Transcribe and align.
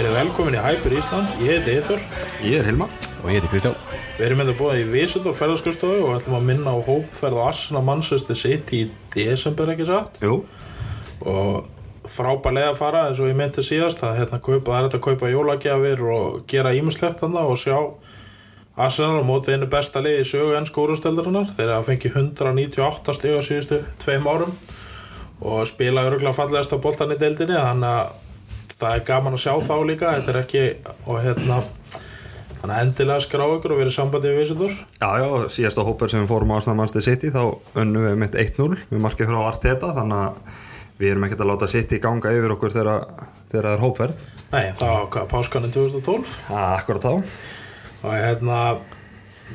Við 0.00 0.06
erum 0.06 0.14
velkomin 0.16 0.54
í 0.56 0.60
Hyper 0.64 0.92
Ísland, 0.96 1.32
ég 1.44 1.58
heiti 1.58 1.72
Eithor 1.76 2.04
Ég 2.40 2.54
er 2.56 2.68
Hilma 2.70 2.86
og 3.20 3.26
ég 3.28 3.36
heiti 3.36 3.50
Kristján. 3.52 3.74
Við 4.16 4.22
erum 4.24 4.38
með 4.40 4.48
það 4.50 4.60
búið 4.60 4.78
í 4.80 4.84
Vísundor 4.94 5.34
ferðarskristofu 5.36 5.98
og 6.06 6.14
ætlum 6.14 6.36
að 6.38 6.46
minna 6.46 6.72
á 6.72 6.78
hópferð 6.86 7.36
og 7.36 7.48
Asna 7.50 7.82
Manchester 7.84 8.38
City 8.38 8.78
í 8.80 8.86
desember 9.12 9.74
ekki 9.74 9.88
satt? 9.90 10.22
Jú. 10.24 10.38
Og 11.28 12.08
frábælega 12.08 12.70
að 12.72 12.78
fara 12.78 13.02
eins 13.10 13.20
og 13.20 13.28
ég 13.28 13.36
myndi 13.36 13.64
síðast 13.66 14.00
að 14.06 14.22
hérna, 14.22 14.40
kaupa, 14.40 14.70
það 14.70 14.78
er 14.78 14.88
þetta 14.88 15.00
að 15.02 15.04
kaupa 15.08 15.32
jólagjafir 15.34 16.02
og 16.16 16.40
gera 16.48 16.72
ímislegt 16.78 17.20
þannig 17.20 17.52
og 17.52 17.60
sjá 17.60 17.76
Arsenal 18.78 19.22
á 19.22 19.24
móti 19.26 19.54
einu 19.54 19.66
besta 19.70 20.02
liði 20.04 20.22
í 20.22 20.28
sögu 20.28 20.54
enn 20.58 20.68
skórumsteldarinnar 20.68 21.50
þeir 21.56 21.74
hafa 21.74 21.88
fengið 21.90 22.18
198 22.22 23.16
stig 23.16 23.34
á 23.34 23.42
síðustu 23.42 23.80
tveim 24.02 24.28
árum 24.30 24.52
og 25.40 25.64
spila 25.66 26.04
öruglega 26.06 26.36
fallegast 26.36 26.76
á 26.76 26.78
boltan 26.78 27.14
í 27.14 27.18
deildinni 27.18 27.56
þannig 27.56 27.90
að 27.90 28.76
það 28.80 28.94
er 28.94 29.04
gaman 29.10 29.36
að 29.36 29.42
sjá 29.42 29.52
þá 29.60 29.74
líka. 29.84 30.14
Þetta 30.16 30.32
er 30.32 30.38
ekki 30.40 30.62
og 31.04 31.18
hérna 31.24 31.58
þannig 32.60 32.74
að 32.76 32.82
endilega 32.84 33.24
skrá 33.24 33.44
ykkur 33.54 33.74
og 33.74 33.80
verið 33.80 33.94
sambandið 33.96 34.34
við 34.34 34.42
Vísundur 34.42 34.74
Já, 35.00 35.10
já, 35.20 35.28
síðasta 35.52 35.84
hópar 35.86 36.12
sem 36.12 36.24
við 36.24 36.32
fórum 36.32 36.52
á 36.52 36.56
Arsenal 36.58 36.76
Manchester 36.80 37.04
City 37.06 37.30
þá 37.32 37.42
unnum 37.80 38.04
við 38.04 38.18
mitt 38.20 38.36
1-0 38.36 38.68
við 38.90 39.00
markið 39.00 39.30
frá 39.32 39.38
Arteta 39.46 39.92
þannig 39.96 40.20
að 40.26 40.58
við 41.00 41.12
erum 41.14 41.24
ekkert 41.24 41.44
að 41.44 41.50
láta 41.54 41.70
City 41.72 42.00
ganga 42.04 42.34
yfir 42.36 42.54
okkur 42.56 42.74
þegar 42.74 43.06
þegar 43.48 43.68
það 43.68 43.72
er 43.72 43.84
hópverð 43.86 44.26
Nei, 44.50 44.66
það 44.76 44.92
var 44.92 45.08
hvað, 45.14 45.26
páskaninn 45.32 45.72
2012 45.72 46.36
ah, 46.52 46.76
Akkurat 46.76 47.06
þá 47.08 47.12
og 48.02 48.14
hérna 48.14 48.60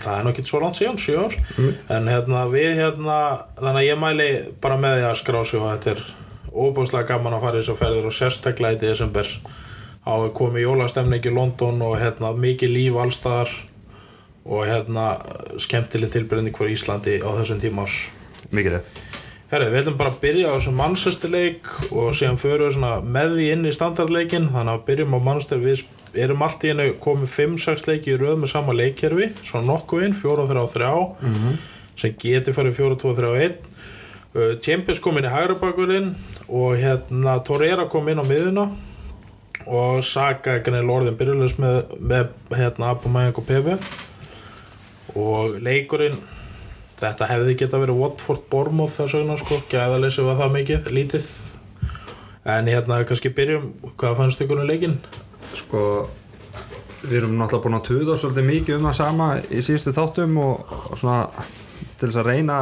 það 0.02 0.18
er 0.18 0.26
nokkið 0.28 0.50
svo 0.50 0.62
langt 0.62 0.80
síðan, 0.80 1.00
7 1.02 1.18
ár. 1.22 1.38
En 1.96 2.10
hérna 2.12 2.46
við 2.52 2.80
hérna 2.82 3.20
þannig 3.60 3.82
að 3.82 3.88
ég 3.88 4.02
mæli 4.02 4.30
bara 4.64 4.80
með 4.80 5.00
því 5.00 5.06
að 5.10 5.20
skrá 5.22 5.40
sig 5.44 5.62
og 5.62 5.72
þetta 5.72 5.94
er 5.96 6.04
óbúslega 6.56 7.10
gaman 7.12 7.38
að 7.38 7.46
fara 7.46 7.60
í 7.60 7.64
þessu 7.64 7.78
ferðir 7.80 8.10
og 8.10 8.16
sérstaklega 8.16 8.78
í 8.78 8.82
desember. 8.84 9.32
Á 10.06 10.14
að 10.14 10.34
komi 10.38 10.62
jólastemning 10.62 11.26
í 11.26 11.34
London 11.34 11.82
og 11.82 11.98
hérna 12.00 12.36
mikið 12.38 12.76
líf 12.76 13.00
allstaðar 13.02 13.56
og 14.46 14.68
hérna 14.70 15.16
skemmtileg 15.58 16.12
tilbyrðing 16.14 16.56
fyrir 16.56 16.76
Íslandi 16.76 17.18
á 17.26 17.30
þessum 17.40 17.62
tíma 17.64 17.88
ás 17.88 17.96
Mikið 18.54 18.76
rétt. 18.76 18.90
Herri, 19.50 19.70
við 19.72 19.80
ætlum 19.80 19.98
bara 19.98 20.12
að 20.14 20.20
byrja 20.22 20.52
á 20.52 20.56
þessum 20.58 20.76
mannsesturleik 20.78 21.68
og 21.90 22.12
við 22.14 22.64
svona 22.76 22.92
með 23.02 23.36
því 23.38 23.46
inn 23.54 23.66
í 23.66 23.74
standardleikin 23.74 24.50
þannig 24.54 24.74
að 24.74 24.84
byrjum 24.90 25.16
á 25.18 25.20
mannsestur 25.26 25.62
við 25.64 25.84
erum 26.24 26.44
allt 26.46 26.64
í 26.66 26.72
hennu 26.72 26.90
komið 27.04 27.32
5-6 27.36 27.88
leiki 27.90 28.14
í 28.14 28.18
röð 28.22 28.42
með 28.42 28.54
sama 28.54 28.76
leikkerfi 28.76 29.32
svona 29.42 29.68
nokkuð 29.70 30.08
inn, 30.08 30.18
4-3-3 30.18 30.92
sem 31.96 32.16
getur 32.20 32.56
farið 32.58 32.80
4-2-3-1 32.82 33.56
uh, 34.36 34.58
Champions 34.64 35.00
kom 35.04 35.18
inn 35.20 35.28
í 35.30 35.32
hægra 35.32 35.56
bakurinn 35.62 36.12
og 36.48 36.76
hérna 36.82 37.40
Torreira 37.48 37.88
kom 37.92 38.10
inn 38.12 38.20
á 38.20 38.26
miðuna 38.28 38.70
og 39.66 40.04
Saga 40.06 40.60
greinlega 40.62 41.00
orðin 41.00 41.18
byrjulegs 41.18 41.58
með, 41.62 41.78
með 42.00 42.34
hérna 42.54 42.92
Abumæðing 42.94 43.40
og 43.40 43.48
Pepe. 43.48 43.78
Og 45.16 45.58
leikurinn 45.64 46.18
þetta 47.00 47.30
hefði 47.30 47.58
geta 47.60 47.80
verið 47.82 48.00
Watford 48.00 48.46
Bournemouth 48.52 48.96
þess 49.00 49.18
vegna 49.18 49.38
sko, 49.40 49.60
gæðalessi 49.72 50.26
var 50.26 50.40
það 50.42 50.56
mikið, 50.60 50.90
lítið. 50.96 51.30
En 52.46 52.70
hérna 52.70 53.02
kannski 53.10 53.34
byrjum 53.34 53.72
hvað 53.98 54.20
fannst 54.20 54.44
ykkur 54.46 54.62
um 54.62 54.70
leikinn? 54.70 55.00
Sko, 55.56 55.82
við 57.06 57.20
erum 57.22 57.36
náttúrulega 57.40 57.64
búin 57.64 57.78
að 57.80 57.88
tuða 57.90 58.18
svolítið 58.20 58.48
mikið 58.50 58.78
um 58.78 58.88
það 58.90 58.98
sama 59.00 59.30
í 59.48 59.64
síðustu 59.64 59.96
þáttum 59.96 60.38
og, 60.44 60.76
og 60.92 61.00
svona 61.00 61.46
til 61.96 62.10
þess 62.10 62.22
að 62.22 62.30
reyna 62.32 62.60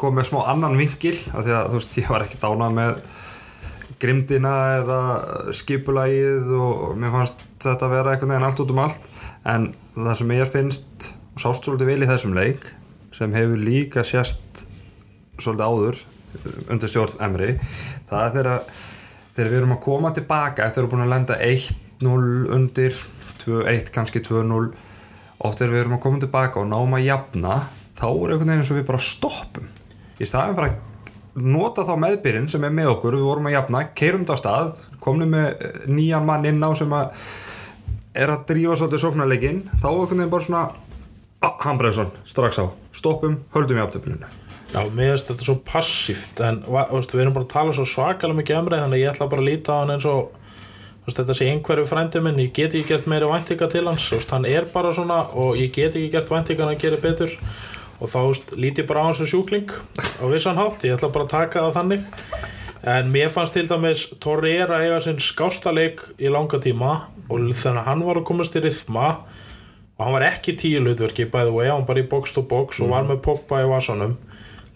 koma 0.00 0.18
með 0.18 0.28
smá 0.32 0.40
annan 0.50 0.78
vingil 0.80 1.16
af 1.30 1.44
því 1.46 1.56
að 1.56 1.68
þú 1.70 1.78
veist, 1.78 1.98
ég 2.00 2.10
var 2.10 2.26
ekki 2.26 2.42
dánað 2.42 2.78
með 2.78 3.02
grimdina 4.02 4.54
eða 4.80 5.00
skipulagið 5.54 6.54
og 6.58 6.86
mér 6.98 7.12
fannst 7.14 7.44
þetta 7.62 7.86
að 7.86 7.94
vera 7.94 8.14
einhvern 8.14 8.32
veginn 8.34 8.46
allt 8.48 8.62
út 8.64 8.72
um 8.74 8.80
allt. 8.82 9.04
En 9.46 9.68
það 9.94 10.16
sem 10.18 10.32
ég 10.34 10.50
finnst 10.50 11.12
og 11.32 11.40
sást 11.40 11.66
svolítið 11.66 11.88
vel 11.88 12.04
í 12.04 12.08
þessum 12.10 12.34
leik 12.36 12.66
sem 13.16 13.32
hefur 13.36 13.60
líka 13.60 14.04
sérst 14.04 14.64
svolítið 15.40 15.64
áður 15.64 16.00
undir 16.72 16.90
stjórn 16.90 17.20
Emri 17.24 17.54
það 18.08 18.22
er 18.24 18.34
þegar, 18.36 18.60
við 19.36 19.58
erum 19.60 19.74
að 19.76 19.82
koma 19.84 20.12
tilbaka 20.16 20.66
eftir 20.66 20.82
að 20.82 20.86
við 20.86 20.88
erum 20.88 20.92
búin 20.94 21.04
að 21.06 21.12
lenda 21.14 21.38
1-0 22.02 22.52
undir 22.56 22.96
2-1 23.42 23.92
kannski 23.94 24.22
2-0 24.26 24.72
oft 25.42 25.58
þegar 25.58 25.72
við 25.72 25.82
erum 25.82 25.96
að 25.96 26.02
koma 26.04 26.22
tilbaka 26.22 26.62
og 26.62 26.70
náum 26.70 26.96
að 26.98 27.06
jafna 27.08 27.58
þá 27.98 28.06
er 28.08 28.34
einhvern 28.34 28.48
veginn 28.48 28.62
eins 28.62 28.72
og 28.72 28.78
við 28.78 28.88
bara 28.88 29.02
stoppum. 29.02 29.70
Í 30.18 30.28
staðin 30.28 30.58
fyrir 30.58 30.74
að 30.74 31.46
nota 31.52 31.86
þá 31.88 31.94
meðbyrinn 31.96 32.50
sem 32.52 32.64
er 32.66 32.74
með 32.74 32.92
okkur 32.92 33.16
við 33.16 33.26
vorum 33.26 33.48
að 33.48 33.56
jafna, 33.56 33.86
keirum 33.96 34.26
þetta 34.26 34.36
á 34.36 34.42
stað 34.42 34.82
komum 35.02 35.32
með 35.32 35.66
nýjan 35.88 36.26
mann 36.28 36.44
inn 36.48 36.60
á 36.60 36.70
sem 36.76 36.92
að 36.92 37.14
er 38.12 38.32
að 38.34 38.44
drífa 38.50 38.76
svolítið 38.76 39.04
sóknarleikin 39.06 39.62
þá 39.72 39.86
er 39.88 39.94
einhvern 39.94 40.20
veginn 40.20 40.34
bara 40.34 40.46
svona 40.46 40.64
ah, 41.40 41.56
Hambreðsson, 41.64 42.12
strax 42.28 42.60
á, 42.60 42.68
stoppum 42.92 43.40
höldum 43.56 43.80
í 43.80 43.84
aftöflunum 43.86 44.38
Já, 44.72 44.80
mér 44.92 45.12
finnst 45.12 45.28
þetta 45.28 45.46
svo 45.46 45.56
passíft 45.68 46.38
en 46.44 46.62
við 46.64 47.20
erum 47.20 47.34
bara 47.36 47.44
að 47.44 47.52
tala 47.52 47.74
svo 47.76 47.84
svakalega 47.88 48.38
mikið 48.38 48.58
emrið 48.58 48.84
þannig 48.84 48.98
að 48.98 49.02
ég 49.02 49.10
ætla 49.12 49.28
bara 49.32 49.42
að 49.44 49.48
líta 49.48 49.76
á 49.76 49.80
hann 49.80 49.94
eins 49.96 50.06
og 50.08 50.36
þetta 51.10 51.34
sé 51.34 51.48
einhverju 51.50 51.82
frændi 51.90 52.20
minn 52.22 52.38
ég 52.38 52.52
get 52.54 52.76
ekki 52.78 52.92
gert 52.92 53.08
meiri 53.10 53.26
væntinga 53.26 53.66
til 53.72 53.88
hans 53.88 54.04
veist, 54.12 54.30
hann 54.30 54.46
er 54.46 54.68
bara 54.70 54.92
svona 54.94 55.24
og 55.34 55.56
ég 55.58 55.72
get 55.74 55.96
ekki 55.98 56.12
gert 56.12 56.30
væntinga 56.30 56.62
hann 56.62 56.76
að 56.76 56.84
gera 56.84 57.00
betur. 57.02 57.32
Og 57.98 58.10
þá 58.10 58.18
veist, 58.28 58.52
líti 58.54 58.84
ég 58.84 58.86
bara 58.86 59.02
á 59.02 59.06
hans 59.08 59.18
sem 59.18 59.30
sjúkling 59.32 59.66
á 59.66 60.24
vissan 60.30 60.60
hátt, 60.60 60.84
ég 60.86 60.94
ætla 60.94 61.10
bara 61.10 61.26
að 61.26 61.34
taka 61.34 61.64
það 61.66 61.76
þannig. 61.80 62.06
En 62.94 63.10
mér 63.14 63.30
fannst 63.34 63.54
til 63.54 63.66
dæmis 63.70 64.04
Torreira 64.22 64.78
eiga 64.82 65.00
sinn 65.02 65.18
skástaleik 65.22 66.04
í 66.22 66.30
langa 66.30 66.62
tíma 66.62 66.94
og 67.28 67.50
þannig 67.50 67.82
að 67.82 67.88
hann 67.90 68.06
var 68.06 68.22
að 68.22 68.26
komast 68.30 68.58
í 68.58 68.62
rithma 68.62 69.08
og 69.98 70.06
hann 70.06 70.16
var 70.16 70.28
ekki 70.30 70.54
tíu 70.58 70.80
hlutverki 70.82 71.26
bæði 71.30 71.50
og 71.50 71.66
hann 71.66 71.86
bara 71.86 72.02
í 72.02 72.08
box 72.10 72.34
to 72.34 72.46
box 72.46 72.82
og 72.82 72.94
var 72.94 73.06
með 73.10 73.22
Pogba 73.26 73.62
í 73.62 73.68
vasanum. 73.70 74.16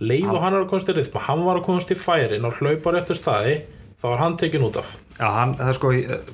Leif 0.03 0.27
og 0.27 0.43
hann 0.43 0.55
er 0.55 0.67
að 0.67 0.71
komast 0.75 0.91
í 0.91 0.99
rithma 0.99 1.23
hann 1.31 1.47
var 1.47 1.59
að 1.63 1.67
komast 1.71 1.95
í 1.95 1.99
færin 1.99 2.47
og 2.47 2.59
hlaupa 2.59 2.95
réttu 2.95 3.15
staði 3.15 3.61
þá 3.97 4.05
var 4.13 4.19
hann 4.21 4.35
tekin 4.37 4.65
út 4.67 4.77
af. 4.77 4.91
Já, 5.17 5.27
hann, 5.33 5.55
það 5.57 5.69
er 5.73 5.77
sko, 5.79 5.91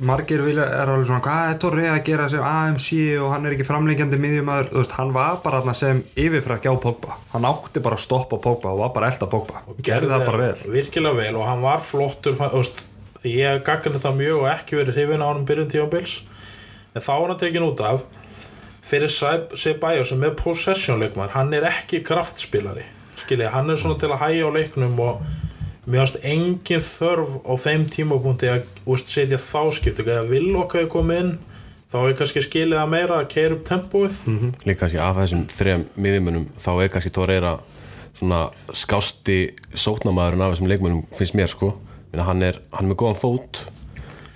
margir 0.09 0.43
vilja 0.43 0.65
er 0.67 0.91
alveg 0.91 1.07
svona, 1.07 1.23
hvað 1.23 1.51
er 1.53 1.59
Torri 1.63 1.85
að 1.87 2.01
gera 2.09 2.25
sem 2.33 2.43
AMC 2.43 2.89
og 3.23 3.29
hann 3.31 3.47
er 3.47 3.55
ekki 3.55 3.67
framlengjandi 3.69 4.19
miðjumæður, 4.19 4.71
þú 4.73 4.81
veist, 4.81 4.95
hann 4.99 5.13
var 5.15 5.37
bara 5.45 5.61
þarna 5.63 5.75
sem 5.79 6.01
yfirfrækja 6.19 6.73
á 6.75 6.77
Pogba, 6.83 7.19
hann 7.35 7.47
átti 7.47 7.83
bara 7.85 7.99
að 7.99 8.03
stoppa 8.03 8.41
Pogba 8.43 8.73
og 8.75 8.81
var 8.83 8.91
bara 8.97 9.13
elda 9.13 9.29
Pogba. 9.31 9.63
Og 9.71 9.79
gerði 9.87 10.11
það 10.11 10.25
bara 10.27 10.41
vel. 10.43 10.65
virkilega 10.75 11.21
vel 11.21 11.37
og 11.39 11.47
hann 11.47 11.63
var 11.63 11.85
flottur 11.87 12.35
fann- 12.41 12.51
þú 12.51 12.65
veist, 12.65 12.83
því 13.23 13.37
ég 13.39 13.53
hef 13.55 13.63
gaggrið 13.71 14.01
það 14.03 14.19
mjög 14.19 14.41
og 14.43 14.49
ekki 14.57 14.81
verið 14.81 14.99
hrifin 14.99 15.23
á 15.23 15.29
hann 15.31 15.47
byrjun 15.47 15.71
tífambils 15.71 16.17
en 16.97 17.07
þá 17.07 17.13
var 17.15 17.29
hann 17.31 17.39
tekin 17.45 17.69
út 17.69 17.85
af 17.87 18.03
fyrir 18.83 19.15
Sebayo 19.55 20.03
sem 20.05 20.27
er 20.27 20.35
possession 20.35 20.99
leikmar, 20.99 21.31
hann 21.37 21.55
er 21.55 21.63
ekki 21.71 22.03
kraftspilari 22.03 22.83
skiljið, 23.23 23.53
hann 23.55 23.71
er 23.71 23.79
svona 23.79 24.01
til 24.03 24.11
að 24.11 24.25
hæja 24.27 24.51
á 24.51 24.57
leiknum 24.59 24.99
og 25.07 25.23
mér 25.87 26.05
finnst 26.05 26.19
engin 26.23 26.85
þörf 26.87 27.39
á 27.43 27.53
þeim 27.59 27.87
tímapunkti 27.91 28.51
að 28.53 28.67
úst, 28.87 29.11
setja 29.11 29.41
þá 29.43 29.73
skiptu, 29.75 30.05
eða 30.07 30.29
vil 30.31 30.53
okkar 30.61 30.89
koma 30.93 31.19
inn 31.19 31.33
þá 31.93 31.99
er 32.07 32.17
kannski 32.17 32.43
skilið 32.47 32.81
að 32.81 32.93
meira 32.95 33.19
að 33.21 33.31
keira 33.35 33.57
upp 33.57 33.67
tempóið. 33.69 34.19
Líka 34.65 34.85
kannski 34.85 35.01
af 35.03 35.19
þessum 35.19 35.43
þrejum 35.53 35.85
miðjumunum 35.97 36.47
þá 36.63 36.71
er 36.77 36.93
kannski 36.95 37.13
Torreira 37.13 37.57
svona 38.17 38.45
skásti 38.73 39.39
sótnamaðurinn 39.75 40.47
af 40.47 40.55
þessum 40.55 40.71
leikmunum 40.71 41.03
finnst 41.19 41.37
mér 41.37 41.53
sko. 41.53 41.75
Minna, 42.13 42.29
hann, 42.29 42.45
er, 42.47 42.61
hann 42.73 42.87
er 42.87 42.93
með 42.93 43.01
góðan 43.03 43.21
fót. 43.21 43.63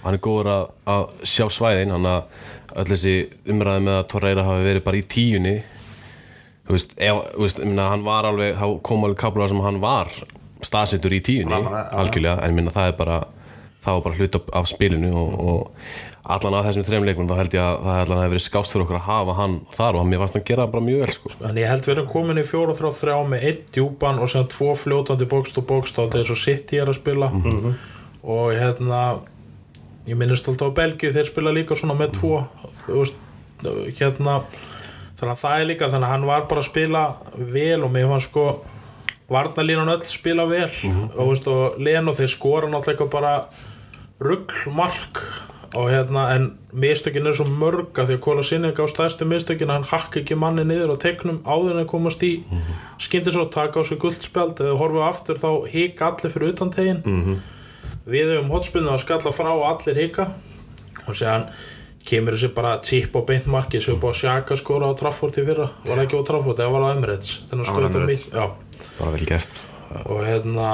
Hann 0.03 0.17
er 0.17 0.23
góður 0.25 0.53
að, 0.53 0.69
að 0.93 1.07
sjá 1.29 1.47
svæðin. 1.53 1.95
Hann 1.95 2.11
að 2.11 2.77
öll 2.77 2.91
þessi 2.91 3.17
umræði 3.49 3.87
með 3.87 3.99
að 4.01 4.07
Torreira 4.13 4.47
hafi 4.47 4.67
verið 4.67 4.87
bara 4.87 5.01
í 5.01 5.07
tíunni 5.15 5.57
þú 6.67 6.75
veist, 6.75 6.97
ef, 6.99 7.21
þú 7.37 7.45
veist 7.45 7.61
minna, 7.63 7.91
hann 7.93 8.05
var 8.07 8.27
alveg, 8.29 8.57
þá 8.59 8.67
kom 8.85 9.07
alveg 9.07 9.21
kaplar 9.23 9.53
sem 9.53 9.63
hann 9.63 9.81
var 9.83 10.11
staðsettur 10.65 11.13
í 11.17 11.23
tíunni 11.25 11.57
algjörlega, 11.57 12.41
en 12.47 12.57
minna 12.57 12.75
það 12.75 12.93
er 12.93 13.01
bara 13.01 13.23
það 13.87 13.97
var 13.99 14.05
bara 14.07 14.19
hlut 14.19 14.39
af, 14.39 14.47
af 14.61 14.69
spilinu 14.71 15.11
og, 15.15 15.35
og 15.47 15.75
allan 16.27 16.57
að 16.59 16.69
þessum 16.71 16.87
þrejum 16.89 17.07
leikunum 17.07 17.29
þá 17.31 17.39
held 17.39 17.55
ég 17.55 17.63
að 17.63 17.85
það 17.85 17.99
hefði 18.01 18.31
verið 18.33 18.45
skást 18.47 18.73
fyrir 18.73 18.85
okkur 18.87 18.99
að 18.99 19.05
hafa 19.07 19.37
hann 19.39 19.55
þar 19.77 19.99
og 20.01 20.09
mér 20.09 20.23
fannst 20.23 20.39
hann 20.39 20.47
gera 20.49 20.67
bara 20.73 20.87
mjög 20.87 21.05
vel 21.05 21.15
sko. 21.15 21.33
en 21.47 21.61
ég 21.61 21.71
held 21.71 21.87
við 21.87 21.95
erum 21.95 22.09
komin 22.11 22.41
í 22.43 22.47
4-3-3 22.49 23.19
með 23.31 23.47
einn 23.51 23.61
djúpan 23.77 24.19
og 24.23 24.33
sem 24.33 24.49
tvo 24.51 24.73
fljótandi 24.81 25.29
bókst 25.31 25.61
og 25.63 25.69
bókst 25.71 26.01
á 26.03 26.05
þess 26.11 26.35
að 26.35 26.43
City 26.43 26.81
er 26.83 26.91
að 26.91 26.99
spila. 26.99 27.31
Og 28.27 28.57
hérna 28.59 29.03
ég 30.07 30.19
minnist 30.19 30.49
alltaf 30.51 30.75
á 30.75 30.79
Belgíu 30.81 31.13
þeir 31.15 31.31
spila 31.31 31.55
líka 31.55 31.79
svona 31.79 31.95
með 31.99 32.17
tvo 32.19 32.41
veist, 32.89 33.21
hérna 34.01 34.41
þannig 35.17 35.33
að 35.33 35.41
það 35.45 35.61
er 35.61 35.69
líka, 35.71 35.91
þannig 35.93 36.09
að 36.09 36.15
hann 36.15 36.27
var 36.29 36.49
bara 36.51 36.63
að 36.63 36.69
spila 36.73 37.05
vel 37.39 37.85
og 37.87 37.93
mér 37.95 38.11
fannst 38.11 38.31
sko 38.33 38.49
varnalínan 39.29 39.89
öll 39.89 40.05
spila 40.07 40.47
vel. 40.47 40.71
Og, 41.17 41.31
veist, 41.31 41.49
og 41.49 41.81
Leno 41.83 42.15
þeir 42.17 42.31
skora 42.31 42.71
náttúrulega 42.71 43.11
bara 43.11 43.35
ruggmark 44.23 45.23
og 45.77 45.91
hérna, 45.91 46.31
en 46.37 46.59
mistökin 46.73 47.27
er 47.27 47.35
svo 47.37 47.45
mörg 47.51 47.99
að 47.99 48.11
því 48.11 48.17
að 48.17 48.23
Kóla 48.25 48.45
Sinning 48.47 48.79
á 48.79 48.87
stæðstu 48.89 49.27
mistökin 49.29 49.73
hann 49.73 49.85
hakka 49.85 50.23
ekki 50.23 50.39
manni 50.39 50.65
niður 50.65 50.95
á 50.95 51.03
teiknum 51.03 51.43
áður 51.45 51.83
en 51.83 51.91
komast 51.91 52.23
í. 52.23 52.39
Mm 52.47 52.59
-hmm. 52.59 52.77
skyndi 52.99 53.35
svo 53.35 53.45
að 53.45 53.53
taka 53.59 53.81
á 53.81 53.83
sig 53.85 53.99
guldspjald. 53.99 54.61
Eða 54.61 54.79
horfa 54.79 55.09
aftur 55.09 55.37
þá 55.37 55.69
hika 55.69 56.07
allir 56.07 56.33
fyrir 56.33 56.49
utan 56.49 56.71
tegin 56.71 57.03
-hmm. 57.05 57.37
við 58.07 58.33
hefum 58.33 58.51
hotspilnu 58.51 58.91
að 58.91 59.05
skalla 59.05 59.33
frá 59.33 59.53
allir 59.53 59.97
hika. 60.03 60.29
Og 61.09 61.15
séðan 61.15 61.51
kemur 62.07 62.33
þessi 62.33 62.55
bara 62.55 62.79
típ 62.79 63.17
og 63.17 63.27
beint 63.27 63.47
marki 63.47 63.81
sem 63.81 63.99
búið 64.01 64.15
að 64.15 64.21
sjaka 64.21 64.57
skora 64.57 64.87
á 64.87 64.99
Trafford 64.99 65.39
í 65.39 65.45
fyrra. 65.45 65.71
Var 65.87 65.97
það 65.97 66.05
ekki 66.05 66.21
á 66.21 66.29
Trafford, 66.29 66.59
eða 66.59 66.71
var 66.71 66.83
það 66.83 66.89
á 66.89 66.97
Emirates? 66.97 67.43
Þannig 67.51 67.65
að 67.65 67.73
skora 67.73 67.89
þetta 67.89 67.99
Emirates. 67.99 68.66
Bara 68.99 69.11
vel 69.17 69.27
gert. 69.29 69.63
Og 70.05 70.23
hérna 70.27 70.71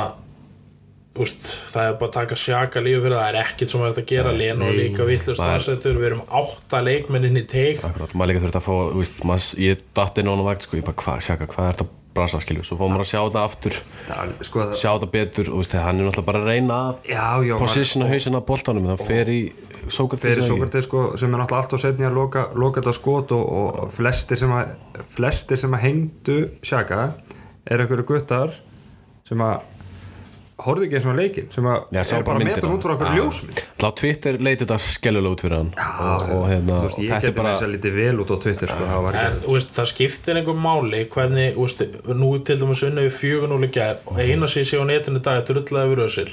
úst, 1.23 1.45
það 1.75 1.89
er 1.91 1.97
bara 2.01 2.09
að 2.09 2.15
taka 2.17 2.37
sjaka 2.41 2.81
lífi 2.85 3.03
fyrir 3.05 3.17
það. 3.19 3.27
Er 3.29 3.39
ekkert 3.43 3.73
sem 3.73 3.83
er 3.83 3.91
hægt 3.91 4.01
að 4.03 4.07
gera. 4.15 4.31
Leno 4.33 4.69
er 4.71 4.79
líka 4.79 5.05
vittlust 5.09 5.41
það 5.43 5.51
er- 5.51 5.59
aðsettur, 5.59 5.99
við 6.01 6.07
erum 6.11 6.23
átta 6.41 6.81
leikmennin 6.87 7.37
í 7.37 7.45
teik. 7.47 7.83
Akkurat, 7.85 8.15
maður 8.17 8.33
líka 8.33 8.45
þurft 8.47 8.61
að 8.61 8.67
fá, 8.69 8.77
veist, 8.97 9.19
maður, 9.29 9.51
ég 9.61 9.83
datt 9.95 10.19
inn 10.23 10.31
á 10.31 10.33
hann 10.33 10.47
vegt, 10.49 10.63
sko, 10.69 10.77
ég 10.81 10.87
bara, 10.89 10.97
hvað, 11.03 11.21
sjaka, 11.29 11.47
hvað 11.53 11.69
er 11.69 11.75
þetta 11.77 11.89
brasa, 12.13 12.41
skilju, 12.45 12.65
svo 12.65 12.77
fór 12.77 12.91
maður 12.93 13.05
að 13.05 13.11
sjá 13.13 13.21
þetta 13.25 13.43
aftur, 13.49 13.77
Það 14.07 14.17
er 14.17 14.23
alveg- 14.23 14.45
sko, 14.49 14.59
það, 14.61 14.73
sjá 14.81 14.91
þetta 14.93 15.11
betur, 15.13 15.47
og 15.53 15.61
veist, 15.63 15.73
hann 15.81 16.01
er 16.01 16.05
náttúrulega 16.09 16.27
bara 16.29 16.39
að 16.43 16.49
reyna 16.53 16.81
að 16.93 17.59
positiona 17.59 18.09
hausinn 18.11 18.37
að 18.37 18.47
boltanum, 18.47 18.89
þá 18.93 19.07
fer 19.07 19.31
í 19.33 19.53
Sókrates 19.89 20.21
fyrir 20.23 20.37
eða 20.37 20.45
ekki? 20.45 20.53
Sókrates 20.53 20.85
sko, 20.85 21.17
sem 21.17 21.33
er 21.35 21.39
náttúrulega 21.41 21.63
allt 21.63 21.73
og 21.73 21.81
setni 21.81 22.05
að 22.07 22.15
loka, 22.15 22.43
loka 22.55 22.81
þetta 22.81 22.93
skot 22.95 23.33
og, 23.33 23.45
og 23.53 23.93
flestir 23.97 24.37
sem 24.39 24.53
að 24.55 24.69
flestir 25.09 25.57
sem 25.59 25.73
að 25.75 25.81
hengdu 25.87 26.37
Sjaka 26.63 27.13
er 27.67 27.85
einhverju 27.85 28.09
guttar 28.09 28.57
sem 29.29 29.43
að 29.45 29.61
horfðu 30.63 30.87
ekki 30.87 30.99
eins 30.99 31.07
og 31.11 31.17
leikin 31.19 31.49
sem 31.53 31.67
að 31.67 31.95
Já, 31.97 32.03
er 32.17 32.25
bara 32.27 32.39
að 32.39 32.47
meta 32.47 32.69
út 32.71 32.85
frá 32.85 32.93
okkur 32.95 33.09
Já. 33.09 33.15
ljósmynd. 33.19 33.63
Þá 33.81 33.87
Twitter 33.99 34.37
leiti 34.47 34.61
þetta 34.63 34.77
skellulega 34.85 35.35
út 35.35 35.43
fyrir 35.43 35.57
hann. 35.59 35.71
Og, 36.07 36.25
og 36.37 36.45
hérna, 36.51 36.77
veist, 36.85 36.99
og 36.99 37.03
ég 37.03 37.11
þetta 37.11 37.19
er 37.19 37.25
geti 37.25 37.39
bara 37.39 37.47
bara 37.47 37.57
þess 37.57 37.67
að 37.67 37.73
lítið 37.73 37.97
vel 37.99 38.23
út 38.23 38.33
á 38.33 38.37
Twitter 38.45 38.73
sko, 38.73 38.91
en 39.11 39.41
þú 39.43 39.57
veist, 39.57 39.73
það 39.79 39.89
skiptir 39.93 40.41
einhver 40.41 40.61
máli 40.67 41.03
hvernig, 41.15 41.57
þú 41.57 41.67
veist, 41.67 41.83
nú 42.23 42.31
til 42.47 42.59
dæmis 42.63 42.85
unni 42.89 43.07
við 43.09 43.17
fjögun 43.19 43.57
úr 43.57 43.67
gær 43.75 43.99
og 44.07 44.21
eina 44.23 44.51
sér 44.51 44.69
sé 44.69 44.79
á 44.79 44.85
netinu 44.87 45.23
dag 45.25 45.41
er 45.41 45.49
drullaði 45.51 45.93
við 45.93 46.01
röðsil 46.03 46.29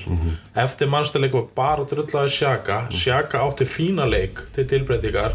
eftir 0.66 0.92
mannstileik 0.94 1.34
var 1.40 1.50
bara 1.58 1.88
drullaði 1.90 2.36
sjaka 2.36 2.84
sjaka 2.94 3.42
átti 3.48 3.66
fína 3.70 4.06
leik 4.10 4.44
til 4.54 4.68
tilbreytingar 4.70 5.34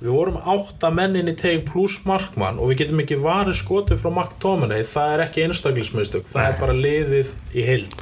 við 0.00 0.12
vorum 0.12 0.36
átta 0.42 0.90
mennin 0.92 1.30
í 1.30 1.36
teik 1.38 1.64
pluss 1.70 2.02
markmann 2.08 2.60
og 2.60 2.72
við 2.72 2.82
getum 2.82 3.02
ekki 3.04 3.20
varið 3.22 3.58
skotið 3.62 4.02
frá 4.02 4.10
McTominay, 4.12 4.84
það 4.84 5.14
er 5.14 5.24
ekki 5.24 5.46
einstaklismistök 5.46 6.28
það 6.28 6.50
er 6.50 6.60
bara 6.60 6.76
liðið 6.76 7.32
í 7.56 7.66
heild. 7.66 7.98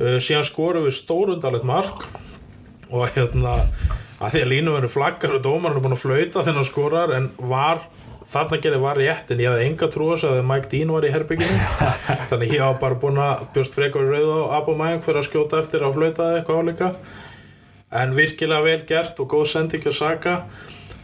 Uh, 0.00 0.16
síðan 0.22 0.48
skorum 0.48 0.86
við 0.88 0.96
stórundalegt 0.96 1.68
mark 1.68 2.06
og 2.90 3.10
hérna 3.14 3.58
að 4.20 4.34
því 4.34 4.42
að 4.44 4.52
línu 4.52 4.74
verður 4.74 4.92
flaggar 4.92 5.36
og 5.36 5.44
dómarinn 5.44 5.78
er 5.78 5.84
búin 5.84 5.96
að 5.96 6.02
flauta 6.02 6.44
þennan 6.44 6.68
skorar 6.68 7.12
en 7.16 7.28
var 7.50 7.84
þarna 8.30 8.58
gerði 8.62 8.80
var 8.82 9.00
rétt 9.00 9.32
en 9.32 9.40
ég 9.42 9.50
hafði 9.50 9.68
enga 9.68 9.88
trú 9.90 10.10
á 10.10 10.12
þess 10.12 10.28
að 10.28 10.42
Mike 10.50 10.70
Dean 10.72 10.92
var 10.94 11.06
í 11.06 11.12
herbygginu 11.14 11.56
þannig 12.30 12.54
ég 12.54 12.64
var 12.64 12.76
bara 12.82 13.00
búin 13.02 13.20
að 13.22 13.46
bjóst 13.54 13.76
frekar 13.76 14.06
í 14.06 14.12
rauð 14.12 14.32
á 14.32 14.60
Abomæng 14.60 15.02
fyrir 15.06 15.22
að 15.22 15.28
skjóta 15.28 15.60
eftir 15.62 15.86
að 15.86 15.96
flauta 15.96 16.28
eitthvað 16.36 16.60
áleika 16.60 16.90
en 17.90 18.12
virkilega 18.14 18.62
vel 18.64 18.82
gert 18.86 19.18
og 19.22 19.30
góð 19.32 19.48
sending 19.50 19.88
að 19.88 19.96
saka 19.96 20.36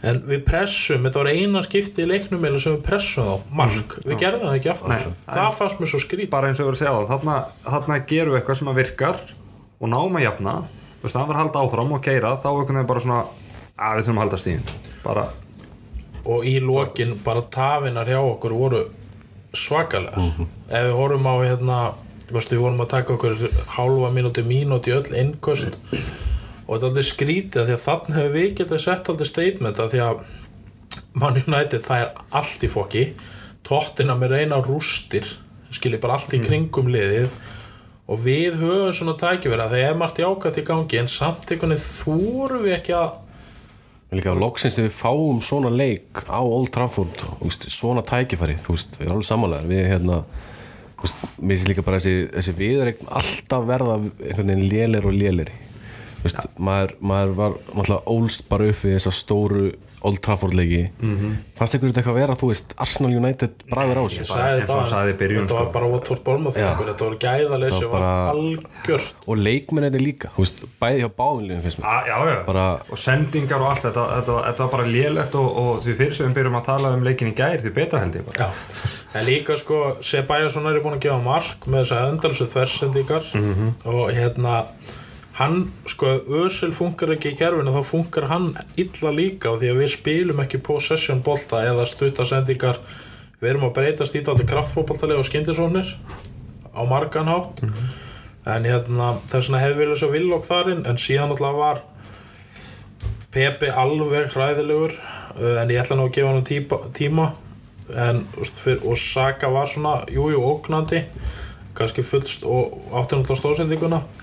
en 0.05 0.19
við 0.29 0.43
pressum, 0.45 1.05
þetta 1.07 1.23
var 1.23 1.29
eina 1.33 1.61
skipti 1.65 2.03
í 2.03 2.07
leiknum 2.07 2.45
eða 2.45 2.61
sem 2.61 2.75
við 2.75 2.83
pressum 2.85 3.31
á, 3.33 3.35
mark. 3.59 3.97
Við 4.05 4.19
gerðum 4.21 4.45
það 4.45 4.57
ekki 4.59 4.71
aftur, 4.73 4.93
Nei. 4.93 5.15
það 5.25 5.49
fannst 5.57 5.81
mér 5.81 5.91
svo 5.91 6.01
skrít 6.03 6.31
bara 6.33 6.51
eins 6.51 6.61
og 6.61 6.63
ég 6.65 6.69
var 6.69 6.77
að 6.77 6.81
segja 6.83 6.93
það 6.93 7.09
þarna, 7.13 7.37
þarna 7.65 7.97
gerum 8.11 8.35
við 8.35 8.39
eitthvað 8.39 8.59
sem 8.61 8.71
að 8.71 8.79
virkar 8.83 9.23
og 9.77 9.91
náum 9.93 10.19
að 10.19 10.25
jafna. 10.27 10.55
Þú 10.97 11.07
veist, 11.07 11.17
það 11.17 11.27
var 11.31 11.35
að 11.37 11.41
halda 11.43 11.63
áfram 11.65 11.95
og 11.97 12.05
keira 12.05 12.35
þá 12.37 12.47
einhvern 12.51 12.77
veginn 12.77 12.91
bara 12.91 13.03
svona 13.03 13.19
að 13.77 13.97
við 13.97 14.07
þurfum 14.07 14.21
að 14.21 14.25
halda 14.25 14.41
stíðin 14.41 14.71
bara, 15.03 15.25
og 16.27 16.47
í 16.49 16.55
lokin 16.61 17.17
bara 17.25 17.43
tafinar 17.53 18.09
hjá 18.09 18.19
okkur 18.21 18.55
voru 18.57 18.83
svakalegar. 19.57 20.45
Ef 20.67 20.87
við 20.89 20.95
horfum 20.97 21.29
á 21.29 21.35
hérna 21.41 21.77
veist, 22.31 22.51
við 22.51 22.63
vorum 22.63 22.81
að 22.83 22.93
taka 22.93 23.15
okkur 23.15 23.37
hálfa 23.77 24.09
mínúti 24.13 24.43
mínúti 24.45 24.93
öll 24.93 25.13
innköst 25.15 25.77
og 26.67 26.75
þetta 26.75 26.85
er 26.85 26.89
aldrei 26.91 27.07
skrítið 27.07 27.61
af 27.61 27.67
því 27.67 27.75
að 27.77 27.83
þannig 27.87 28.17
hefur 28.17 28.35
við 28.35 28.49
getað 28.59 28.83
sett 28.83 29.09
aldrei 29.11 29.29
statement 29.31 29.81
af 29.81 29.91
því 29.93 30.05
að 30.05 30.23
Man 31.17 31.39
United 31.39 31.83
það 31.85 32.01
er 32.03 32.23
allt 32.37 32.63
í 32.63 32.69
fokki 32.69 33.03
tóttina 33.67 34.15
með 34.19 34.33
reyna 34.35 34.59
rústir 34.63 35.27
skiljið 35.73 36.01
bara 36.03 36.17
allt 36.17 36.35
í 36.35 36.41
kringum 36.43 36.89
liðið. 36.91 37.31
Og 38.07 38.19
við 38.23 38.55
höfum 38.61 38.93
svona 38.95 39.17
tækifæri 39.19 39.63
að 39.65 39.73
það 39.73 39.81
er 39.83 39.97
margt 39.99 40.19
jákvæmt 40.21 40.59
í 40.61 40.65
gangi 40.67 40.99
en 41.01 41.09
samt 41.11 41.49
einhvern 41.51 41.73
veginn 41.73 41.87
þúrum 41.87 42.63
við 42.63 42.75
ekki 42.77 42.95
að 42.95 43.17
líka 44.15 44.35
loksins 44.39 44.77
þegar 44.77 44.87
við 44.87 44.95
fáum 44.95 45.41
svona 45.43 45.71
leik 45.73 46.21
á 46.31 46.39
Old 46.39 46.71
Trafford 46.71 47.23
veist, 47.41 47.67
svona 47.73 48.03
tækifæri, 48.07 48.55
þú 48.63 48.77
veist, 48.77 48.93
við 48.95 49.03
erum 49.03 49.17
alveg 49.17 49.27
samanlega 49.27 49.67
við 49.67 49.89
hérna 49.91 50.21
mér 51.41 51.57
finnst 51.57 51.71
líka 51.73 51.83
bara 51.83 51.99
þessi, 51.99 52.29
þessi 52.31 52.53
viðreign 52.55 53.11
alltaf 53.19 53.67
verða 53.67 53.97
einhvern 53.99 54.53
veginn 54.53 54.69
lélir 54.71 55.09
og 55.09 55.17
lélir 55.17 55.51
þú 56.17 56.23
veist, 56.27 56.39
maður, 56.57 56.95
maður 57.01 57.35
var 57.41 57.51
náttúrulega 57.73 58.15
ólst 58.17 58.47
bara 58.49 58.69
upp 58.71 58.83
við 58.83 58.97
þessa 58.97 59.11
stóru 59.15 59.67
Old 60.07 60.19
Trafford 60.21 60.53
leiki. 60.53 60.89
-hmm. 61.01 61.31
fannst 61.57 61.73
ykkur 61.75 61.89
þetta 61.89 61.99
eitthvað 61.99 62.15
að 62.15 62.19
vera, 62.21 62.35
þú 62.37 62.47
veist, 62.51 62.73
Arsenal 62.77 63.15
United 63.17 63.49
bræður 63.71 63.97
á 63.97 64.03
sagði 64.07 64.59
eins 64.61 64.69
og 64.69 64.77
hann 64.79 64.87
sagði 64.91 65.13
í 65.13 65.17
byrjun, 65.17 65.47
þetta 65.47 65.57
var 65.57 65.63
sko. 65.63 65.71
bara 65.73 65.87
Watford 65.87 66.23
Bormouth 66.23 66.57
þetta 66.57 67.05
var 67.09 67.17
gæðalessi, 67.25 67.81
Það 67.81 67.89
var 67.89 68.01
bara- 68.01 68.29
algjört. 68.31 69.15
Og 69.27 69.37
leikmennið 69.37 70.01
líka, 70.01 70.27
þú 70.35 70.43
veist, 70.43 70.61
bæði 70.81 70.99
hjá 71.01 71.09
báðinlegum 71.17 71.61
finnst 71.61 71.79
mér. 71.79 72.07
Já. 72.07 72.45
Bara- 72.45 72.79
og 72.91 72.97
sendingar 72.97 73.61
og 73.61 73.67
allt 73.71 73.81
þetta, 73.81 74.03
þetta, 74.15 74.31
var- 74.33 74.45
þetta 74.47 74.63
var 74.63 74.71
bara 74.71 74.87
lélegt 74.87 75.35
og, 75.35 75.57
og 75.57 75.81
því 75.83 75.95
fyrir 75.97 76.13
sem 76.13 76.27
við 76.29 76.35
byrjum 76.37 76.55
að 76.61 76.65
tala 76.65 76.93
um 76.93 77.03
leikin 77.03 77.33
í 77.33 77.35
gær 77.35 77.57
því 77.57 77.73
betra 77.73 77.99
held 77.99 78.15
ég 78.15 78.25
bara. 78.25 78.51
En 79.15 79.25
líka 79.25 79.57
sko 79.57 79.97
Sebajason 80.01 80.65
er 80.67 80.79
búin 80.79 80.93
að 80.93 80.99
gefa 81.09 81.23
mark 81.23 81.65
með 81.65 81.83
þess 81.83 81.91
að 81.91 82.09
endalsu 82.11 82.45
þversendingar 82.45 83.23
og 83.85 84.11
hérna 84.13 84.65
hann, 85.37 85.67
sko, 85.85 86.09
Ösel 86.43 86.73
funkar 86.73 87.13
ekki 87.13 87.33
í 87.33 87.37
kerfinu 87.37 87.73
þá 87.75 87.83
funkar 87.85 88.27
hann 88.31 88.47
illa 88.79 89.11
líka 89.13 89.53
því 89.59 89.69
að 89.71 89.81
við 89.83 89.91
spilum 89.93 90.41
ekki 90.43 90.61
possession 90.65 91.21
bolta 91.25 91.61
eða 91.65 91.85
stuttasendingar. 91.89 92.79
Við 93.37 93.51
erum 93.51 93.67
að 93.67 93.75
breytast 93.77 94.17
í 94.17 94.23
þetta 94.25 94.47
kraftfótboltalega 94.49 95.21
og 95.21 95.27
skyndisóknir 95.27 95.93
á 96.73 96.81
margan 96.89 97.29
hátt. 97.29 97.61
En 98.47 98.65
hérna 98.65 99.13
þess 99.27 99.51
vegna 99.51 99.61
hefði 99.61 99.81
viljað 99.83 100.01
svo 100.01 100.11
villokk 100.15 100.47
þarinn 100.47 100.85
en 100.89 101.01
síðan 101.01 101.35
alltaf 101.35 101.57
var 101.57 101.83
Pepe 103.37 103.69
alveg 103.69 104.31
hræðilegur 104.33 104.95
uh, 104.95 105.57
en 105.61 105.69
ég 105.69 105.83
ætla 105.83 105.99
nú 105.99 106.07
að 106.07 106.15
gefa 106.15 106.31
hann 106.31 106.47
típa, 106.47 106.79
tíma. 106.95 107.27
En, 107.93 108.23
úst, 108.41 108.57
fyr, 108.63 108.79
og 108.87 108.97
Saka 108.99 109.51
var 109.53 109.69
svona 109.69 109.99
jújú 110.11 110.41
ógnandi 110.43 111.03
kannski 111.77 112.01
fullst 112.03 112.43
og 112.47 112.73
átti 112.89 113.15
náttúrulega 113.19 113.37
stóðsendinguna 113.43 113.99
en 114.01 114.16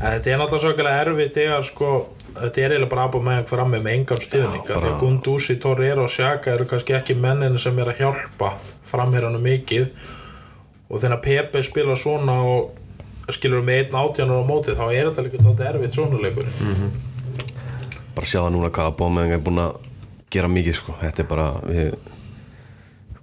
þetta 0.00 0.30
er 0.30 0.40
náttúrulega 0.40 0.62
svakalega 0.64 1.04
erfitt 1.04 1.38
þegar 1.38 1.66
sko 1.68 1.90
þetta 2.34 2.62
er 2.64 2.74
eiginlega 2.74 2.92
bara 2.94 3.06
að 3.08 3.26
með 3.28 3.42
fram 3.50 3.74
með 3.74 3.90
engan 3.94 4.22
stuðning. 4.24 4.66
Af 4.68 4.82
því 4.82 4.92
að 4.92 5.00
Gunduzi, 5.02 5.58
Torreira 5.62 6.04
og 6.04 6.12
Saka 6.12 6.54
eru 6.54 6.68
kannski 6.70 6.96
ekki 6.98 7.18
mennin 7.18 7.58
sem 7.62 7.78
er 7.78 7.92
að 7.92 8.02
hjálpa 8.02 8.54
framherranum 8.90 9.44
mikið. 9.44 9.90
Og 10.90 11.00
þegar 11.00 11.22
Pepe 11.24 11.62
spila 11.64 11.96
svona 11.98 12.38
og 12.44 13.32
skilur 13.32 13.64
með 13.64 13.84
einn 13.84 13.98
átjánar 14.02 14.44
á 14.44 14.44
móti 14.44 14.74
þá 14.76 14.86
er 14.90 15.08
þetta 15.08 15.24
líka 15.24 15.40
þetta 15.40 15.68
erfitt 15.70 15.96
svona 15.96 16.18
leikur 16.20 16.50
bara 18.14 18.30
sjá 18.30 18.40
það 18.42 18.52
núna 18.54 18.70
hvað 18.74 18.90
að 18.90 18.98
bómiðing 19.00 19.34
er 19.34 19.42
búin 19.42 19.62
að 19.62 19.86
gera 20.34 20.50
mikið 20.50 20.76
sko, 20.78 20.96
þetta 21.00 21.22
er 21.22 21.28
bara 21.30 21.46
við, 21.66 21.94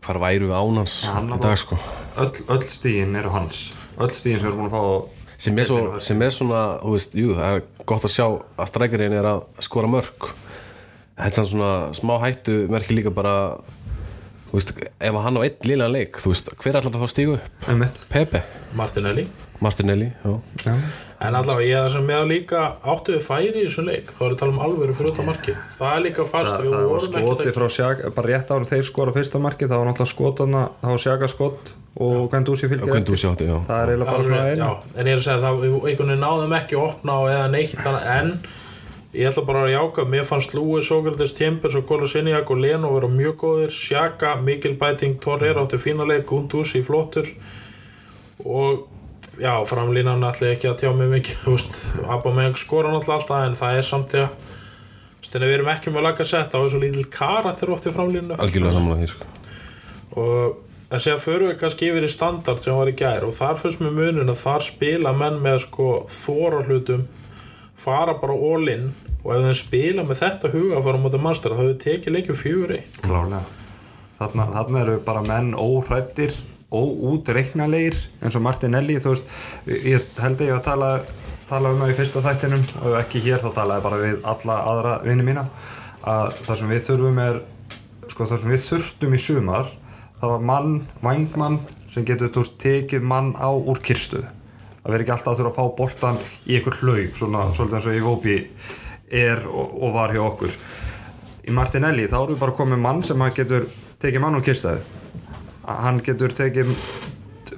hvar 0.03 0.19
væru 0.25 0.49
við 0.49 0.57
án 0.57 0.79
hans 0.81 0.95
hann 1.07 1.31
í 1.31 1.39
dag 1.41 1.59
sko? 1.59 1.77
Öll, 2.21 2.31
öll 2.51 2.63
stígin 2.67 3.15
eru 3.15 3.31
hans. 3.31 3.61
Öll 3.95 4.11
stígin 4.11 4.41
sem 4.41 4.49
erum 4.49 4.65
búin 4.65 4.71
að 4.71 4.75
fá 4.75 5.20
sem 5.41 5.57
er, 5.57 5.65
svo, 5.67 5.99
sem 6.03 6.21
er 6.21 6.33
svona, 6.35 6.61
þú 6.83 6.95
veist, 6.95 7.15
jú, 7.17 7.35
það 7.37 7.57
er 7.57 7.85
gott 7.89 8.07
að 8.07 8.13
sjá 8.13 8.25
að 8.29 8.69
strækjarinn 8.69 9.15
er 9.17 9.29
að 9.31 9.43
skora 9.65 9.89
mörg 9.89 10.27
þetta 11.17 11.43
er 11.43 11.47
svona 11.49 11.71
smá 11.97 12.15
hættu 12.23 12.57
merkir 12.71 12.99
líka 12.99 13.13
bara 13.13 13.35
þú 14.49 14.57
veist, 14.59 14.73
ef 15.01 15.17
hann 15.25 15.39
á 15.39 15.41
einn 15.41 15.67
liðlega 15.69 15.93
leik 15.95 16.19
þú 16.21 16.33
veist, 16.33 16.51
hver 16.61 16.73
er 16.75 16.81
alltaf 16.81 16.99
að 16.99 17.05
fá 17.05 17.13
stígu 17.15 17.37
upp? 17.37 17.63
Pepe, 18.11 18.43
Martinelli. 18.77 19.25
Martinelli, 19.61 20.11
já. 20.23 20.33
Já. 20.67 20.75
En 21.21 21.37
allavega 21.37 21.67
ég 21.67 21.83
það 21.83 21.91
sem 21.95 22.07
með 22.09 22.23
líka 22.31 22.61
áttu 22.93 23.15
við 23.15 23.25
færi 23.27 23.51
í 23.51 23.65
þessum 23.65 23.89
leik. 23.91 24.13
Þá 24.15 24.21
er 24.25 24.31
að 24.31 24.39
tala 24.41 24.55
um 24.55 24.63
alvöru 24.65 24.95
fyrir 24.97 25.11
út 25.11 25.21
á 25.21 25.25
markið. 25.27 25.59
Það 25.77 25.93
er 25.97 26.05
líka 26.07 26.25
fast 26.31 26.55
það, 26.55 26.63
við 26.65 26.73
það 26.75 26.87
var 26.91 27.03
skoti 27.05 27.47
að 27.51 27.57
frá 27.57 27.67
Sjaka 27.75 28.13
bara 28.17 28.31
rétt 28.31 28.55
ára 28.55 28.69
þeir 28.71 28.87
skora 28.89 29.15
fyrsta 29.15 29.41
marki 29.41 29.69
það 29.69 29.81
var 29.81 29.91
náttúrulega 29.91 30.13
skotana 30.15 30.63
það 30.81 30.95
var 30.95 31.03
Sjaka 31.05 31.29
skot 31.31 31.75
og 32.01 32.31
fylgdi 32.31 32.81
Og 32.81 32.95
Guendouzi 32.95 33.27
átti, 33.27 33.51
það 33.67 33.77
er 33.83 33.91
eiginlega 33.91 34.15
bara 34.15 34.25
svona 34.25 34.47
einu 34.47 34.69
en 34.95 35.07
ég 35.07 35.11
er 35.11 35.19
að 35.19 35.25
segja 35.27 35.41
það 35.43 35.61
við 35.61 35.73
einhvern 35.75 36.11
veginn 36.11 36.23
náðum 36.23 36.57
ekki 36.57 36.77
að 36.77 36.85
opna 36.87 37.17
eða 37.27 37.47
neitt 37.51 37.73
þannig, 37.81 38.05
en 38.15 38.31
ég 39.11 39.27
ætla 39.27 39.43
bara 39.43 39.65
að 39.65 39.73
jáka 39.73 40.05
mér 40.07 40.27
fannst 40.27 40.55
Lúi, 40.55 40.79
Sókrates, 40.85 41.33
Timbers 41.35 41.75
og 41.75 41.83
Kóla 41.89 42.07
Sinjak 42.07 42.51
og 42.53 42.61
Leno 42.63 42.93
vera 42.95 43.09
mjög 43.11 43.35
góðir. 43.43 43.73
Sjaka, 43.75 44.37
Mikil 44.39 44.77
Bæting, 44.79 45.17
Torreira 45.19 45.65
átti 45.65 45.79
fína 45.81 46.07
leik. 46.07 46.23
Gunduzi 46.29 46.79
flottur. 46.87 47.27
Og 48.45 48.87
já, 49.41 49.53
framlínan 49.67 50.25
ætla 50.27 50.51
ég 50.51 50.57
ekki 50.57 50.69
að 50.71 50.79
tjá 50.83 50.91
mig 50.95 51.11
mikið 51.11 51.43
þú 51.43 51.53
veist, 51.55 51.77
Aubameyang 52.05 52.57
skora 52.61 52.93
náttúrulega 52.93 53.19
alltaf 53.19 53.45
en 53.45 53.59
það 53.59 53.77
er 53.77 53.87
samt 53.87 54.17
ég 54.17 54.41
að 55.31 55.47
við 55.47 55.55
erum 55.55 55.71
ekki 55.71 55.93
með 55.93 56.07
laga 56.07 56.27
sett 56.27 56.53
á 56.53 56.59
þessu 56.59 56.81
lítill 56.81 57.07
karakter 57.13 57.71
oft 57.71 57.87
í 57.87 57.95
framlínu 57.95 58.37
algjörlega 58.37 58.75
samanlega 58.75 59.01
því 59.01 59.11
sko. 59.13 59.29
og 60.21 60.91
en 60.91 60.99
séðan 60.99 61.23
förum 61.23 61.51
við 61.51 61.59
kannski 61.61 61.87
yfir 61.87 62.07
í 62.07 62.11
standard 62.11 62.65
sem 62.65 62.75
var 62.75 62.91
í 62.91 62.97
gær 62.99 63.25
og 63.27 63.37
þar 63.37 63.61
fyrst 63.61 63.83
með 63.83 63.97
munin 63.99 64.33
að 64.33 64.41
þar 64.43 64.67
spila 64.67 65.13
menn 65.15 65.39
með 65.43 65.61
sko 65.67 65.87
þóra 66.11 66.65
hlutum 66.67 67.07
fara 67.81 68.17
bara 68.19 68.35
all 68.35 68.67
in 68.69 68.91
og 69.21 69.33
ef 69.35 69.45
þeim 69.45 69.57
spila 69.57 70.05
með 70.05 70.21
þetta 70.23 70.51
huga 70.53 70.77
að 70.77 70.87
fara 70.87 71.01
á 71.01 71.03
móti 71.05 71.21
mannstur 71.21 71.53
þá 71.53 71.59
hefur 71.61 71.71
við 71.71 71.81
tekið 71.85 72.15
leikjum 72.15 72.39
fjögur 72.39 72.73
eitt. 72.77 73.01
Klálega. 73.05 73.41
Þarna, 74.17 74.45
þarna 74.55 74.81
eru 74.83 74.95
bara 75.05 75.21
menn 75.25 75.53
óhrættir 75.57 76.35
óútreiknalegir 76.71 77.97
eins 78.23 78.37
og 78.37 78.45
Martinelli 78.45 78.97
þú 79.03 79.13
veist, 79.13 79.31
ég 79.67 80.07
held 80.21 80.39
að 80.39 80.47
ég 80.47 80.55
að 80.55 80.65
tala 80.69 80.91
tala 81.51 81.73
um 81.73 81.81
það 81.83 81.91
í 81.91 81.95
fyrsta 81.97 82.23
þættinum 82.23 82.61
og 82.87 82.97
ekki 83.01 83.21
hér 83.25 83.41
þá 83.43 83.49
talaði 83.57 83.85
bara 83.85 84.01
við 84.01 84.27
alla 84.31 84.57
aðra 84.71 84.97
vinni 85.03 85.25
mína 85.27 85.45
að 86.07 86.37
það 86.45 86.59
sem 86.61 86.71
við 86.71 86.85
þurfum 86.85 87.19
er 87.25 87.41
sko 88.11 88.27
það 88.29 88.43
sem 88.43 88.53
við 88.53 88.61
þurftum 88.69 89.15
í 89.17 89.19
sumar 89.21 89.71
það 90.21 90.31
var 90.31 90.45
mann, 90.51 90.77
vangmann 91.03 91.57
sem 91.91 92.05
getur 92.07 92.31
þú 92.31 92.45
veist, 92.45 92.55
tekið 92.61 93.03
mann 93.11 93.33
á 93.35 93.51
úr 93.51 93.81
kyrstuð 93.83 94.23
að 94.81 94.93
vera 94.93 95.03
ekki 95.03 95.13
alltaf 95.15 95.33
að 95.33 95.41
þurfa 95.41 95.51
að 95.51 95.59
fá 95.59 95.75
boltan 95.81 96.21
í 96.47 96.55
einhver 96.57 96.79
hlaug 96.79 97.19
svona 97.19 97.43
svolítið 97.51 97.77
eins 97.77 97.89
og 97.89 97.97
í 97.97 98.05
Vópi 98.05 98.37
er 99.11 99.43
og, 99.49 99.75
og 99.83 99.93
var 99.93 100.13
hjá 100.15 100.23
okkur. 100.23 100.55
Í 101.45 101.53
Martinelli 101.53 102.07
þá 102.07 102.17
erum 102.21 102.33
við 102.35 102.41
bara 102.41 102.57
komið 102.57 102.81
mann 102.81 103.03
sem 103.05 103.27
getur 103.35 103.67
tekið 104.01 104.23
mann 104.23 104.39
úr 104.39 104.45
kyrstaði 104.45 105.00
hann 105.67 106.01
getur 106.05 106.33
tekið 106.35 106.71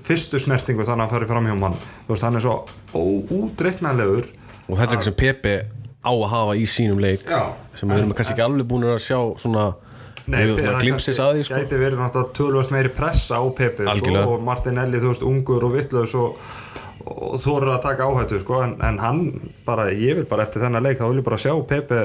fyrstu 0.03 0.39
snertingu 0.41 0.83
þannig 0.83 1.05
að 1.05 1.05
hann 1.05 1.13
fari 1.13 1.29
fram 1.29 1.47
hjá 1.47 1.55
mann 1.59 1.77
þú 1.77 2.11
veist, 2.11 2.25
hann 2.27 2.39
er 2.39 2.43
svo 2.43 2.55
óútreiknarlegur 2.93 4.27
og 4.27 4.75
þetta 4.77 4.83
er 4.83 4.97
eitthvað 4.97 5.07
sem 5.07 5.17
Pepe 5.19 5.55
á 6.03 6.11
að 6.11 6.27
hafa 6.33 6.57
í 6.59 6.67
sínum 6.67 6.99
leik 7.03 7.23
Já. 7.27 7.53
sem 7.79 7.89
við 7.89 8.01
erum 8.01 8.13
kannski 8.17 8.35
ekki 8.35 8.45
alveg 8.45 8.67
búin 8.67 8.85
að 8.89 8.99
sjá 9.05 9.19
svona, 9.39 9.65
glimpsis 10.27 11.15
kannski 11.15 11.23
að 11.23 11.37
því 11.37 11.47
sko. 11.47 11.61
gæti 11.61 11.79
verið 11.79 12.03
náttúrulega 12.03 12.37
tölvast 12.39 12.75
meiri 12.75 12.91
pressa 12.97 13.39
á 13.39 13.43
Pepe 13.55 13.87
sko, 13.87 14.13
og 14.27 14.43
Martinelli, 14.43 14.99
þú 14.99 15.13
veist, 15.13 15.25
ungur 15.27 15.67
og 15.67 15.75
vittlaus 15.77 16.15
og, 16.19 16.43
og 17.07 17.39
þorir 17.43 17.75
að 17.77 17.83
taka 17.87 18.09
áhættu 18.09 18.41
sko, 18.43 18.61
en, 18.67 18.77
en 18.83 18.99
hann 19.03 19.23
bara, 19.67 19.89
ég 19.95 20.19
vil 20.19 20.27
bara 20.27 20.47
eftir 20.47 20.65
þennan 20.65 20.83
leik, 20.83 20.99
þá 20.99 21.07
vil 21.07 21.21
ég 21.21 21.27
bara 21.29 21.39
sjá 21.45 21.55
Pepe 21.71 22.01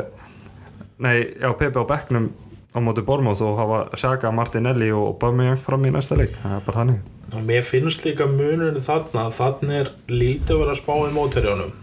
nei, 1.03 1.17
já, 1.35 1.51
Pepe 1.59 1.83
á 1.83 1.91
bekknum 1.91 2.31
á 2.79 2.81
móti 2.87 3.05
Bormóð 3.05 3.43
og 3.47 3.59
hafa 3.59 3.83
Sjaka, 3.99 4.31
Martinelli 4.35 4.89
og 4.95 5.19
Bamiyang 5.21 5.61
fram 5.61 5.85
í 5.85 5.93
næsta 5.95 6.19
leik. 6.19 6.39
Það 6.43 6.57
er 6.57 6.65
bara 6.67 6.81
þannig. 6.83 7.05
Og 7.29 7.45
mér 7.45 7.67
finnst 7.67 8.07
líka 8.07 8.27
munurinn 8.31 8.81
þarna 8.85 9.27
að 9.29 9.37
þarna 9.37 9.79
er 9.83 9.93
lítið 10.09 10.63
verið 10.63 10.73
að 10.73 10.81
spá 10.81 10.95
í 10.97 11.15
móturjónum 11.17 11.77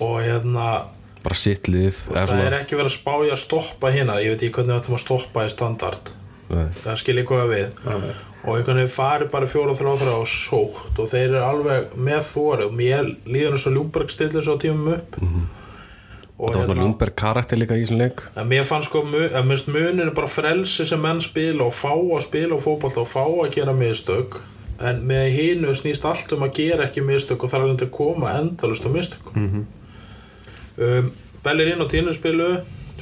og 0.00 0.14
hérna 0.24 0.66
bara 1.22 1.36
sitt 1.38 1.68
lið 1.68 1.98
eða 2.08 2.24
það 2.30 2.44
er 2.46 2.56
ekki 2.56 2.78
verið 2.78 2.88
að 2.88 2.94
spá 2.96 3.12
í 3.20 3.30
að 3.30 3.40
stoppa 3.42 3.92
hérna. 3.92 4.18
Ég 4.22 4.32
veit 4.32 4.42
ekki 4.42 4.56
hvernig 4.56 4.72
við 4.72 4.80
ættum 4.80 4.96
að 4.96 5.02
stoppa 5.04 5.44
í 5.44 5.52
standard. 5.52 6.12
Nei. 6.52 6.66
það 6.76 6.98
skil 7.00 7.16
ég 7.20 7.28
hvað 7.28 7.50
við. 7.52 7.76
Og 8.42 8.56
einhvern 8.58 8.80
veginn 8.80 8.90
fari 8.90 9.28
bara 9.32 9.48
fjóra 9.48 9.76
þrjá 9.78 9.92
þrjá 10.02 10.14
og 10.16 10.28
sótt. 10.28 10.98
Og 10.98 11.08
þeir 11.08 11.26
eru 11.28 11.42
alveg 11.46 11.94
með 12.08 12.24
þóri 12.26 12.66
og 12.66 12.74
mér 12.76 13.12
líður 13.28 13.56
eins 13.56 13.66
og 13.70 13.76
Ljúberg 13.76 14.12
stillir 14.12 14.44
svo 14.44 14.56
tímum 14.60 14.96
upp 14.96 15.20
og 16.42 16.50
það 16.50 16.58
var 16.58 16.68
svona 16.68 16.82
Ljungberg 16.82 17.14
karakter 17.22 17.60
líka 17.60 17.76
í 17.78 17.84
þessum 17.84 18.00
leik. 18.02 18.24
En 18.34 18.48
mér 18.50 18.64
fannst 18.66 18.90
sko, 18.90 19.04
að 19.06 19.44
minnst 19.46 19.68
munir 19.70 20.08
er 20.08 20.14
bara 20.16 20.30
frelsi 20.30 20.86
sem 20.88 21.00
menn 21.02 21.22
spila 21.22 21.68
og 21.68 21.76
fá 21.76 21.92
að 21.94 22.24
spila 22.26 22.58
og 22.58 22.64
fótbolt 22.64 22.98
og 22.98 23.06
fá 23.10 23.22
að 23.22 23.52
gera 23.54 23.76
mistök. 23.76 24.40
En 24.82 25.04
með 25.06 25.28
hinu 25.36 25.76
snýst 25.78 26.04
allt 26.08 26.32
um 26.34 26.42
að 26.42 26.56
gera 26.58 26.88
ekki 26.88 27.04
mistök 27.06 27.44
og 27.44 27.52
það 27.52 27.60
er 27.60 27.68
alveg 27.68 27.86
að 27.86 27.94
koma 27.94 28.34
endalust 28.40 28.88
á 28.88 28.90
mistök 28.90 29.30
mm 29.36 29.62
um, 30.76 31.12
Bellerín 31.42 31.82
og 31.82 31.90
Tínur 31.90 32.14
spilu 32.14 32.48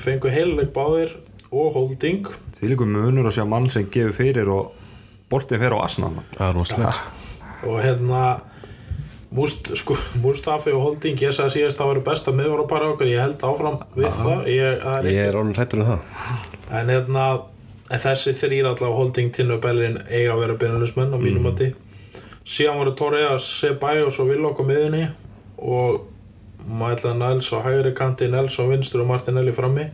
fengu 0.01 0.31
heiluleik 0.33 0.73
báðir 0.73 1.13
og 1.51 1.75
holding. 1.75 2.29
Því 2.57 2.73
líka 2.73 2.87
munur 2.89 3.29
að 3.29 3.37
sjá 3.37 3.45
mann 3.49 3.69
sem 3.73 3.89
gefur 3.93 4.17
fyrir 4.17 4.49
og 4.53 4.71
boltið 5.31 5.65
fer 5.65 5.77
á 5.77 5.79
er 5.85 6.55
rosalegt. 6.57 7.03
Og 7.69 7.77
hérna 7.85 8.41
Múst, 9.31 9.69
sko, 9.79 9.95
Mustafi 10.25 10.73
og 10.75 10.83
Holding 10.83 11.21
ég 11.23 11.35
sagði 11.35 11.61
síðast 11.61 11.79
að 11.79 11.85
það 11.85 11.91
var 11.93 12.01
besta 12.09 12.33
miðvar 12.35 12.65
á 12.67 12.73
para 12.73 12.89
okkur 12.91 13.07
ég 13.07 13.23
held 13.23 13.45
áfram 13.47 13.77
við 13.95 14.09
það 14.17 14.49
ég, 14.51 14.81
það 14.83 14.97
er 14.99 15.09
ég 15.13 15.29
er 15.29 15.39
orðin 15.39 15.55
hrættur 15.55 15.83
um 15.85 15.91
það. 15.93 16.01
En 16.81 16.91
hérna 16.91 17.27
en 17.91 18.03
þessi 18.03 18.35
þrýr 18.39 18.69
allavega 18.73 18.99
Holding, 18.99 19.31
Tinu 19.35 19.55
og 19.55 19.63
Bellerin 19.63 20.01
eiga 20.09 20.35
að 20.35 20.43
vera 20.45 20.59
byrjunismenn 20.65 21.15
á 21.15 21.19
mínum 21.23 21.47
mati. 21.47 21.71
Síðan 22.43 22.81
voru 22.81 22.97
Torrea, 22.99 23.33
Ceballos 23.39 24.19
og 24.23 24.31
Villok 24.33 24.63
á 24.63 24.65
miðunni 24.67 25.07
og 25.63 26.07
Mætla 26.67 27.15
Nels 27.15 27.53
á 27.55 27.63
hægri 27.63 27.95
kanti 27.97 28.29
Nels 28.31 28.59
á 28.59 28.67
vinstur 28.67 29.05
og 29.05 29.13
Martinelli 29.13 29.55
frammi. 29.55 29.89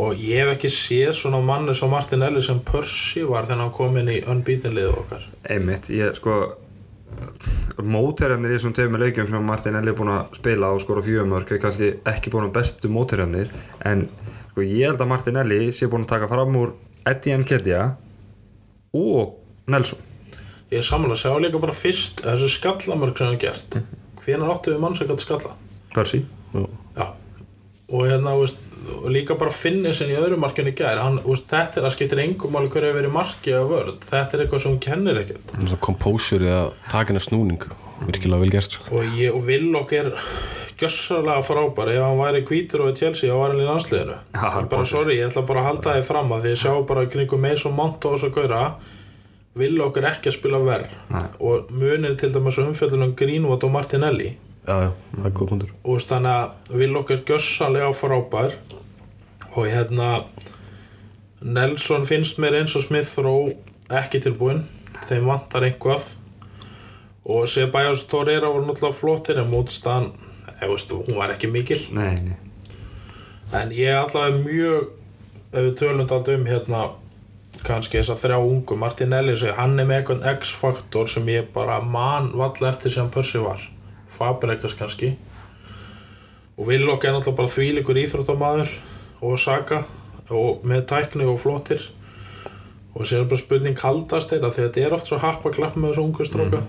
Og 0.00 0.20
ég 0.20 0.44
hef 0.44 0.54
ekki 0.54 0.70
séð 0.70 1.14
svona 1.18 1.40
manni 1.42 1.72
sem 1.74 1.90
Martinelli 1.90 2.42
sem 2.44 2.60
Percy 2.62 3.24
var 3.26 3.48
þegar 3.48 3.64
hann 3.64 3.72
kom 3.74 3.96
inn 3.98 4.12
í 4.12 4.20
unbeaten 4.28 4.76
liðu 4.76 4.92
okkar. 5.02 5.24
Einmitt, 5.50 5.88
ég 5.90 6.14
sko 6.20 6.42
mótherjarnir 7.80 8.52
í 8.52 8.58
þessum 8.58 8.74
tveimur 8.76 9.02
leikjum 9.04 9.28
sem 9.30 9.46
Martinelli 9.46 9.92
er 9.92 9.96
búin 9.98 10.12
að 10.12 10.36
spila 10.40 10.72
og 10.74 10.82
skora 10.84 11.04
fjögumörk 11.04 11.54
er 11.54 11.62
kannski 11.62 11.90
ekki 12.08 12.32
búin 12.32 12.48
að 12.48 12.54
bestu 12.58 12.90
mótherjarnir. 12.92 13.50
En 13.86 14.06
sko 14.50 14.64
ég 14.66 14.90
held 14.90 15.00
að 15.00 15.10
Martinelli 15.12 15.60
sé 15.74 15.88
búin 15.90 16.06
að 16.06 16.12
taka 16.14 16.30
fram 16.30 16.56
úr 16.60 16.74
Eddie 17.08 17.38
Nketiah 17.40 17.94
og 18.96 19.36
Nelson. 19.70 20.00
Ég 20.70 20.82
er 20.82 20.86
samanlega 20.86 21.16
að 21.16 21.22
sjá 21.24 21.42
líka 21.42 21.62
bara 21.62 21.74
fyrst 21.74 22.20
þessu 22.22 22.50
skallamörk 22.54 23.18
sem 23.18 23.30
hann 23.30 23.40
gert. 23.42 23.80
Hvenær 24.20 24.52
áttu 24.54 24.74
við 24.74 24.82
mann 24.84 24.94
sem 24.98 25.08
gæti 25.08 25.26
skalla? 25.26 25.56
Percy. 25.94 26.22
Já, 26.54 26.66
og 27.90 28.06
hérna, 28.06 28.36
veist, 28.38 28.60
og 28.90 29.10
líka 29.12 29.36
bara 29.38 29.52
finni 29.54 29.92
sem 29.96 30.10
í 30.10 30.16
öðru 30.18 30.38
markinu 30.40 30.72
gær, 30.76 31.02
hann, 31.02 31.18
veist, 31.26 31.48
þetta 31.50 31.80
er 31.80 31.88
að 31.88 31.96
skiptir 31.96 32.22
engum 32.22 32.54
máli 32.54 32.70
hverju 32.72 32.94
verið 32.96 33.14
marki 33.14 33.54
eða 33.54 33.66
vörð, 33.70 33.98
þetta 34.06 34.36
er 34.36 34.44
eitthvað 34.44 34.64
sem 34.64 34.72
hún 34.72 34.80
kennir 34.86 35.20
ekkert. 35.24 35.54
Kompósur 35.84 36.46
eða 36.46 36.62
takina 36.90 37.22
snúning. 37.22 37.66
Virkilega 38.06 38.44
vel 38.44 38.54
gert 38.54 38.78
sko. 38.78 38.88
og 38.94 39.20
og 39.34 39.42
Villok 39.46 39.92
er 39.98 40.14
gjössalega 40.80 41.42
frábær, 41.44 41.90
ef 41.92 42.06
hann 42.06 42.22
væri 42.22 42.44
hvítur 42.48 42.86
og 42.86 42.94
í 42.94 42.96
Chelsea, 42.96 43.28
þá 43.28 43.36
var 43.36 43.52
hann 43.52 43.60
í 43.60 43.68
landsliðinu. 43.68 44.16
Bara, 44.70 44.86
sorry, 44.88 45.18
ég 45.18 45.28
ætla 45.28 45.44
bara 45.48 45.60
að 45.60 45.68
halda 45.68 45.98
þið 45.98 46.08
fram 46.08 46.32
að 46.32 46.46
því 46.46 46.54
ég 46.54 46.62
sjá 46.62 46.72
bara 46.88 47.04
kringum 47.12 47.44
Mason 47.44 47.76
Mount 47.76 48.06
og 48.08 48.16
þess 48.16 48.30
að 48.30 48.34
gaura 48.38 48.62
Villok 49.60 49.96
er 49.98 50.06
ekki 50.12 50.30
að 50.30 50.36
spila 50.36 50.60
verð 50.62 50.92
og 51.42 51.72
munir 51.74 52.14
til 52.18 52.30
dæmis 52.32 52.60
umfjöldunum 52.62 53.16
Greenwood 53.18 53.64
og 53.66 53.72
Martinelli 53.74 54.36
já, 54.66 54.92
það 55.16 55.26
er 55.26 55.34
góð 55.38 55.50
punktur. 55.52 55.72
Og 55.84 56.04
þannig 56.04 56.36
að 56.36 56.78
Willock 56.80 57.14
er 57.14 57.24
gjössalega 57.28 57.90
frábær 57.96 58.56
og 59.50 59.66
hérna 59.66 60.10
Nelson 61.40 62.06
finnst 62.06 62.38
mér 62.42 62.60
eins 62.60 62.76
og 62.76 62.84
Smith 62.84 63.18
Rowe 63.24 63.56
ekki 63.90 64.20
tilbúin 64.22 64.62
þeim 65.08 65.30
vantar 65.30 65.64
einhvað 65.66 66.04
og 67.30 67.48
Sebajos 67.48 68.06
Torreira 68.10 68.50
voru 68.50 68.66
náttúrulega 68.68 68.96
flottir 68.96 69.40
en 69.40 69.50
mótstaðan, 69.50 70.10
ég 70.60 70.70
veist, 70.70 70.92
hún 70.94 71.18
var 71.18 71.32
ekki 71.34 71.50
mikil. 71.52 71.78
Nei, 71.94 72.16
nei. 72.24 72.38
en 73.56 73.74
ég 73.74 73.92
er 73.92 74.00
allavega 74.00 74.40
mjög 74.44 74.88
ef 75.50 75.64
við 75.66 75.76
tölum 75.80 76.08
þetta 76.08 76.36
um 76.36 76.46
hérna 76.48 76.82
kannski 77.66 77.98
þess 77.98 78.14
að 78.14 78.22
þrjá 78.24 78.38
ungu 78.38 78.78
Martinelli 78.78 79.34
segi, 79.36 79.56
hann 79.58 79.78
er 79.78 79.88
með 79.88 80.00
eitthvað 80.00 80.28
X-faktor 80.38 81.10
sem 81.10 81.28
ég 81.32 81.50
bara 81.54 81.80
man 81.82 82.30
valla 82.38 82.70
eftir 82.70 82.94
sem 82.94 83.10
Percy 83.12 83.42
var 83.42 83.64
Fabregas 84.10 84.74
kannski. 84.78 85.14
Og 86.58 86.68
Willock 86.68 87.06
er 87.06 87.14
náttúrulega 87.14 87.38
bara 87.38 87.54
þvílikur 87.54 88.02
íþróttamaður 88.02 88.74
og 89.24 89.38
Saga 89.40 89.84
og 90.30 90.66
með 90.66 90.84
tækni 90.90 91.28
og 91.30 91.40
flottir. 91.40 91.86
Og 92.94 93.06
sér 93.06 93.24
bara 93.30 93.40
spurning 93.40 93.78
kaldast 93.78 94.32
þeirra 94.32 94.50
því 94.50 94.62
að 94.64 94.68
þetta 94.68 94.86
er 94.86 94.98
oft 94.98 95.08
svo 95.08 95.20
happa 95.22 95.54
klapp 95.54 95.78
með 95.78 95.94
þessu 95.94 96.06
ungu 96.08 96.26
stróka 96.26 96.62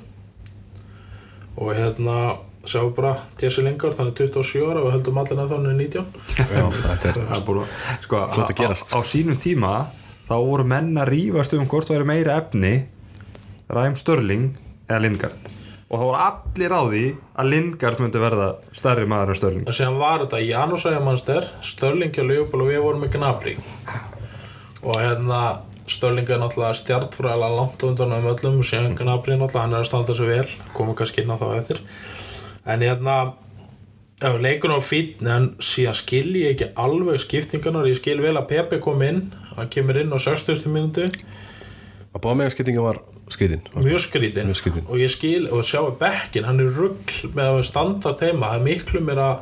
og 1.58 1.74
hérna 1.76 2.18
sjáum 2.66 2.94
bara 2.96 3.16
Jesse 3.42 3.64
Lingard, 3.66 3.98
hann 3.98 4.12
er 4.12 4.16
27 4.18 4.62
ára 4.66 4.82
og 4.82 4.88
við 4.88 4.96
höldum 4.96 5.20
allir 5.22 5.42
að 5.42 5.54
þannig 5.56 5.80
19 5.82 6.06
já, 6.38 6.66
þetta 6.78 7.12
er 7.12 7.44
búin 7.48 7.64
að, 7.64 7.72
sko, 8.06 8.22
að 8.22 8.54
gerast. 8.60 8.94
á, 8.94 8.98
á 8.98 9.00
sínum 9.08 9.40
tíma 9.42 9.74
þá 10.30 10.36
voru 10.38 10.68
menn 10.70 10.94
að 11.02 11.12
rífast 11.12 11.56
um 11.58 11.66
hvort 11.70 11.90
það 11.90 12.00
væri 12.00 12.10
meira 12.12 12.38
efni 12.38 12.74
Ræm 13.72 13.98
Störling 14.00 14.52
eða 14.88 15.02
Lingard 15.04 15.52
og 15.92 16.00
þá 16.00 16.04
voru 16.08 16.20
allir 16.24 16.72
á 16.72 16.82
því 16.88 17.02
að 17.36 17.50
Lingard 17.52 18.00
myndi 18.00 18.22
verða 18.24 18.46
stærri 18.72 19.10
maður 19.12 19.34
en 19.34 19.40
Störling 19.42 19.66
og 19.68 19.76
síðan 19.76 19.98
var 20.00 20.24
þetta 20.24 20.40
Janus 20.46 20.86
Ægjamanster 20.88 21.50
Störling 21.68 22.16
og 22.16 22.30
Leopold 22.30 22.64
og 22.64 22.72
við 22.72 22.86
vorum 22.86 23.04
með 23.04 23.18
Gnabry. 23.18 23.58
Og 24.82 24.96
hérna 24.96 25.42
Störling 25.92 26.30
er 26.32 26.40
náttúrulega 26.40 26.78
stjartfræðilega 26.80 27.58
langt 27.58 27.84
undan 27.84 28.16
um 28.16 28.32
öllum 28.32 28.62
og 28.64 28.70
síðan 28.70 28.96
Gnabry 28.96 29.36
náttúrulega 29.36 29.66
hann 29.66 29.76
er 29.76 29.84
að 29.84 29.90
standa 29.90 30.16
sig 30.16 30.32
vel 30.32 30.48
komum 30.78 30.96
kannski 30.96 31.26
inn 31.26 31.36
á 31.36 31.42
þá 31.42 31.48
eftir. 31.60 31.84
En 32.64 32.88
hérna 32.88 33.18
leikur 34.40 34.72
á 34.72 34.80
fín 34.80 35.28
en 35.28 35.52
síðan 35.60 35.98
skil 36.00 36.30
ég 36.40 36.56
ekki 36.56 36.72
alveg 36.80 37.20
skiptingarnar. 37.20 37.90
Ég 37.92 38.00
skil 38.00 38.22
vel 38.24 38.38
að 38.38 38.48
Pepe 38.54 38.80
kom 38.80 39.04
inn 39.04 39.26
hann 39.58 39.72
kemur 39.74 40.00
inn 40.00 40.16
á 40.16 40.20
60. 40.22 40.72
minútu 40.72 41.10
að 42.12 42.22
báða 42.22 42.38
meðanskiptinga 42.40 42.86
var 42.86 43.02
skritin 43.36 43.64
mjög 43.76 44.04
skrítin, 44.08 44.50
Mjög 44.52 44.60
skrýtin. 44.62 44.86
og 44.88 45.02
ég 45.02 45.14
skil 45.14 45.48
og 45.52 45.64
sjáu 45.68 45.92
bekkin, 46.00 46.48
hann 46.50 46.60
er 46.64 46.74
rugl 46.76 47.32
með 47.38 47.56
að 47.56 47.64
standa 47.70 48.14
teima, 48.20 48.52
það 48.52 48.60
er 48.60 48.68
miklu 48.68 49.04
mér 49.08 49.24
að 49.26 49.42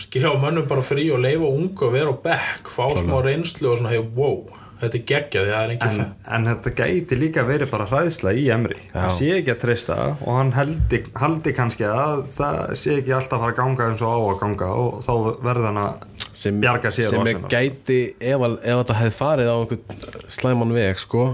skjá 0.00 0.30
mönnum 0.40 0.68
bara 0.70 0.84
frí 0.84 1.10
og 1.12 1.20
leifa 1.20 1.50
ungu 1.50 1.90
að 1.90 1.96
vera 1.98 2.14
á 2.14 2.16
bekk, 2.24 2.72
fá 2.72 2.86
smá 2.96 3.20
reynslu 3.24 3.70
og 3.70 3.80
svona, 3.80 3.92
hei, 3.92 4.00
wow, 4.16 4.46
þetta 4.80 4.96
er 4.96 5.04
geggjaði 5.10 5.50
það 5.52 5.64
er 5.64 5.72
ekki 5.74 5.88
en, 5.90 6.12
en 6.36 6.48
þetta 6.48 6.72
gæti 6.78 7.18
líka 7.20 7.44
verið 7.48 7.70
bara 7.72 7.86
hræðsla 7.90 8.32
í 8.32 8.46
Emri 8.54 8.78
hann 8.94 9.12
sé 9.12 9.28
ekki 9.36 9.52
að 9.52 9.60
treysta 9.64 9.98
og 10.14 10.38
hann 10.38 10.54
haldi, 10.56 11.02
haldi 11.20 11.52
kannski 11.56 11.84
að 11.88 12.22
það 12.32 12.60
sé 12.80 12.96
ekki 13.02 13.14
alltaf 13.16 13.36
að 13.36 13.44
fara 13.44 13.52
að 13.52 13.60
ganga 13.60 13.90
eins 13.90 14.04
og 14.06 14.14
á 14.16 14.18
að 14.22 14.40
ganga 14.40 14.70
og 14.80 15.04
þá 15.04 15.12
verður 15.44 15.68
hann 15.68 15.82
að 15.82 16.24
sem, 16.32 16.62
bjarga 16.64 16.94
sér 16.96 17.12
sem 17.12 17.20
og 17.20 17.28
er 17.28 17.44
gæti 17.52 18.00
ef, 18.16 18.46
ef 18.48 18.80
þetta 18.80 18.98
hefði 19.02 19.16
farið 19.20 19.52
á 19.52 19.56
einhvern 19.58 20.28
slæman 20.38 20.76
veg 20.78 21.04
sko, 21.04 21.26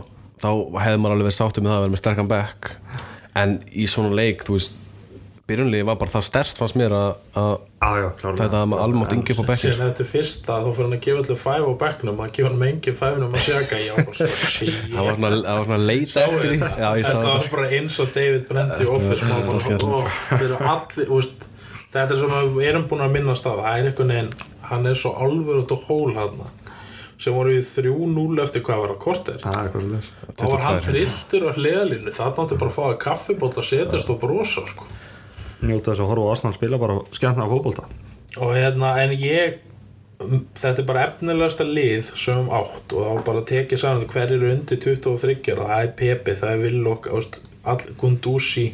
þá 0.42 0.48
hefði 0.82 0.98
maður 1.02 1.14
alveg 1.16 1.28
verið 1.30 1.38
sáttum 1.42 1.64
með 1.66 1.70
það 1.72 1.78
að 1.78 1.84
vera 1.86 1.94
með 1.96 2.02
sterkan 2.04 2.32
back. 2.32 2.60
En 3.36 3.56
í 3.72 3.86
svona 3.88 4.12
leik 4.16 4.44
þú 4.48 4.52
veist, 4.56 4.74
byrjunlegi 5.46 5.84
var 5.86 5.94
bara 6.00 6.10
það 6.10 6.24
stert 6.26 6.58
fannst 6.58 6.74
mér 6.80 6.90
að, 6.96 7.10
að 7.38 7.52
Já, 7.86 7.90
já, 8.02 8.06
klárlega. 8.18 8.38
þetta 8.40 8.58
að 8.58 8.70
maður 8.72 8.82
alveg 8.86 8.98
mátt 8.98 9.12
yngi 9.14 9.34
upp 9.36 9.42
á 9.46 9.48
bekkir 9.50 9.74
síðan 9.76 9.90
eftir 9.92 10.08
fyrsta 10.10 10.56
þá 10.58 10.66
fyrir 10.74 10.86
hann 10.88 10.96
að 10.96 11.04
gefa 11.04 11.20
allir 11.22 11.38
fæf 11.38 11.62
á 11.62 11.72
bekknum 11.82 12.18
hann 12.24 12.32
gefa 12.34 12.48
hann 12.48 12.56
með 12.62 12.70
engin 12.72 12.96
fæfinum 12.98 13.36
að 13.38 13.44
sjaka 13.46 13.78
ég 13.78 13.92
var 13.94 14.08
bara 14.08 14.16
svo 14.18 14.26
shit. 14.56 14.80
Það 14.90 15.06
var 15.06 15.14
svona, 15.20 15.30
það 15.36 15.60
var 15.60 15.64
svona 15.68 15.78
leita 15.86 16.24
eftir 16.24 16.42
því. 16.42 16.56
þetta? 16.56 16.72
já, 16.82 16.88
ég 16.98 17.06
sá 17.06 17.12
þetta 17.12 17.22
þetta 17.22 17.36
var 17.36 17.46
bara 17.54 17.68
eins 17.78 18.00
og 18.02 18.10
David 18.16 18.42
Brent 18.50 18.74
í 18.82 18.88
Office 18.96 19.22
úst, 21.20 21.46
þetta 21.94 22.10
er 22.10 22.20
svona, 22.20 22.42
við 22.56 22.68
erum 22.72 22.86
búin 22.90 23.06
að 23.06 23.14
minnast 23.14 23.46
á 23.46 23.50
það 23.54 23.62
það 23.62 23.78
er 23.78 23.90
einhvern 23.92 24.12
veginn, 24.16 24.32
hann 24.72 24.90
er 24.90 24.98
svo 24.98 25.14
alveg 25.22 25.62
út 25.62 25.76
og 25.76 25.86
hól 25.86 26.16
hann 26.18 26.40
sem 27.18 27.36
voru 27.36 27.54
í 27.56 27.60
3-0 27.64 28.42
eftir 28.44 28.64
hvað 28.66 28.82
var 28.82 28.94
að 28.94 29.02
Það 29.42 29.60
er 29.62 30.08
þá 30.36 30.44
var 30.52 30.64
hann 30.66 30.80
trilltur 30.84 31.46
á 31.48 31.50
hliðalínu 31.56 32.16
það 32.16 32.40
nátti 32.40 32.58
bara 32.60 32.72
að 32.72 32.76
fá 32.76 32.82
að 32.90 32.98
kaffibólla 33.06 33.64
setjast 33.64 34.12
og 34.12 34.18
brosa 34.20 34.66
sko. 34.68 34.88
Njóta 35.64 35.92
þess 35.92 36.04
að 36.04 36.10
horfa 36.12 36.26
á 36.28 36.32
Arsenal 36.34 36.56
spila 36.56 36.80
bara 36.82 36.98
skemmna 37.16 37.48
fótbolta. 37.48 37.86
Og 38.36 38.52
hérna, 38.52 38.92
en 39.00 39.14
ég 39.16 39.62
þetta 40.56 40.80
er 40.80 40.88
bara 40.88 41.04
efnilegasta 41.10 41.64
lið 41.68 42.10
sem 42.16 42.40
um 42.40 42.50
átt 42.56 42.94
og 42.96 43.04
þá 43.04 43.24
bara 43.26 43.44
tekið 43.48 43.80
saman 43.82 44.08
hver 44.12 44.32
eru 44.36 44.50
undir 44.52 44.80
23 44.80 45.52
og 45.52 45.62
það 45.62 45.82
er 45.82 45.92
Pepe, 45.98 46.36
það 46.38 46.66
er 46.70 46.76
all, 47.66 47.80
Gunduzi 48.00 48.66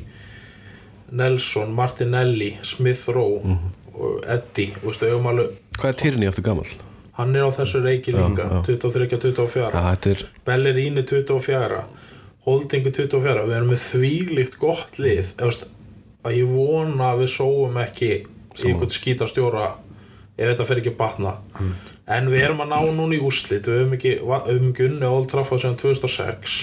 Nelson, 1.13 1.75
Martinelli 1.77 2.55
Smith 2.65 3.11
Rowe 3.13 3.57
og 3.93 4.23
Eddie 4.25 4.73
og 4.81 4.89
veistu, 4.89 5.09
eigum 5.11 5.29
alveg, 5.33 5.59
hvað 5.79 5.91
er 5.91 6.01
Tyrni 6.01 6.31
eftir 6.31 6.47
gammal? 6.47 6.71
Hann 7.19 7.37
er 7.37 7.45
á 7.45 7.51
þessu 7.53 7.83
reiki 7.85 8.13
líka 8.15 8.47
23-24 8.67 9.69
Já, 9.73 9.83
þetta 9.93 10.11
er 10.15 10.25
Bellerini 10.49 11.03
24 11.05 11.83
Holdingu 12.47 12.91
24 12.91 13.45
við 13.47 13.55
erum 13.57 13.69
með 13.71 13.83
þvílíkt 13.87 14.57
gott 14.59 14.97
lið. 14.99 15.29
Veist, 15.39 15.69
að 16.27 16.37
ég 16.41 16.49
vona 16.51 17.13
að 17.13 17.21
við 17.23 17.29
sóum 17.37 17.77
ekki 17.85 18.09
í 18.17 18.65
einhvern 18.67 18.91
skítastjóra 18.91 19.69
ef 20.35 20.49
þetta 20.49 20.67
fer 20.67 20.81
ekki 20.83 20.91
að 20.91 20.99
batna. 21.05 21.37
En 22.13 22.27
við 22.33 22.43
erum 22.49 22.65
að 22.65 22.73
ná 22.73 22.81
núna 22.99 23.15
í 23.15 23.21
úslit 23.23 23.69
við 23.71 23.79
höfum 23.85 23.95
ekki, 23.95 24.15
va- 24.27 24.41
við 24.49 24.59
höfum 24.59 24.73
ekki 24.73 24.89
unni 24.89 25.07
Old 25.13 25.29
Trafford 25.31 25.63
sem 25.63 25.77
2006 25.79 26.57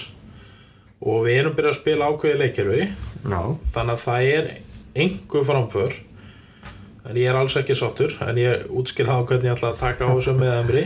og 0.99 1.21
við 1.29 1.37
erum 1.39 1.55
byrjað 1.55 1.71
að 1.71 1.79
spila 1.79 2.09
ákveði 2.11 2.39
leikirvi 2.43 2.81
Já, 2.83 3.39
þannig 3.71 3.93
að 3.95 4.03
það 4.03 4.27
er 4.33 4.49
einhver 4.99 5.45
framför 5.47 5.95
en 7.07 7.19
ég 7.19 7.29
er 7.29 7.37
alls 7.39 7.55
ekki 7.59 7.77
sáttur 7.77 8.15
en 8.25 8.39
ég 8.39 8.67
útskil 8.69 9.07
það 9.07 9.21
á 9.21 9.27
hvernig 9.29 9.49
ég 9.49 9.55
ætla 9.55 9.71
að 9.73 9.81
taka 9.83 10.09
á 10.09 10.11
þessu 10.11 10.35
með 10.37 10.55
Emri 10.57 10.83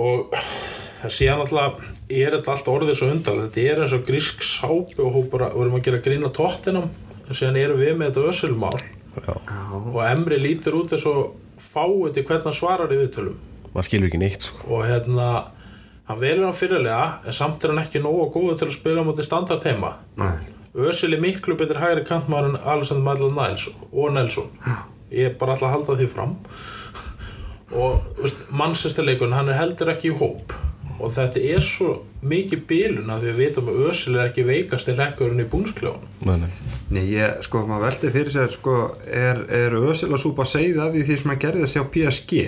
og 0.00 0.34
síðan 1.08 1.44
alltaf 1.44 1.84
er 2.10 2.36
þetta 2.36 2.54
allt 2.54 2.72
orðið 2.72 2.98
svo 2.98 3.10
undal 3.14 3.36
þetta 3.44 3.66
er 3.66 3.84
eins 3.84 3.94
og 3.96 4.06
grísk 4.08 4.42
sápi 4.44 5.00
og 5.04 5.14
hópur 5.16 5.46
að 5.46 5.56
vorum 5.60 5.78
að 5.78 5.86
gera 5.86 6.02
grína 6.04 6.32
tóttinam 6.34 6.90
en 6.90 7.38
síðan 7.38 7.60
erum 7.60 7.80
við 7.80 7.94
með 7.96 8.10
þetta 8.10 8.34
össulmál 8.34 8.74
já, 8.80 9.32
og 9.78 10.02
Emri 10.08 10.40
lítur 10.40 10.80
út 10.80 10.96
eins 10.96 11.06
og 11.08 11.38
fáið 11.60 12.14
til 12.16 12.26
hvernig 12.26 12.46
hann 12.48 12.56
svarar 12.56 12.92
í 12.94 12.98
viðtölum. 13.02 13.40
Maður 13.74 13.86
skilur 13.86 14.08
ekki 14.08 14.20
neitt 14.20 14.46
sko. 14.46 14.62
og 14.66 14.86
hérna 14.88 15.26
hann 16.08 16.20
velur 16.20 16.48
hann 16.48 16.56
fyrirlega 16.56 17.20
en 17.24 17.36
samt 17.36 17.64
er 17.64 17.74
hann 17.74 17.84
ekki 17.84 18.02
nógu 18.02 18.30
góður 18.34 18.58
til 18.58 18.70
að 18.70 18.78
spila 18.78 19.04
á 19.04 19.08
móti 19.08 19.26
standart 19.26 19.68
heima 19.68 19.94
nei 20.18 20.59
Ösil 20.74 21.16
er 21.16 21.22
miklu 21.22 21.56
betur 21.58 21.80
hægri 21.82 22.04
kantmaður 22.06 22.52
en 22.52 22.60
Alexander 22.62 23.04
Madland 23.04 23.34
Niles 23.34 23.68
og 23.90 24.12
Nelson. 24.14 24.50
Ég 25.10 25.32
er 25.32 25.38
bara 25.38 25.56
alltaf 25.56 25.68
að 25.68 25.74
halda 25.74 25.96
því 25.98 26.10
fram. 26.12 26.36
Og 27.74 28.52
mannsestarleikun 28.54 29.34
hann 29.34 29.50
er 29.50 29.58
heldur 29.58 29.90
ekki 29.90 30.12
í 30.12 30.18
hóp. 30.20 30.54
Og 31.00 31.10
þetta 31.14 31.42
er 31.42 31.64
svo 31.64 31.96
mikið 32.20 32.64
bílun 32.68 33.10
að 33.10 33.28
við 33.28 33.38
vitum 33.40 33.70
að 33.72 33.84
Ösil 33.90 34.16
er 34.16 34.26
ekki 34.28 34.44
veikast 34.44 34.90
í 34.92 34.96
lekkurinn 34.98 35.40
í 35.40 35.46
búnskljóðan 35.48 36.02
nei, 36.28 36.34
nei. 36.42 36.50
Nei, 36.90 37.04
ég, 37.14 37.38
sko, 37.46 37.62
maður 37.68 37.86
veldi 37.86 38.10
fyrir 38.12 38.34
sér, 38.34 38.50
sko, 38.52 38.74
er, 39.06 39.40
er 39.48 39.76
Ösil 39.78 40.10
að 40.10 40.20
súpa 40.26 40.44
segið 40.48 40.82
af 40.84 40.92
því 40.92 41.04
því 41.08 41.16
sem 41.22 41.32
hann 41.32 41.40
gerði 41.46 41.62
þessi 41.64 41.80
á 41.80 41.92
PSG 41.94 42.42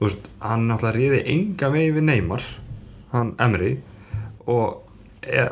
þú 0.00 0.08
veist, 0.08 0.26
hann 0.42 0.66
náttúrulega 0.66 0.96
ríði 0.96 1.20
enga 1.36 1.70
vegi 1.76 1.94
við 1.94 2.06
Neymar 2.08 2.48
hann 3.12 3.32
Emri 3.46 3.76
og 4.50 4.82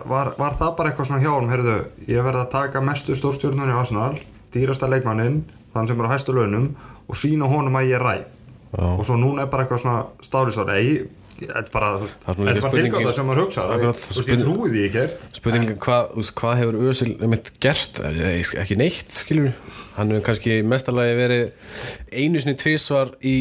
var, 0.08 0.34
var 0.38 0.54
það 0.60 0.76
bara 0.78 0.90
eitthvað 0.92 1.08
svona 1.10 1.22
hjá 1.24 1.32
hann, 1.34 1.50
heyrðu, 1.52 1.76
ég 2.08 2.22
verði 2.26 2.42
að 2.44 2.50
taka 2.54 2.80
mestu 2.84 3.14
stórstjórnun 3.18 3.72
í 3.72 3.76
Arsenal, 3.78 4.14
dýrasta 4.54 4.88
leikmannin 4.90 5.42
þann 5.74 5.88
sem 5.90 6.00
er 6.00 6.06
á 6.06 6.14
hæstu 6.14 6.34
launum 6.36 6.70
og 7.08 7.18
sína 7.18 7.48
honum 7.50 7.74
að 7.80 7.88
ég 7.90 7.98
er 8.00 8.04
ræð. 8.08 8.24
Já. 8.74 8.86
og 8.98 9.04
svo 9.06 9.14
núna 9.14 9.44
er 9.44 9.50
bara 9.52 9.62
eitthvað 9.62 9.78
svona 9.84 10.00
stálisvar 10.26 10.70
ei, 10.74 11.04
þetta 11.38 11.60
er 11.60 11.68
bara, 11.70 11.90
bara 12.26 12.70
tilgáta 12.74 13.12
sem 13.14 13.26
maður 13.28 13.44
hugsa 13.44 13.66
Akkurat, 13.70 14.00
þú 14.02 14.16
veist, 14.16 14.16
ég 14.18 14.24
spurning- 14.24 14.48
trúi 14.48 14.70
því 14.72 14.80
ekki 14.88 14.98
ert 15.04 15.26
spurningin 15.38 15.76
hvað, 15.84 16.16
hvað 16.40 16.56
hefur 16.58 16.78
Ösil 16.90 17.12
einmitt 17.22 17.52
gert, 17.62 18.00
Eh, 18.02 18.42
ekki 18.64 18.76
neitt 18.80 19.14
skilur 19.14 19.52
hann 19.94 20.10
hefur 20.10 20.24
kannski 20.26 20.56
mestarlagi 20.66 21.14
verið 21.20 21.44
einu 22.10 22.42
sinni 22.42 22.56
tvisvar 22.58 23.14
í, 23.22 23.34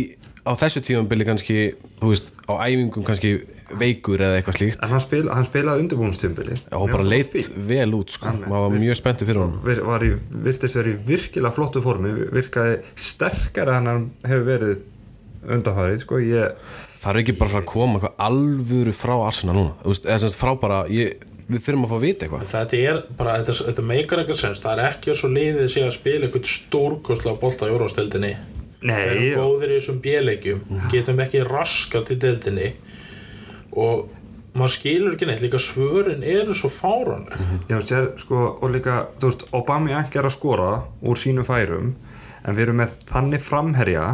á 0.46 0.54
þessu 0.54 0.84
tíðanbili 0.86 1.26
kannski 1.26 1.58
þú 1.98 2.13
veist, 2.13 2.30
á 2.46 2.54
æfingum 2.69 3.04
kannski 3.10 3.34
veikur 3.79 4.21
eða 4.23 4.38
eitthvað 4.39 4.57
slíkt. 4.59 4.79
En 4.83 4.93
hann, 4.93 5.03
spil, 5.03 5.23
hann 5.31 5.47
spilaði 5.47 5.83
undirbúinstjömbili 5.86 6.57
og 6.77 6.88
bara 6.91 7.07
leit 7.07 7.33
vel 7.67 7.89
út 7.97 8.15
sko, 8.15 8.31
maður 8.45 8.65
var 8.67 8.79
mjög 8.83 8.99
spenntur 8.99 9.29
fyrir 9.29 9.43
honum. 9.43 9.59
Vir, 9.65 9.83
var 9.88 10.05
í, 10.05 10.13
virtist 10.47 10.79
verið 10.79 10.95
í 10.95 11.03
virkilega 11.09 11.57
flottu 11.57 11.83
formi 11.83 12.13
virkaði 12.33 12.79
sterkari 13.09 13.75
en 13.77 13.91
hann 13.91 14.07
hefur 14.27 14.47
verið 14.47 14.88
undanfarið 15.43 16.01
sko, 16.05 16.21
ég, 16.23 16.71
það 17.01 17.12
er 17.12 17.21
ekki 17.23 17.38
bara 17.41 17.59
að 17.59 17.69
koma 17.73 17.99
eitthvað 17.99 18.25
alvöru 18.29 18.95
frá 18.95 19.13
Arsenal 19.19 19.59
núna, 19.59 19.75
eða 19.83 20.19
semst 20.23 20.39
frá 20.39 20.53
bara 20.59 20.83
ég, 20.93 21.27
við 21.49 21.65
þurfum 21.65 21.86
að 21.88 21.91
fá 21.91 21.97
að 21.97 22.05
vita 22.07 22.25
eitthvað. 22.25 22.47
Þetta 22.53 22.81
er 22.93 23.03
bara, 23.19 23.38
þetta, 23.41 23.59
þetta 23.67 23.88
meikar 23.91 24.23
eitthvað 24.23 24.41
sens 24.45 24.63
það 24.63 24.79
er 24.79 24.89
ekki 24.93 25.19
svo 25.19 25.31
liðið 25.33 25.69
sé 25.73 25.83
að 25.83 25.95
spila 25.97 26.29
eitthvað 26.29 26.51
stórkostlega 26.53 27.41
bolta 27.43 27.67
í 27.67 27.75
orðastöldinni 27.75 28.33
við 28.83 29.12
erum 29.12 29.23
nei, 29.23 29.36
góðir 29.38 29.71
í 29.71 29.77
þessum 29.77 29.99
bjöleikjum 30.03 30.63
getum 30.91 31.21
ekki 31.23 31.43
raskat 31.47 32.12
í 32.13 32.17
deildinni 32.19 32.71
og 33.79 34.09
maður 34.53 34.73
skilur 34.75 35.15
ekki 35.15 35.27
neitt 35.29 35.41
líka 35.41 35.62
svörin 35.62 36.25
eru 36.25 36.53
svo 36.57 36.69
fáranleg 36.69 37.33
já, 37.71 37.77
sér, 37.81 38.12
sko, 38.21 38.43
og 38.62 38.73
líka 38.73 39.07
þú 39.17 39.31
veist, 39.31 39.47
Aubameyang 39.53 40.13
er 40.13 40.29
að 40.29 40.36
skora 40.36 40.69
úr 41.01 41.19
sínum 41.19 41.47
færum 41.47 41.95
en 42.43 42.57
við 42.57 42.67
erum 42.67 42.81
með 42.83 42.93
þannig 43.09 43.41
framherja 43.41 44.05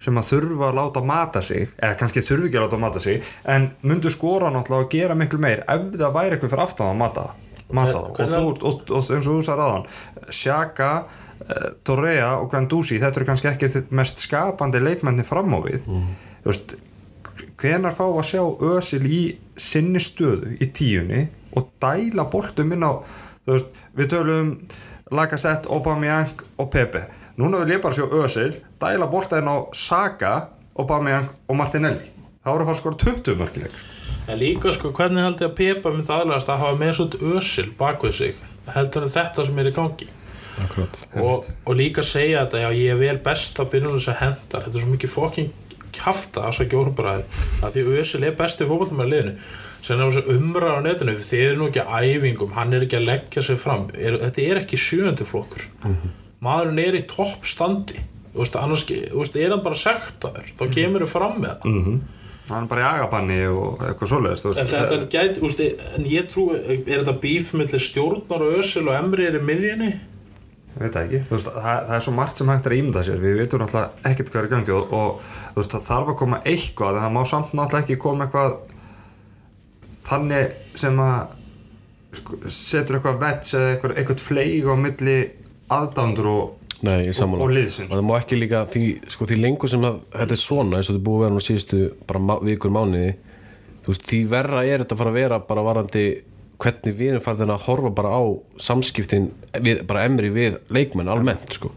sem 0.00 0.16
að 0.16 0.30
þurfa 0.32 0.70
að 0.70 0.78
láta 0.80 1.04
mata 1.04 1.42
sig 1.44 1.68
eða 1.76 1.98
kannski 2.00 2.24
þurfi 2.24 2.48
ekki 2.48 2.58
að 2.58 2.66
láta 2.66 2.80
mata 2.80 3.02
sig 3.04 3.30
en 3.44 3.68
myndu 3.84 4.10
skora 4.10 4.50
náttúrulega 4.50 4.88
að 4.88 4.92
gera 4.96 5.18
miklu 5.22 5.40
meir 5.42 5.62
ef 5.66 5.86
það 5.94 6.16
væri 6.16 6.36
eitthvað 6.36 6.54
fyrir 6.54 6.64
aftan 6.64 6.92
að 6.94 7.00
mata 7.04 7.26
mata 7.70 7.98
þá. 7.98 8.06
og, 8.10 8.20
þú, 8.20 8.44
og, 8.44 8.62
og, 8.64 8.94
og 8.96 9.10
eins 9.14 9.26
og 9.28 9.36
þú 9.36 9.42
sagði 9.46 9.66
aðan 9.66 9.84
Sjaka, 10.34 10.90
uh, 11.44 11.66
Torrea 11.86 12.30
og 12.40 12.50
Guendouzi 12.50 12.98
þetta 13.02 13.20
eru 13.20 13.28
kannski 13.28 13.50
ekki 13.52 13.84
mest 13.94 14.22
skapandi 14.24 14.82
leikmenni 14.82 15.26
fram 15.26 15.54
á 15.54 15.58
við. 15.62 15.86
Þú 15.86 16.50
veist 16.50 16.74
hvenar 17.60 17.96
fá 17.96 18.04
að 18.06 18.26
sjá 18.30 18.42
Ösil 18.74 19.02
í 19.06 19.22
sinni 19.60 20.02
stöðu 20.02 20.56
í 20.60 20.70
tíunni 20.74 21.26
og 21.56 21.72
dæla 21.82 22.26
boltum 22.30 22.72
inn 22.76 22.86
á 22.86 22.92
veist, 23.48 23.70
við 23.96 24.12
tölum 24.14 24.54
Lacazette, 25.10 25.66
Aubameyang 25.68 26.44
og 26.60 26.70
Pepe. 26.70 27.08
Núna 27.40 27.64
vil 27.64 27.76
ég 27.76 27.82
bara 27.82 27.96
sjá 27.96 28.06
Ösil 28.06 28.54
dæla 28.80 29.10
bolta 29.10 29.40
inn 29.40 29.50
á 29.50 29.66
Saka, 29.74 30.50
Aubameyang 30.78 31.30
og 31.48 31.58
Martinelli. 31.58 32.12
Það 32.40 32.54
voru 32.54 32.64
að 32.64 32.70
fara 32.70 32.78
að 32.78 32.84
skora 32.84 33.02
20 33.04 33.40
mörkileik 33.40 33.80
en 34.30 34.38
líka 34.38 34.72
sko 34.74 34.92
hvernig 34.94 35.24
held 35.24 35.42
ég 35.42 35.50
að 35.50 35.56
Pepa 35.58 35.92
myndi 35.94 36.14
aðlæðast 36.14 36.50
að 36.52 36.62
hafa 36.62 36.78
með 36.78 36.92
svona 36.98 37.36
ösil 37.36 37.68
bak 37.78 38.04
við 38.04 38.16
sig? 38.18 38.42
Heldur 38.70 39.06
en 39.06 39.14
þetta 39.14 39.46
sem 39.46 39.58
er 39.58 39.70
í 39.70 39.74
gangi? 39.74 40.08
Akkurat. 40.60 40.96
og, 41.16 41.46
og 41.64 41.76
líka 41.78 42.04
segja 42.04 42.44
þetta 42.44 42.60
já 42.60 42.68
ég 42.76 42.92
er 42.92 43.00
vel 43.00 43.16
best 43.24 43.58
að 43.62 43.70
byrjunum 43.74 44.02
sem 44.04 44.18
hendar. 44.18 44.66
Þetta 44.66 44.76
er 44.76 44.84
svo 44.84 44.92
mikið 44.92 45.12
fokking 45.14 45.69
kjafta 45.96 46.46
að 46.48 46.60
ekki 46.64 46.78
orðbræði 46.80 47.24
að 47.66 47.76
því 47.76 47.84
Ösil 48.02 48.22
er 48.26 48.38
besti 48.38 48.68
fókvöldum 48.68 49.00
með 49.00 49.10
liðinu. 49.14 49.34
Sem 49.80 49.96
er 49.96 50.10
þessu 50.10 50.34
umræða 50.36 50.76
á 50.76 50.80
netinu 50.84 51.16
þið 51.24 51.42
eru 51.46 51.58
nú 51.60 51.68
ekki 51.70 51.82
að 51.86 52.08
æfingum, 52.10 52.54
hann 52.56 52.76
er 52.76 52.84
ekki 52.84 52.98
að 52.98 53.06
leggja 53.08 53.44
sig 53.46 53.60
fram. 53.60 53.86
Er, 53.96 54.18
þetta 54.26 54.46
er 54.46 54.60
ekki 54.62 54.80
sjöndi 54.80 55.26
flokkur. 55.28 55.66
Maðurinn 56.44 56.82
er 56.84 56.98
í 57.00 57.04
toppstandi. 57.08 58.02
Þú 58.30 58.42
veist, 58.44 58.56
annars, 58.60 58.84
þú 58.86 59.22
veist, 59.22 59.36
er 59.40 59.54
hann 59.54 59.64
bara 59.64 59.78
sektaður? 59.80 60.50
Þá 60.58 60.64
kemur 60.76 61.06
þau 61.06 61.12
fram 61.16 61.40
með 61.42 61.54
það. 61.64 61.78
Hann 62.50 62.64
er 62.66 62.70
bara 62.70 62.82
í 62.82 62.86
agabanni 62.88 63.40
og 63.46 63.82
eitthvað 63.86 64.10
þú 64.10 64.52
En 65.96 66.06
ég 66.10 66.30
trú, 66.30 66.46
er 66.56 66.80
þetta 66.86 67.14
bíf 67.22 67.52
millir 67.54 67.82
stjórnar 67.82 68.42
og 68.46 68.56
össil 68.58 68.86
og 68.88 68.96
emri 68.96 69.28
er 69.28 69.38
í 69.38 69.42
miðjunni? 69.46 69.90
Ég 70.70 70.84
veit 70.84 70.96
ekki, 71.00 71.18
veist, 71.26 71.48
það, 71.50 71.80
það 71.88 71.96
er 71.96 72.04
svo 72.06 72.12
margt 72.14 72.38
sem 72.38 72.50
hægt 72.52 72.66
er 72.68 72.74
að 72.74 72.80
ímynda 72.80 73.00
sér, 73.02 73.18
við 73.20 73.40
veitum 73.40 73.62
náttúrulega 73.64 74.10
ekkert 74.10 74.28
hvað 74.30 74.44
er 74.44 74.50
gangi 74.52 74.74
og, 74.76 74.92
og 74.94 75.56
veist, 75.56 75.74
það 75.74 75.88
þarf 75.88 76.12
að 76.12 76.18
koma 76.20 76.38
eitthvað, 76.46 76.98
en 76.98 77.04
það 77.04 77.14
má 77.16 77.20
samt 77.26 77.56
náttúrulega 77.58 77.86
ekki 77.86 77.96
koma 78.04 78.28
eitthvað 78.28 78.54
þannig 80.06 80.54
sem 80.78 81.02
að 81.02 81.18
sko, 82.20 82.38
setur 82.54 82.98
eitthvað 82.98 83.20
vets 83.24 83.56
eða 83.58 83.74
eitthvað, 83.74 83.96
eitthvað 83.98 84.24
fleig 84.28 84.70
á 84.70 84.74
milli 84.84 85.18
aðdándur 85.70 86.30
og, 86.30 86.70
og, 86.80 87.34
og 87.34 87.52
liðsins. 87.54 87.90
það 87.90 88.06
má 88.06 88.14
ekki 88.20 88.38
líka 88.38 88.62
því, 88.70 88.84
sko, 89.10 89.28
því 89.30 89.40
lengur 89.42 89.74
sem 89.74 89.84
að, 89.90 90.00
þetta 90.14 90.36
er 90.36 90.42
svona 90.44 90.78
eins 90.78 90.88
og 90.88 90.94
þetta 90.94 91.02
er 91.02 91.06
búið 91.10 91.20
að 91.20 91.26
vera 91.26 91.36
nú 91.36 91.44
síðustu 91.46 91.82
bara 92.08 92.38
vikur 92.46 92.74
mánuði 92.74 93.12
þú 93.84 93.94
veist, 93.94 94.08
því 94.10 94.20
verra 94.30 94.64
er 94.66 94.84
þetta 94.84 94.96
að 94.96 95.02
fara 95.02 95.12
að 95.14 95.20
vera 95.20 95.40
bara 95.50 95.66
varandi 95.66 96.04
hvernig 96.60 96.96
við 96.98 97.12
erum 97.14 97.24
farin 97.24 97.52
að 97.54 97.64
horfa 97.66 97.90
bara 97.96 98.12
á 98.12 98.22
samskiptin 98.60 99.30
við, 99.64 99.82
bara 99.88 100.04
emri 100.08 100.30
við 100.34 100.58
leikmenn 100.72 101.08
almennt 101.12 101.56
sko. 101.56 101.72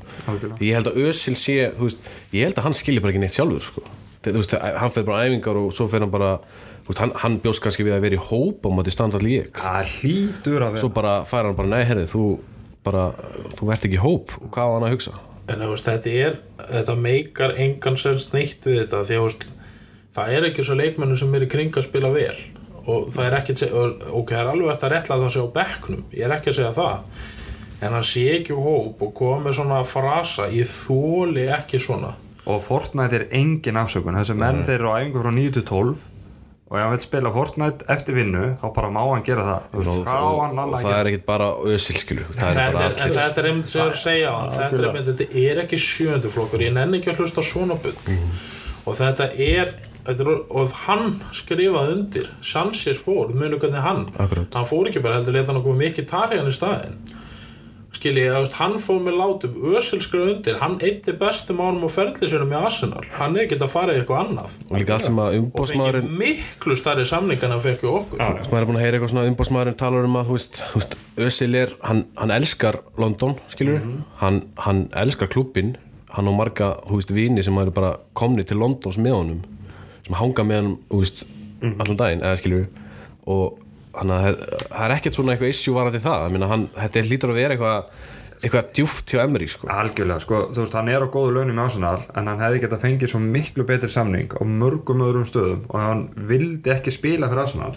Ég 0.59 0.75
held 0.77 0.91
að 0.91 1.01
Özil 1.07 1.35
sé 1.39 1.57
þú 1.77 1.87
veist, 1.89 2.05
ég 2.35 2.47
held 2.49 2.59
að 2.59 2.67
hann 2.67 2.77
skilji 2.77 3.03
bara 3.03 3.13
ekki 3.15 3.23
neitt 3.23 3.37
sjálfur 3.37 3.63
sko. 3.63 3.85
Þú 4.23 4.37
veist, 4.39 4.55
hann 4.59 4.93
fer 4.95 5.07
bara 5.07 5.25
æfingar 5.27 5.59
og 5.59 5.73
svo 5.75 5.89
fer 5.91 6.03
hann 6.05 6.13
bara 6.13 6.37
þú 6.83 6.91
veist, 6.91 7.01
hann, 7.03 7.13
hann 7.23 7.37
bjóst 7.43 7.63
kannski 7.63 7.85
við 7.87 7.95
að 7.97 8.05
vera 8.07 8.19
í 8.19 8.23
hóp 8.29 8.65
á 8.67 8.69
móti 8.75 8.91
standard 8.93 9.23
lík 9.23 9.59
Það 9.59 9.93
hlýtur 9.99 10.65
að 10.65 10.73
vera. 10.75 10.81
svo 10.83 10.89
bara 10.95 11.13
fær 11.27 11.47
hann 11.47 11.55
bara, 11.59 11.71
nei 11.71 11.83
herri, 11.87 12.07
þú 12.11 12.23
bara, 12.83 13.05
þú 13.59 13.69
ert 13.71 13.85
ekki 13.87 13.99
í 13.99 14.03
hóp 14.03 14.33
og 14.41 14.49
hvað 14.51 14.67
á 14.67 14.73
hann 14.75 14.87
að 14.89 14.95
hugsa 14.97 15.15
En 15.43 15.59
þú 15.59 15.69
veist, 15.73 15.87
þetta 15.89 16.11
er, 16.27 16.35
þetta 16.71 16.95
meikar 16.99 17.55
engan 17.59 17.97
sens 17.99 18.29
neitt 18.35 18.63
við 18.67 18.81
þetta 18.83 19.01
því 19.09 19.17
að 19.19 19.47
það 20.15 20.35
er 20.37 20.47
ekki 20.49 20.63
svo 20.67 20.75
leikmennu 20.79 21.17
sem 21.19 21.33
er 21.35 21.43
í 21.43 21.49
kring 21.51 21.79
að 21.79 21.87
spila 21.87 22.11
vel 22.13 22.35
og 22.89 23.07
það 23.13 23.27
er 23.27 23.37
ekki, 23.39 23.55
ok, 24.11 24.33
það 24.33 24.41
er 24.41 24.51
alveg 24.53 24.73
eftir 24.73 24.89
að 24.89 24.95
réttla 24.97 25.19
það 25.21 25.33
sé 25.35 25.43
á 25.43 25.55
bekknum, 25.57 26.03
ég 26.11 26.27
er 26.27 26.35
ekki 26.37 26.51
að 26.51 26.57
segja 26.59 26.73
það. 26.77 27.21
En 27.83 27.97
hann 27.97 28.07
sé 28.07 28.23
ekki 28.37 28.55
úr 28.55 28.63
hóp 28.67 29.03
og 29.07 29.43
með 29.43 29.57
svona 29.59 29.81
frasa, 29.87 30.47
ég 30.51 30.69
þóli 30.69 31.49
ekki 31.57 31.81
svona. 31.83 32.13
Og 32.43 32.59
Fortnite 32.63 33.21
er 33.21 33.29
engin 33.39 33.79
afsökun, 33.79 34.17
þessi 34.19 34.35
menn 34.35 34.65
þeir 34.67 34.81
eru 34.81 34.91
á 34.91 34.99
æfingu 34.99 35.23
frá 35.23 35.31
9 35.31 35.53
til 35.55 35.63
12 35.63 36.09
og 36.73 36.79
ef 36.79 36.81
hann 36.87 36.93
vil 36.95 37.01
spila 37.03 37.29
Fortnite 37.29 37.85
eftir 37.93 38.15
vinnu, 38.17 38.45
þá 38.57 38.63
bara 38.73 38.87
má 38.89 39.01
hann 39.05 39.23
gera 39.27 39.43
það. 39.45 39.65
Hann 40.07 40.23
og 40.25 40.39
annað 40.41 40.71
að 40.73 40.85
það 40.87 40.95
er 40.97 41.09
ekkit 41.11 41.25
bara 41.27 41.49
Özil 41.69 41.99
skilur. 42.01 42.31
Það 42.33 42.49
er 42.49 42.57
þetta 42.57 42.73
bara 42.73 42.87
er, 42.87 43.37
er 43.43 43.49
einmitt 43.51 43.69
sem 43.69 43.79
ég 43.79 43.85
er 43.85 43.93
að 43.93 43.99
segja 44.01 44.31
þetta 44.55 44.79
er 44.79 44.87
einmitt, 44.87 45.09
þetta 45.11 45.43
er 45.43 45.61
ekki 45.63 45.79
sjöndu 45.83 46.31
flokkur. 46.33 46.63
Ég 46.65 46.73
nenni 46.73 46.97
ekki 46.97 47.13
að 47.13 47.21
hlusta 47.21 47.45
svona 47.45 47.77
bull. 47.83 48.17
Og 48.89 48.97
þetta 48.97 49.29
er, 49.29 49.29
þetta 49.29 49.37
er 49.53 49.92
og 50.07 50.77
hann 50.85 51.17
skrifaði 51.35 51.97
undir 51.97 52.29
Sanchez 52.43 53.03
fór, 53.05 53.33
munu 53.33 53.59
hvernig 53.59 53.83
hann 53.83 54.07
Akkurat. 54.17 54.47
hann 54.53 54.67
fór 54.69 54.89
ekki 54.89 55.03
bara 55.03 55.19
heldur 55.19 55.37
leta 55.37 55.53
hann 55.53 55.61
að 55.61 55.67
koma 55.69 55.83
mikið 55.83 56.09
tarjan 56.09 56.49
í 56.49 56.55
staðinn. 56.55 56.97
Skilji, 57.93 58.23
þú 58.33 58.39
veist, 58.41 58.55
hann 58.57 58.73
fór 58.83 58.97
með 59.05 59.15
látum 59.19 59.53
Ösil 59.77 60.01
skrifaði 60.03 60.33
undir, 60.33 60.57
hann 60.59 60.75
eitti 60.83 61.13
bestum 61.15 61.61
ánum 61.63 61.85
og 61.87 61.93
ferðlisunum 61.93 62.51
í 62.51 62.57
Arsenal, 62.57 63.03
hann 63.15 63.37
er 63.37 63.45
ekki 63.45 63.59
að 63.61 63.71
fara 63.71 63.93
í 63.93 64.01
eitthvað 64.01 64.23
annað. 64.25 64.57
Og 64.67 64.81
líka 64.81 64.97
allt 64.97 65.05
sem 65.05 65.21
að 65.21 65.29
og 65.29 65.31
fengi 65.31 65.43
umbósmaðurinn 65.45 66.11
miklu 66.19 66.75
starri 66.75 67.05
hann 67.07 67.63
fekk 67.63 67.85
við 67.85 67.93
okkur. 68.01 68.19
Maður 68.19 68.59
er 68.59 68.67
búin 68.67 68.81
að 68.81 68.83
heyra 68.83 68.97
eitthvað 68.97 69.13
svona 69.13 69.29
umbósmaðurinn 69.31 69.79
talar 69.79 70.09
um 70.09 70.19
að 70.19 70.27
þú 70.27 70.37
veist, 70.39 70.61
þú 70.73 70.81
veist 70.81 70.99
Özil 71.23 71.55
er, 71.61 71.73
hann, 71.85 72.03
hann 72.17 72.35
elskar 72.41 72.81
London 72.97 73.37
skilur, 73.53 73.79
hann, 74.19 74.43
hann 74.65 74.87
elskar 74.99 75.31
klubbin 75.31 75.75
hann 76.13 76.29
og 76.29 76.37
marga, 76.37 76.73
þú 76.87 76.99
veist, 76.99 77.13
vini 77.13 77.43
sem 77.45 77.57
eru 77.57 77.73
bara 77.73 77.95
komni 78.17 78.45
til 78.45 78.59
Londons 78.61 78.99
með 79.01 79.15
honum 79.17 79.43
sem 80.07 80.15
hanga 80.19 80.43
með 80.47 80.61
hann, 80.61 80.73
þú 80.91 80.99
veist 81.03 81.23
allan 81.63 81.99
daginn, 81.99 82.23
eða 82.25 82.39
skilur 82.41 82.65
og 83.27 83.59
hann 83.93 84.09
að 84.11 84.25
það 84.33 84.83
er 84.87 84.95
ekkert 84.97 85.15
svona 85.19 85.35
eitthvað 85.35 85.53
issue 85.53 85.75
varandi 85.77 86.01
það, 86.03 86.25
ég 86.27 86.33
meina 86.35 86.49
hann, 86.51 86.67
þetta 86.75 86.99
er 86.99 87.09
lítur 87.11 87.31
að 87.33 87.39
vera 87.39 87.55
eitthvað 87.55 88.11
eitthvað 88.43 88.71
djúft 88.75 89.11
hjá 89.13 89.21
Emery 89.23 89.45
sko. 89.47 89.67
Algjörlega, 89.71 90.19
sko, 90.19 90.39
þú 90.51 90.63
veist, 90.65 90.73
hann 90.75 90.89
er 90.91 91.05
á 91.05 91.07
góðu 91.13 91.29
launum 91.37 91.55
í 91.55 91.63
Arsenal 91.63 92.01
en 92.19 92.27
hann 92.27 92.41
hefði 92.43 92.59
gett 92.65 92.73
að 92.75 92.81
fengið 92.83 93.11
svo 93.13 93.21
miklu 93.23 93.63
betri 93.69 93.87
samning 93.93 94.33
á 94.35 94.43
mörgum 94.43 94.99
öðrum 95.05 95.23
stöðum 95.29 95.61
og 95.69 95.77
hann 95.79 96.01
vildi 96.27 96.73
ekki 96.73 96.91
spila 96.91 97.29
fyrir 97.31 97.43
Arsenal 97.45 97.71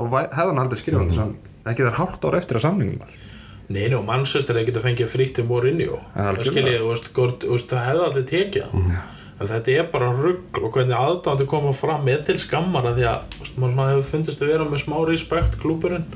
væ- 0.00 0.32
hefði 0.32 0.48
hann 0.48 0.62
aldrei 0.62 0.80
skrifað 0.80 1.10
þess 1.10 1.20
að 1.26 1.34
ekki 1.74 1.84
þar 1.90 1.98
hálft 2.00 2.24
ára 2.24 2.40
eftir 2.40 2.56
að 2.56 2.64
samningum 2.64 3.02
var. 3.04 3.12
Nei, 3.72 3.84
nú, 3.92 4.00
Manchester 4.08 4.56
er 4.56 4.62
ekki 4.64 4.72
að 4.78 4.86
fengja 4.88 5.06
frítt 5.12 5.34
til 5.36 5.44
Mourinho. 5.50 6.00
Ja, 6.00 6.16
það 6.16 6.30
algjörlega. 6.32 6.54
skiljið, 6.54 6.80
þú 6.80 6.88
veist, 6.94 7.12
hvort- 7.18 7.44
þú 7.44 7.52
veist, 7.52 7.68
það 7.74 7.84
hefði 7.90 8.06
allir 8.08 8.26
tekið 8.32 8.64
hann 8.72 8.88
en 9.42 9.50
þetta 9.50 9.74
er 9.74 9.88
bara 9.92 10.12
rugg 10.14 10.60
og 10.62 10.70
hvernig 10.76 10.94
aðdándi 10.98 11.48
koma 11.50 11.72
fram 11.76 12.06
er 12.12 12.22
til 12.26 12.38
skammar 12.40 12.86
að 12.92 13.00
því 13.00 13.08
að 13.10 13.26
veist, 13.40 13.58
maður 13.58 13.74
svona 13.74 13.90
hefur 13.90 14.08
fundist 14.12 14.44
að 14.44 14.54
vera 14.54 14.68
með 14.68 14.84
smá 14.84 14.96
respekt 15.08 15.58
klúburinn 15.62 16.06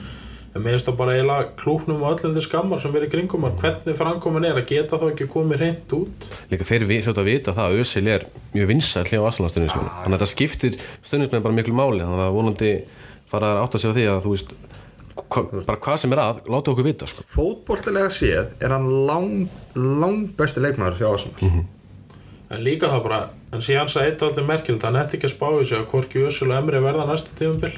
en 0.57 0.65
mér 0.65 0.77
finnst 0.77 0.89
það 0.89 0.99
bara 1.01 1.17
eiginlega 1.17 1.49
klúknum 1.61 2.05
og 2.05 2.15
öllum 2.15 2.37
til 2.37 2.45
skammar 2.45 2.81
sem 2.81 2.95
er 2.97 3.07
í 3.07 3.11
kringum 3.13 3.45
hann 3.45 3.59
hvernig 3.61 3.99
framkomin 3.99 4.47
er 4.49 4.61
að 4.61 4.71
geta 4.71 5.01
þá 5.01 5.07
ekki 5.11 5.29
komið 5.33 5.63
reynd 5.63 5.97
út? 5.99 6.29
Líka 6.53 6.69
þeir 6.69 6.87
hljóta 6.89 7.21
að 7.21 7.29
vita 7.29 7.57
það 7.57 7.67
að 7.67 7.83
Özil 7.83 8.07
er 8.15 8.25
mjög 8.55 8.71
vinsæll 8.73 9.05
hjá 9.11 9.21
Arsenal 9.21 9.53
stundismenn 9.53 9.91
þannig 9.91 10.07
að 10.07 10.17
þetta 10.17 10.31
skiptir 10.33 10.79
stundismenn 11.05 11.45
bara 11.45 11.59
miklu 11.59 11.77
máli. 11.77 12.01
Þannig 12.07 12.25
að 12.25 12.39
vonandi 12.39 12.73
fara 13.29 13.53
að 13.53 13.63
átta 13.67 13.83
sig 13.83 13.93
á 13.93 13.97
því 13.99 14.09
að 14.15 14.25
þú 14.25 14.33
veist 14.33 14.57
hva, 15.17 15.47
bara 15.67 15.81
hvað 15.85 16.03
sem 16.03 16.17
er 16.17 16.23
að, 16.23 16.43
láta 16.53 16.73
okkur 16.73 16.87
vita 16.87 17.09
sko. 17.11 17.25
Fótboltilega 17.37 18.13
séð 18.15 18.53
er 18.63 18.77
hann 18.77 18.89
lang, 19.09 19.49
lang 19.77 20.29
besti 20.39 20.65
leikmaður 20.65 21.03
hjá 21.03 21.09
Arsenal 21.13 21.67
en 22.51 22.63
líka 22.63 22.91
það 22.93 23.05
bara, 23.09 23.21
en 23.53 23.65
síðan 23.65 23.91
sagði 23.91 24.13
eitt 24.13 24.25
aldrei 24.27 24.47
merkilegt 24.47 24.87
hann 24.87 24.99
hætti 25.01 25.19
ekki 25.19 25.31
að 25.31 25.35
spá 25.35 25.47
í 25.57 25.67
sig 25.67 25.79
að 25.81 25.91
hvorki 25.93 26.25
Össul 26.29 26.51
og 26.53 26.59
Emri 26.61 26.83
verða 26.85 27.07
næsta 27.09 27.35
tífumbil 27.39 27.75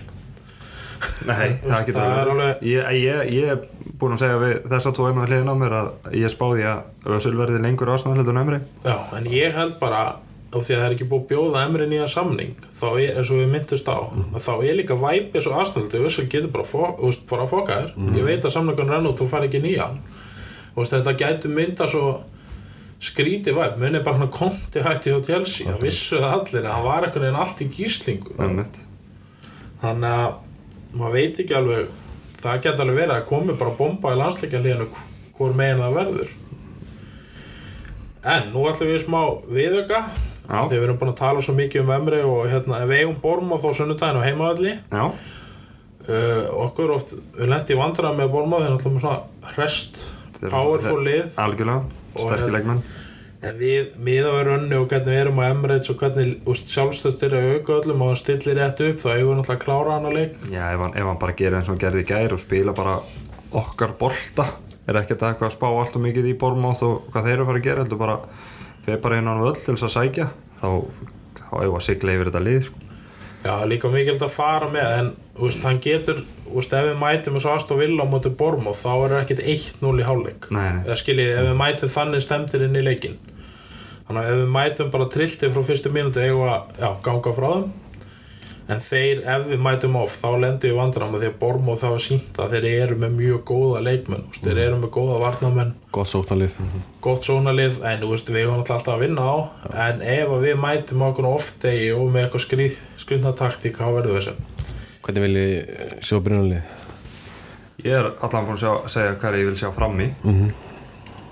Nei, 1.29 1.51
það 1.69 1.85
getur 1.87 2.05
alveg 2.05 2.65
ég, 2.67 2.89
ég, 2.99 3.35
ég 3.39 3.53
er 3.55 3.93
búin 4.01 4.17
að 4.17 4.25
segja 4.25 4.39
við 4.43 4.55
þessa 4.73 4.95
tvo 4.97 5.09
einna 5.09 5.27
hliðin 5.29 5.53
á 5.53 5.57
mér 5.61 5.77
að 5.81 5.91
ég 6.19 6.33
spáði 6.33 6.67
að 6.69 7.13
Ösul 7.19 7.37
verði 7.39 7.61
lengur 7.65 7.93
heldur 7.95 8.35
en 8.35 8.43
Emri 8.43 8.63
Já, 8.85 8.97
en 9.17 9.31
ég 9.31 9.55
held 9.57 9.79
bara 9.81 10.07
og 10.49 10.65
því 10.65 10.75
að 10.75 10.79
það 10.81 10.87
er 10.87 10.95
ekki 10.95 11.07
búið 11.09 11.23
að 11.23 11.29
bjóða 11.33 11.63
Emri 11.67 11.87
nýja 11.91 12.07
samning 12.09 12.55
þá 12.73 12.87
er, 12.89 13.19
eins 13.21 13.31
og 13.33 13.41
við 13.43 13.51
myndust 13.53 13.91
á 13.93 13.97
að 14.01 14.39
þá 14.41 14.53
er 14.57 14.79
líka 14.79 14.97
væpið 14.97 15.45
svo 15.45 15.65
til 15.93 16.01
Össel 16.09 16.25
getur 16.33 16.53
bara 16.55 16.65
fór 16.65 17.43
að 17.43 17.51
foka 17.51 17.77
þér. 17.83 17.91
Ég 18.17 18.25
veit 18.25 18.47
að 18.47 18.55
samningun 18.55 18.89
renn 18.89 19.09
út, 19.11 19.21
þú 19.21 19.29
fær 19.29 19.45
ekki 19.45 19.61
nýjan. 19.61 19.99
Og 20.73 20.89
þetta 20.89 21.17
gæti 21.21 21.53
mynda 21.53 21.89
svo 21.91 22.23
skríti 22.99 23.55
væp, 23.55 23.77
munið 23.79 24.05
bara 24.07 24.19
hann 24.19 24.33
konti 24.35 24.83
hætti 24.83 25.13
hjá 25.13 25.21
Chelsea, 25.29 25.69
það 25.71 25.85
vissu 25.87 26.19
það 26.19 26.35
allir 26.35 26.65
að 26.67 26.75
hann 26.75 26.87
var 26.89 27.07
einhvern 27.07 27.27
veginn 27.29 27.41
allt 27.45 27.63
í 27.63 27.69
gíslingu. 27.77 28.35
Þannig 29.83 30.11
að 30.11 30.99
maður 30.99 31.15
veit 31.15 31.41
ekki 31.45 31.55
alveg 31.55 31.93
það 32.39 32.61
geti 32.65 32.83
alveg 32.85 32.99
verið 32.99 33.15
að 33.17 33.29
komi 33.29 33.55
bara 33.59 33.77
bomba 33.79 34.15
í 34.15 34.19
landsleikjanlíðinu 34.19 34.89
hvor 35.39 35.55
megin 35.59 35.83
það 35.83 35.97
verður. 36.01 36.35
En 38.29 38.51
nú 38.53 38.65
ætlum 38.69 38.91
við 38.91 39.01
smá 39.05 39.21
viðöka 39.47 40.03
því 40.49 40.75
við 40.75 40.85
erum 40.87 40.99
búin 41.01 41.13
að 41.13 41.21
tala 41.21 41.43
svo 41.45 41.55
mikið 41.59 41.85
um 41.85 41.91
emri 41.93 42.21
og 42.25 42.47
hérna, 42.49 42.81
eigum 42.89 43.19
Bormáð 43.23 43.67
á 43.69 43.71
sunnudaginn 43.79 44.19
og 44.19 44.25
heimaðalli 44.27 44.75
uh, 44.97 46.45
okkur 46.65 46.95
oft, 46.97 47.13
við 47.37 47.51
lendi 47.53 47.77
í 47.77 47.79
vandræða 47.79 48.17
með 48.17 48.33
Bormáð 48.33 48.65
þegar 48.65 48.75
náttúrulega 48.75 48.95
með 48.97 49.05
svona 49.05 49.57
rest 49.59 50.01
powerful 50.41 51.03
lið. 51.05 51.27
algjörlega, 51.37 51.83
sterkir 52.25 52.57
hérna- 52.59 52.81
við 53.59 53.93
miða 54.03 54.33
við 54.35 54.47
rönni 54.49 54.79
og 54.79 54.89
hvernig 54.91 55.13
við 55.13 55.21
erum 55.23 55.39
á 55.39 55.45
Emirates 55.47 55.91
og 55.93 56.01
hvernig 56.01 56.41
sjálfstöðst 56.59 57.23
er 57.23 57.37
að 57.39 57.51
auka 57.55 57.77
öllum 57.77 58.03
og 58.09 58.17
stillir 58.19 58.59
rétt 58.59 58.83
upp 58.83 58.99
þá 58.99 59.09
eigum 59.13 59.29
við 59.31 59.39
náttúrulega 59.39 59.63
klára 59.63 59.95
hann 59.95 60.09
að 60.11 60.17
leik 60.19 60.33
Já, 60.51 60.65
ef 60.73 60.83
hann, 60.83 60.97
ef 60.99 61.07
hann 61.07 61.21
bara 61.23 61.37
gerir 61.39 61.59
eins 61.61 61.69
og 61.69 61.77
hann 61.77 61.85
gerði 61.85 62.03
í 62.03 62.09
gær 62.09 62.35
og 62.35 62.43
spila 62.43 62.75
bara 62.75 62.97
okkar 63.63 63.95
bolta 64.01 64.49
er 64.89 64.99
ekkert 64.99 65.23
að 65.23 65.35
eitthvað 65.35 65.51
að 65.53 65.55
spá 65.55 65.69
alltaf 65.69 66.03
mikið 66.03 66.31
í 66.33 66.35
Bormáð 66.41 66.83
og 66.89 67.07
hvað 67.13 67.29
þeir 67.29 67.37
eru 67.37 67.45
að 67.45 67.51
fara 67.53 67.63
að 67.63 67.69
gera 67.69 67.85
heldur 67.85 68.03
bara 68.03 68.19
þeir 68.89 69.01
bara 69.07 69.23
inn 69.23 69.31
á 69.31 69.35
völl 69.39 69.55
til 69.55 69.77
þess 69.77 69.87
að 69.87 69.95
sækja 69.95 70.29
þá, 70.59 70.69
þá 71.39 71.55
hefur 71.63 71.79
að 71.79 71.87
sigla 71.87 72.19
yfir 72.19 72.31
þetta 72.33 72.45
lið 72.49 72.63
sko. 72.67 72.88
Já, 73.45 73.55
líka 73.71 73.89
mikilvægt 73.93 74.25
að 74.27 74.35
fara 74.35 74.69
með 74.73 74.93
en 74.99 75.11
úst, 75.47 75.63
hann 75.63 75.79
getur, 75.83 76.25
úst, 76.51 76.73
ef 76.75 76.89
við 76.89 76.97
mætum 76.99 77.39
eins 77.39 77.47
og 77.47 77.55
Aston 77.55 77.79
Villa 77.79 78.03
á 78.03 78.11
móti 78.11 78.33
Bormóð 78.35 78.81
þá 78.81 78.93
er 78.97 79.17
ekkert 79.21 79.45
1-0 79.45 79.93
í 80.03 80.07
hálfleik. 80.09 80.49
Eða 80.51 80.97
skiljið, 80.99 81.35
ef 81.37 81.47
við 81.47 81.59
mætum 81.61 81.93
þannig 81.95 82.25
stemtir 82.25 82.67
inn 82.67 82.79
í 82.79 82.85
leikin 82.85 83.19
þannig 84.09 84.25
að 84.25 84.31
ef 84.33 84.39
við 84.41 84.51
mætum 84.55 84.91
bara 84.93 85.07
trillti 85.13 85.51
frá 85.53 85.65
fyrstu 85.69 85.91
að 85.93 86.81
já, 86.81 86.89
ganga 87.05 87.33
frá 87.37 87.49
þeim 87.53 87.67
en 88.69 88.81
þeir, 88.85 89.23
ef 89.25 89.47
við 89.49 89.61
mætum 89.65 89.95
off 89.97 90.17
þá 90.21 90.29
lendum 90.43 90.71
við 90.71 90.77
vandram 90.77 91.15
að 91.17 91.23
því 91.25 91.29
að 91.31 91.39
Bormóð 91.41 91.79
þá 91.81 91.87
er 91.95 92.03
sínt 92.05 92.41
að 92.45 92.51
þeir 92.55 92.67
eru 92.83 92.97
með 93.01 93.15
mjög 93.17 93.39
góða 93.49 93.81
leikmenn 93.87 94.27
úst, 94.29 94.43
þeir 94.45 94.61
eru 94.67 94.81
með 94.83 94.91
góða 94.99 95.21
varnamenn 95.25 95.71
gott 95.97 96.11
sóknarlið. 96.13 96.59
Gott 97.01 97.25
sónalið 97.25 97.79
en 97.89 98.03
þú 98.05 98.11
veist, 98.13 98.29
við 98.35 98.43
erum 98.45 98.59
alltaf 98.59 98.77
alltaf 98.77 98.95
að 98.99 99.05
vinna 99.07 99.25
á. 99.25 99.37
En 99.89 100.03
ef 100.05 100.29
að 100.37 100.45
við 100.45 100.61
mætum 100.61 101.07
okkur 101.09 101.31
oft-degi 101.33 101.89
og 101.97 102.11
með 102.13 102.27
eitthvað 102.27 102.45
skrý, 102.45 102.69
skrýtna 103.01 103.33
taktík 103.41 103.81
þá 103.81 103.87
verður 103.97 104.19
við 104.19 104.27
sem. 104.29 104.45
Hvernig 105.09 105.25
vil 105.25 105.37
ég 105.41 106.01
sjá 106.05 106.19
byrjunarlið 106.21 106.75
Ég 107.87 107.95
er 107.95 108.09
allan 108.27 108.47
búin 108.49 108.57
að 108.59 108.63
sjá, 108.65 108.73
segja 108.91 109.15
hvað 109.23 109.37
ég 109.39 109.47
vil 109.49 109.57
sjá 109.61 109.69
frammi 109.73 110.09
Mhm. 110.27 110.49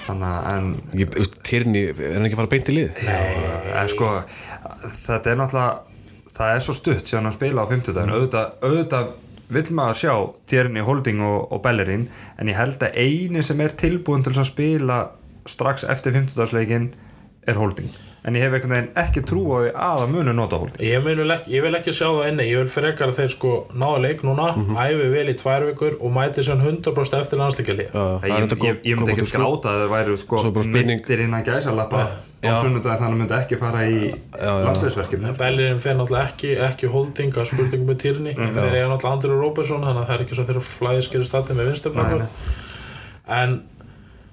þannig 0.07 0.29
að 0.31 0.47
en 0.57 0.67
Ég, 0.95 1.09
veist, 1.17 1.35
Tyrni, 1.43 1.81
er 1.91 2.13
hann 2.15 2.25
ekki 2.29 2.37
að 2.37 2.41
fara 2.41 2.53
beint 2.53 2.69
í 2.71 2.77
lið? 2.77 2.91
en 3.77 3.89
sko 3.91 4.11
þetta 4.87 5.33
er 5.33 5.37
náttúrulega 5.41 5.86
það 6.37 6.55
er 6.55 6.65
svo 6.65 6.75
stutt 6.77 7.09
síðan 7.09 7.31
að 7.31 7.39
spila 7.39 7.65
á 7.65 7.71
50 7.71 7.97
daginn 7.97 8.15
auðvitað, 8.17 8.51
auðvitað 8.63 9.15
vill 9.57 9.71
maður 9.79 10.01
sjá 10.01 10.15
Tjerni, 10.51 10.83
Holding 10.85 11.23
og, 11.25 11.39
og 11.55 11.63
Bellerin 11.65 12.09
en 12.37 12.51
ég 12.51 12.59
held 12.59 12.83
að 12.83 12.99
eini 12.99 13.45
sem 13.47 13.61
er 13.63 13.77
tilbúin 13.79 14.27
til 14.27 14.35
að 14.35 14.51
spila 14.51 15.01
strax 15.47 15.87
eftir 15.87 16.17
50 16.17 16.41
dagsleikin 16.41 16.91
er 17.47 17.61
Holding 17.61 17.93
en 18.27 18.35
ég 18.35 18.43
hef 18.43 18.55
einhvern 18.57 18.75
veginn 18.75 18.89
ekki 18.99 19.23
trú 19.27 19.43
á 19.55 19.59
því 19.63 19.73
að 19.87 20.01
að 20.03 20.13
munu 20.15 20.33
nota 20.35 20.59
Holding 20.59 20.83
Ég 20.83 21.05
ég 21.53 21.63
vil 21.63 21.75
ekki 21.79 21.95
sjá 21.95 22.07
það 22.09 22.31
inni, 22.33 22.47
ég 22.51 22.63
vil 22.63 22.73
frekar 22.73 23.13
að 23.13 23.21
þeir 23.21 23.33
sko 23.37 23.53
náða 23.79 24.01
leik 24.03 24.25
núna, 24.27 24.49
æfi 24.83 25.11
vel 25.13 25.27
í 25.31 25.37
tvær 25.39 25.67
vikur 25.71 25.99
og 26.01 26.15
mæti 26.17 26.43
sér 26.47 26.59
100% 26.59 27.21
eftir 27.21 27.43
landsleikalið. 27.43 27.93
ég, 27.95 28.35
ég, 28.35 28.57
ég, 28.67 28.81
ég 28.91 28.99
myndi 28.99 29.15
ekki 29.15 29.29
gráta 29.37 29.71
að 29.75 29.85
það 29.85 29.93
væri 29.95 30.17
sko, 30.25 30.43
mittir 30.75 31.23
innan 31.27 31.47
gæsalappa 31.47 32.03
á 32.47 32.55
sunnudaginn 32.61 33.01
þannig 33.01 33.15
að 33.15 33.21
myndi 33.23 33.37
ekki 33.39 33.61
fara 33.63 33.85
í 33.87 34.11
landsleisverkefni 34.67 35.33
Bellirinn 35.39 35.81
fer 35.83 35.97
náttúrulega 35.99 36.33
ekki, 36.33 36.53
ekki 36.67 36.91
holding 36.93 37.39
að 37.39 37.49
spurningum 37.53 37.89
með 37.91 38.03
týrni, 38.03 38.35
þeir 38.37 38.77
eru 38.83 38.91
náttúrulega 38.93 39.15
Andri 39.15 39.39
Róbersson, 39.39 39.87
þannig 39.87 40.03
að 40.03 40.11
það 40.11 40.17
er 40.19 40.27
ekki 40.27 40.39
svo 40.39 40.47
þeirra 40.51 40.65
flæðiskeri 40.67 41.27
stati 41.31 41.57
með 41.57 41.71
vinstöfnarför. 41.73 42.27
En 43.37 43.57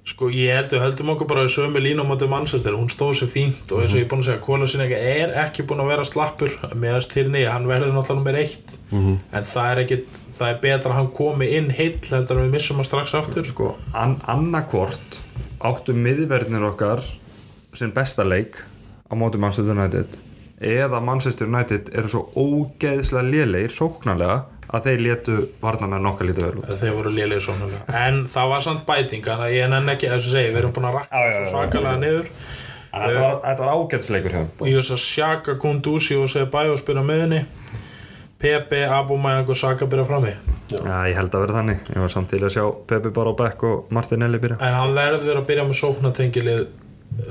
sko 0.08 0.28
ég 0.34 0.52
held 0.52 0.74
við 0.74 0.84
höldum 0.84 1.14
okkur 1.14 1.30
bara 1.30 1.46
í 1.48 1.52
sömu 1.52 1.80
línu 1.80 2.04
á 2.04 2.08
móti 2.08 2.28
mannsastir, 2.28 2.76
hún 2.76 2.92
stóð 2.92 3.14
sér 3.22 3.32
fínt 3.32 3.72
og 3.72 3.84
eins 3.84 3.94
og 3.96 4.02
ég 4.02 4.06
er 4.06 4.10
búin 4.12 4.24
að 4.24 4.28
segja, 4.28 4.42
Kóla 4.44 4.68
sinni 4.68 4.90
er 4.98 5.32
ekki 5.46 5.64
búin 5.70 5.84
að 5.84 5.94
vera 5.94 6.08
slappur. 6.08 6.58
Með 6.76 7.08
týrni, 7.14 7.46
hann 7.48 7.70
verður 7.70 7.96
náttúrulega 7.96 8.20
nummer 8.20 8.40
eitt, 8.42 8.76
en 8.92 9.48
það 9.48 9.70
er 9.70 9.84
ekki, 9.86 10.00
það 10.36 10.50
er 10.50 10.60
betra 10.66 10.92
að 10.92 10.98
hann 11.00 11.12
komi 11.16 11.50
inn 11.56 11.72
heill 11.72 12.02
heldur 12.10 12.42
en 12.42 12.50
við 12.50 12.58
missum 12.58 12.82
hann 12.82 12.90
strax 12.90 13.16
aftur. 13.16 13.48
sko, 13.48 13.76
an, 13.96 14.18
annarkvort 14.28 15.20
áttu 15.64 15.96
miðverðnir 15.96 16.68
okkar 16.68 17.04
sinn 17.74 17.96
besta 17.96 18.26
leik 18.28 18.60
á 19.08 19.14
móti 19.16 19.40
Manchester 19.40 19.72
United 19.72 20.20
eða 20.64 21.00
Manchester 21.04 21.48
United 21.48 21.92
eru 21.96 22.12
svo 22.12 22.26
ógeðslega 22.36 23.24
lélegir 23.28 23.74
sóknarlega 23.76 24.44
að 24.74 24.88
þeir 24.88 25.02
létu 25.06 25.36
varnarmenn 25.62 26.08
okkar 26.10 26.28
lítið 26.30 26.46
vel 26.48 26.60
út. 26.64 26.72
Þeir 26.82 26.96
voru 26.98 27.12
lélegir 27.14 27.44
svona 27.46 27.82
en 28.04 28.24
það 28.34 28.52
var 28.54 28.64
samt 28.66 28.86
bæting 28.90 29.24
þannig 29.28 29.46
að 29.48 29.56
ég 29.58 29.72
nenn 29.74 29.94
ekki, 29.94 30.10
að 30.10 30.24
segja, 30.26 30.52
við 30.56 30.62
erum 30.64 30.74
búin 30.76 30.90
að 30.90 30.98
rakka 31.00 31.24
svo 31.38 31.50
svakalega 31.54 32.00
niður. 32.02 32.30
Að 32.94 33.04
Þetta 33.10 33.22
var, 33.26 33.38
þetta 33.44 33.64
var 33.66 33.72
ágætsleikur 33.80 34.34
hjá 34.36 34.40
þeim. 34.44 34.68
ég 34.70 34.76
veist 34.78 34.94
að 34.94 35.00
Shaka, 35.02 35.56
Kundusi 35.62 36.18
og 36.22 36.28
Sebæo 36.30 36.76
spila 36.78 37.02
meðinni 37.06 37.40
Pepe, 38.44 38.82
Aubameyang 38.92 39.48
og 39.50 39.56
Saka 39.58 39.86
byrja 39.88 40.04
frammi. 40.06 40.34
Já, 40.74 40.98
ég 41.08 41.16
held 41.16 41.32
að 41.38 41.44
vera 41.46 41.56
þannig. 41.62 41.80
Ég 41.94 42.02
var 42.04 42.12
samtílega 42.12 42.50
að 42.50 42.56
sjá 42.58 42.66
Pepe 42.90 43.12
bara 43.16 43.32
á 43.32 43.36
bekk 43.40 43.64
og 43.70 43.92
Martinelli 43.96 44.40
byrja. 44.44 44.58
En 44.60 44.76
hann 44.76 44.94
verður 44.98 45.40
að 45.40 45.46
byrja 45.48 45.64
með 45.70 45.78
sóknatengilið 45.80 46.66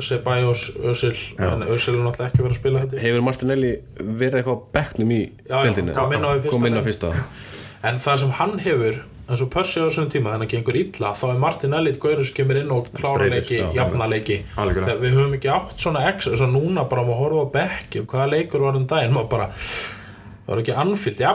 Sebæos, 0.03 0.65
Özil 0.93 1.15
en 1.43 1.65
Özil 1.67 1.97
er 1.97 2.05
náttúrulega 2.07 2.29
ekki 2.31 2.43
verið 2.45 2.53
að 2.55 2.59
spila 2.61 2.83
þetta 2.85 3.01
Hefur 3.03 3.25
Martinelli 3.27 3.73
verið 4.01 4.37
eitthvað 4.41 4.59
á 4.59 4.65
bekknum 4.77 5.15
í 5.15 5.21
Já, 5.23 5.57
já, 5.57 5.63
deildinni? 5.69 5.95
kom 5.97 6.13
inn 6.17 6.27
á 6.27 6.31
fyrsta 6.37 6.53
Kom 6.57 6.67
inn 6.69 6.77
á 6.77 6.81
leik. 6.81 6.87
fyrsta. 6.91 7.15
En 7.89 7.97
það 7.99 8.21
sem 8.21 8.31
hann 8.39 8.53
hefur 8.63 8.99
eins 9.33 9.41
og 9.43 9.49
Persi 9.51 9.81
á 9.83 9.87
þessum 9.89 10.07
tíma 10.13 10.33
þannig 10.37 10.47
að 10.47 10.53
gengur 10.55 10.77
illa 10.79 11.09
þá 11.19 11.25
er 11.33 11.41
Martinelli 11.43 11.93
gaurið 11.99 12.29
sem 12.29 12.37
kemur 12.37 12.61
inn 12.61 12.71
og 12.75 12.91
klára 12.95 13.19
Breytir, 13.25 13.41
leiki, 13.41 13.57
já, 13.59 13.71
jafna 13.81 14.07
leiki. 14.13 14.37
Algjörlega. 14.55 14.87
Þegar 14.87 15.01
við 15.03 15.17
höfum 15.17 15.35
ekki 15.39 15.51
átt 15.57 15.83
svona 15.83 16.05
x 16.13 16.29
eins 16.31 16.45
og 16.47 16.53
núna 16.55 16.85
bara 16.91 17.03
maður 17.09 17.21
horfa 17.25 17.43
á 17.43 17.49
bekkjum 17.57 18.07
hvaða 18.13 18.29
leikur 18.37 18.63
var 18.69 18.79
um 18.79 18.87
daginn 18.91 19.17
maður 19.17 19.31
bara 19.35 19.49
það 19.57 20.53
var 20.53 20.63
ekki 20.63 20.77
anfyllt, 20.85 21.23
já 21.27 21.33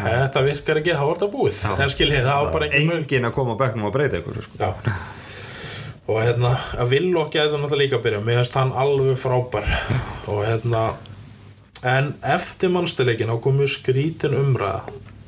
þetta 0.00 0.44
virkar 0.48 0.80
ekki, 0.80 0.96
þá 0.96 1.04
var 1.10 1.20
þetta 1.20 1.30
búið. 1.36 1.60
En 1.76 1.92
skiljið, 1.92 2.24
það 2.24 2.40
var 2.46 2.50
bara 2.56 2.70
engin 2.80 3.28
að 3.28 3.36
koma 3.36 3.56
á 3.56 3.60
bekknum 3.66 3.88
og 3.90 3.94
breyta 3.96 4.20
ykkur 4.22 4.42
sko. 4.48 4.72
og 6.06 6.22
hérna, 6.22 6.54
að 6.78 6.94
Villok 6.94 7.34
gæti 7.34 7.58
náttúrulega 7.58 7.82
líka 7.82 7.98
að 7.98 8.06
byrja. 8.06 8.22
Mér 8.22 8.40
finnst 8.40 8.58
hann 8.58 8.72
alveg 8.78 9.18
frábær. 9.18 9.68
Og 10.30 10.44
hérna 10.46 10.86
en 11.86 12.14
eftir 12.24 12.72
mannstileikin 12.72 13.30
þá 13.30 13.40
komu 13.42 13.66
skrítin 13.68 14.36
umræða 14.36 14.80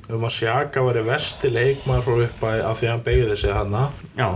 um 0.09 0.25
að 0.25 0.35
Sjaka 0.39 0.83
væri 0.87 1.05
vesti 1.05 1.51
leikmaður 1.53 2.07
frá 2.07 2.21
uppæði 2.27 2.63
af 2.65 2.79
því 2.79 2.87
að 2.87 2.93
hann 2.95 3.03
beigði 3.05 3.37
sig 3.37 3.53
hana 3.53 3.83
Já. 4.17 4.31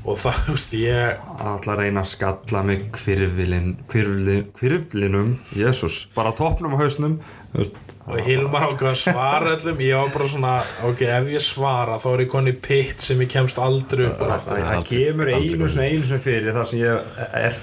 Og 0.00 0.16
það, 0.16 0.38
þú 0.46 0.54
veist, 0.56 0.74
ég 0.80 1.26
Alltaf 1.44 1.76
reyna 1.78 2.02
að 2.02 2.10
skalla 2.10 2.62
mig 2.66 2.86
kvirfilin, 2.96 3.74
kvirflin, 3.90 4.46
kvirflinum 4.56 5.34
Jésús, 5.54 6.02
bara 6.16 6.32
toppnum 6.36 6.74
á 6.74 6.80
hausnum. 6.80 7.18
Þú 7.52 7.60
veist, 7.60 7.78
og 8.10 8.20
Hilmar 8.26 8.66
ákveð 8.68 8.90
að 8.90 8.98
svara 9.00 9.54
öllum. 9.54 9.80
Ég 9.84 9.96
var 10.00 10.12
bara 10.14 10.28
svona, 10.32 10.52
ok, 10.88 11.04
ef 11.06 11.30
ég 11.30 11.44
svara 11.44 11.98
þá 12.02 12.08
er 12.12 12.24
ég 12.24 12.30
koni 12.32 12.54
pitt 12.66 13.04
sem 13.04 13.22
ég 13.24 13.30
kemst 13.32 13.60
aldrei 13.62 14.08
upp 14.10 14.24
úr 14.24 14.34
aftur. 14.34 14.60
Það 14.66 14.84
kemur 14.90 15.32
einu 15.32 15.70
svona 15.70 15.88
einu 15.88 16.04
svona 16.08 16.24
fyrir 16.26 16.56
þar 16.56 16.70
sem 16.70 16.82
ég 16.82 17.16
er 17.40 17.58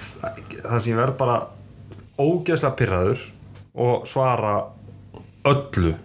þar 0.63 0.81
sem 0.81 0.91
ég 0.93 0.99
verð 1.01 1.17
bara 1.19 1.37
ógeðslega 2.17 2.77
pyrraður 2.81 3.23
og 3.87 4.07
svara 4.09 4.55
öllu. 5.47 5.95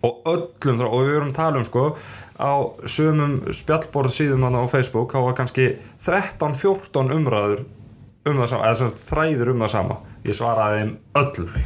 Og 0.00 0.30
öllum 0.32 0.86
og 0.86 1.02
við 1.02 1.14
verum 1.14 1.30
að 1.32 1.36
tala 1.36 1.60
um 1.60 1.66
sko 1.68 1.90
á 2.40 2.52
sömum 2.88 3.40
spjallborð 3.52 4.14
síðum 4.14 4.46
hann 4.46 4.56
á 4.56 4.64
Facebook 4.72 5.12
þá 5.12 5.20
var 5.26 5.36
kannski 5.36 5.66
13-14 6.00 7.12
umræður 7.18 7.66
um 8.28 8.40
það 8.42 8.50
sama, 8.52 8.68
eða 8.68 8.90
þræðir 9.00 9.52
um 9.52 9.62
það 9.64 9.72
sama. 9.72 9.96
Ég 10.26 10.36
svaraði 10.36 10.80
þeim 10.80 10.90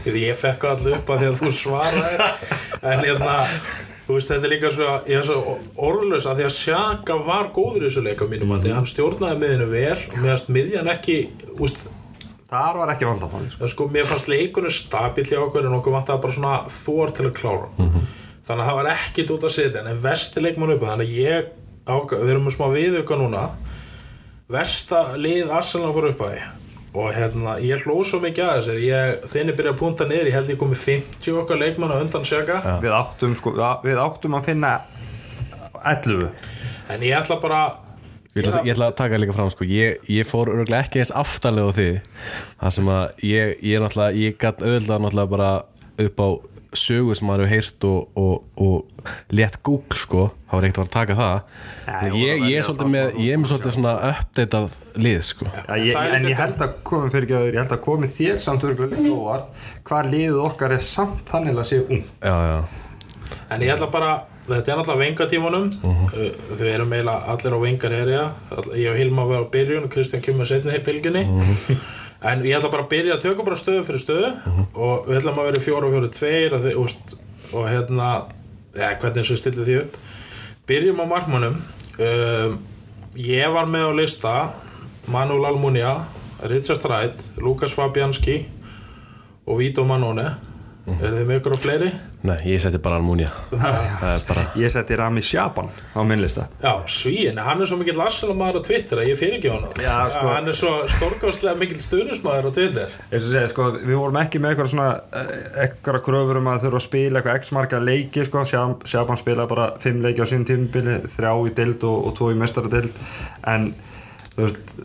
Því 0.04 0.20
ég 0.22 0.38
fekk 0.38 0.68
allir 0.70 0.94
upp 1.00 1.10
að 1.10 1.24
því 1.24 1.30
að 1.30 1.40
þú 1.40 1.50
svaraði 1.56 2.28
en 2.92 3.02
hérna 3.02 3.34
þú 4.04 4.18
veist 4.18 4.30
þetta 4.30 4.46
er 4.46 4.52
líka 4.52 4.70
svo, 4.74 4.92
svo 5.26 5.56
orðlaus 5.88 6.28
að 6.28 6.40
því 6.40 6.46
að 6.46 6.54
Sjaka 6.58 7.18
var 7.26 7.50
góður 7.56 7.82
í 7.82 7.88
þessu 7.88 8.04
leika 8.04 8.28
mínum 8.30 8.52
mm 8.52 8.60
-hmm. 8.60 8.76
hann 8.76 8.86
stjórnaði 8.86 9.40
miðinu 9.40 9.68
vel 9.72 9.98
meðast 10.20 10.50
miðjan 10.52 10.90
ekki 10.92 11.16
úst, 11.58 11.86
þar 12.50 12.80
var 12.82 12.94
ekki 12.94 13.08
vandamáli 13.08 13.50
sko. 13.50 13.66
sko, 13.66 13.88
mér 13.88 14.06
fannst 14.06 14.28
leikunum 14.28 14.70
stabill 14.70 15.26
hjá 15.26 15.40
okkur 15.40 15.66
en 15.66 15.78
okkur 15.80 15.96
vantaði 15.96 16.22
bara 16.22 16.32
svona 16.32 16.56
þor 16.68 17.10
til 17.10 17.26
að 17.26 17.36
klára. 17.40 17.68
Þannig 18.44 18.62
að 18.62 18.68
það 18.68 18.76
var 18.76 18.90
ekkit 18.92 19.30
út 19.30 19.44
að 19.44 19.56
setja 19.56 19.80
en 19.80 20.02
vesti 20.02 20.40
leikmann 20.40 20.74
upp 20.74 20.82
þannig 20.84 21.08
að 21.08 21.16
ég 21.16 21.44
ákvað, 21.84 22.20
við 22.20 22.30
erum 22.30 22.44
með 22.44 22.56
smá 22.56 22.66
viðauka 22.72 23.16
núna 23.16 23.48
vesta 24.50 25.06
lið 25.16 25.52
Arsenal 25.54 25.92
fór 25.94 26.10
upp 26.10 26.22
að 26.24 26.34
því. 26.34 26.42
Og 26.94 27.08
hérna, 27.10 27.56
ég 27.58 27.82
hlóð 27.82 28.02
svo 28.06 28.20
mikið 28.22 28.44
að 28.46 28.58
þessu. 28.58 28.74
Ég, 28.84 29.14
þinni 29.32 29.54
byrja 29.58 29.72
að 29.74 29.78
punta 29.80 30.06
niður, 30.06 30.28
ég 30.30 30.36
held 30.36 30.52
ég 30.52 30.60
komið 30.60 30.82
50 30.84 31.38
okkar 31.40 31.58
leikmann 31.58 31.94
á 31.94 31.98
undan 31.98 32.26
Sjaka 32.28 32.60
við 32.84 32.94
áttum 32.94 33.34
sko, 33.38 33.54
við 33.82 33.98
áttum 33.98 34.36
að 34.38 34.52
finna 34.52 34.76
11 35.82 36.28
en 36.94 37.02
ég 37.02 37.18
ætla 37.18 37.40
bara 37.42 37.62
Ég 38.34 38.42
ætla, 38.42 38.62
ég 38.66 38.74
ætla 38.74 38.88
að 38.90 38.96
taka 38.98 39.18
líka 39.18 39.34
fram 39.36 39.50
sko 39.52 39.66
Ég, 39.66 40.00
ég 40.10 40.26
fór 40.26 40.50
örgulega 40.50 40.82
ekki 40.82 41.02
eins 41.02 41.12
aftarlega 41.14 41.70
á 41.70 41.76
því 41.76 41.88
Það 42.58 42.72
sem 42.78 42.88
að 42.94 43.26
ég, 43.28 43.52
ég 43.62 43.82
náttúrulega 43.82 44.18
Ég 44.18 44.38
gætt 44.42 44.64
auðvitað 44.64 45.04
náttúrulega 45.04 45.32
bara 45.34 45.50
upp 46.02 46.18
á 46.18 46.28
sögur 46.78 47.18
sem 47.18 47.26
maður 47.28 47.46
hefur 47.46 47.54
heyrt 47.54 47.86
og, 47.88 48.18
og, 48.18 48.60
og 48.60 49.08
létt 49.34 49.58
Google 49.66 49.98
sko. 49.98 50.26
Þá 50.50 50.54
er 50.58 50.66
ekkert 50.68 50.80
að 50.80 50.84
fara 50.84 50.88
að 50.88 50.94
taka 50.94 51.16
það. 51.20 51.54
Nei, 51.86 52.10
ég, 52.20 52.44
ég, 52.44 52.54
er 52.54 52.60
að 52.60 52.68
svolítið 52.68 52.92
með 52.94 53.18
ég 53.24 53.30
er 53.36 53.40
með 53.42 53.52
svolítið 53.52 53.76
svona 53.76 53.94
uppdatað 54.10 54.76
lið 55.06 55.24
sko. 55.30 55.48
Já, 55.54 55.74
ég, 55.80 55.98
en 56.18 56.28
ég 56.30 56.38
held 56.42 56.64
að 56.66 56.76
komi 56.90 57.10
fyrir 57.14 57.28
ekki 57.28 57.38
að 57.38 57.48
ég 57.50 57.58
held 57.62 57.74
að 57.78 57.82
komi 57.88 58.12
þér 58.14 58.38
samt 58.44 58.68
örgulega 58.68 59.00
líka 59.00 59.16
óvart 59.18 59.66
hvað 59.88 60.12
liðið 60.14 60.38
okkar 60.44 60.76
er 60.76 60.84
samt 60.84 61.26
þannig 61.30 61.58
að 61.60 61.68
sé 61.70 61.80
ung 61.84 62.06
Já, 62.22 62.36
já, 62.50 62.56
En 63.54 63.62
ég 63.62 63.74
ætla 63.74 63.90
bara, 63.92 64.12
þetta 64.46 64.72
er 64.72 64.78
náttúrulega 64.78 65.02
vengatímanum. 65.04 65.66
Uh 65.84 66.06
Þau 66.54 66.64
eru 66.70 66.86
meila 66.88 67.18
allir 67.32 67.54
á 67.54 67.58
vengar 67.60 67.92
herja 67.92 68.24
Ég 68.78 68.88
og 68.92 68.98
Hilma 68.98 69.26
var 69.28 69.44
á 69.44 69.46
byrjun 69.50 69.86
og 69.88 69.92
Kristján 69.92 70.22
kemur 70.24 70.48
setni 70.48 70.76
í 70.78 70.82
bylginni 70.84 71.24
En 72.24 72.40
ég 72.44 72.56
ætla 72.56 72.72
bara 72.72 72.86
að 72.86 72.92
byrja 72.94 73.16
að 73.18 73.24
tökum 73.26 73.46
bara 73.46 73.58
stöðu 73.60 73.84
fyrir 73.84 74.00
stöðu. 74.00 74.30
Og 74.74 75.08
við 75.08 75.18
ætlum 75.20 75.40
að 75.40 75.48
vera 75.50 75.60
í 75.60 75.64
fjóra 75.64 75.88
og 75.88 75.96
fjóra 75.96 76.12
tveir 76.14 76.56
og, 76.56 76.68
úst, 76.84 77.16
og 77.52 77.68
hérna 77.68 78.10
ja, 78.74 78.94
Hvernig 79.00 79.26
svo 79.28 79.36
stillu 79.38 79.66
því 79.66 79.80
upp. 79.82 79.98
Byrjum 80.68 81.02
á 81.04 81.06
markmannum 81.06 81.58
um, 81.60 82.54
Ég 83.20 83.52
var 83.52 83.68
með 83.70 83.84
á 83.86 83.92
lista 83.94 84.32
Manuel 85.12 85.44
Almunia 85.50 85.92
Richard 86.48 86.80
Streit, 86.80 87.28
Lukas 87.36 87.76
Fabianski 87.76 88.40
og 89.46 89.60
Vito 89.60 89.84
Manone 89.86 90.32
Eru 90.84 91.14
þið 91.16 91.22
með 91.30 91.38
ykkur 91.38 91.54
á 91.56 91.58
fleiri? 91.62 91.86
nei, 92.28 92.34
ég 92.44 92.58
seti 92.60 92.76
bara 92.84 92.98
Almunia 93.00 93.30
Það 93.54 94.08
er 94.10 94.24
bara 94.28 94.42
ég 94.60 94.72
seti 94.74 94.96
Rami 95.00 95.22
Sjaban 95.24 95.70
á 95.96 96.00
minnlista 96.04 96.44
Já, 96.60 96.72
svíin, 96.92 97.38
hann 97.40 97.62
er 97.64 97.68
svo 97.70 97.78
mikill 97.80 98.02
Arsenal-maður 98.04 98.58
á 98.60 98.62
Twitter 98.66 99.00
að 99.00 99.08
ég 99.08 99.16
fyrir 99.20 99.38
ekki 99.38 99.52
hann 99.54 99.64
Já, 99.80 99.94
sko- 100.12 100.26
Hann 100.34 100.50
er 100.52 100.58
svo 100.58 100.72
stórkostlega 100.92 101.56
mikill 101.62 101.80
stuðnismadur 101.80 102.48
á 102.48 102.52
Twitter. 102.58 102.92
Eins 103.08 103.24
og 103.24 103.32
segja, 103.32 103.48
sko, 103.54 103.68
við 103.80 103.96
vorum 103.96 104.18
ekki 104.20 104.42
með 104.44 104.52
eitthvað 104.54 104.70
svona 104.74 104.90
eh, 105.22 105.32
eitthvað 105.64 106.02
kröfur 106.10 106.40
um 106.42 106.50
að 106.52 106.66
þurfa 106.66 106.80
að 106.82 106.86
spila 106.90 107.22
eitthvað 107.22 107.40
x 107.40 107.52
marga 107.56 107.80
leiki, 107.84 108.26
sko, 108.28 108.44
Sjab- 108.52 108.84
Sjaban 108.92 109.20
spila 109.22 109.46
bara 109.50 109.70
fimm 109.80 110.04
leiki 110.04 110.20
á 110.20 110.28
sín 110.28 110.44
tímubili, 110.48 110.98
þrjá 111.16 111.32
í 111.48 111.54
dild 111.62 111.88
og, 111.88 112.10
og 112.10 112.18
tvo 112.20 112.28
í 112.34 112.36
mestara 112.44 112.84
en 113.54 113.70
þú 114.36 114.44
veist 114.44 114.76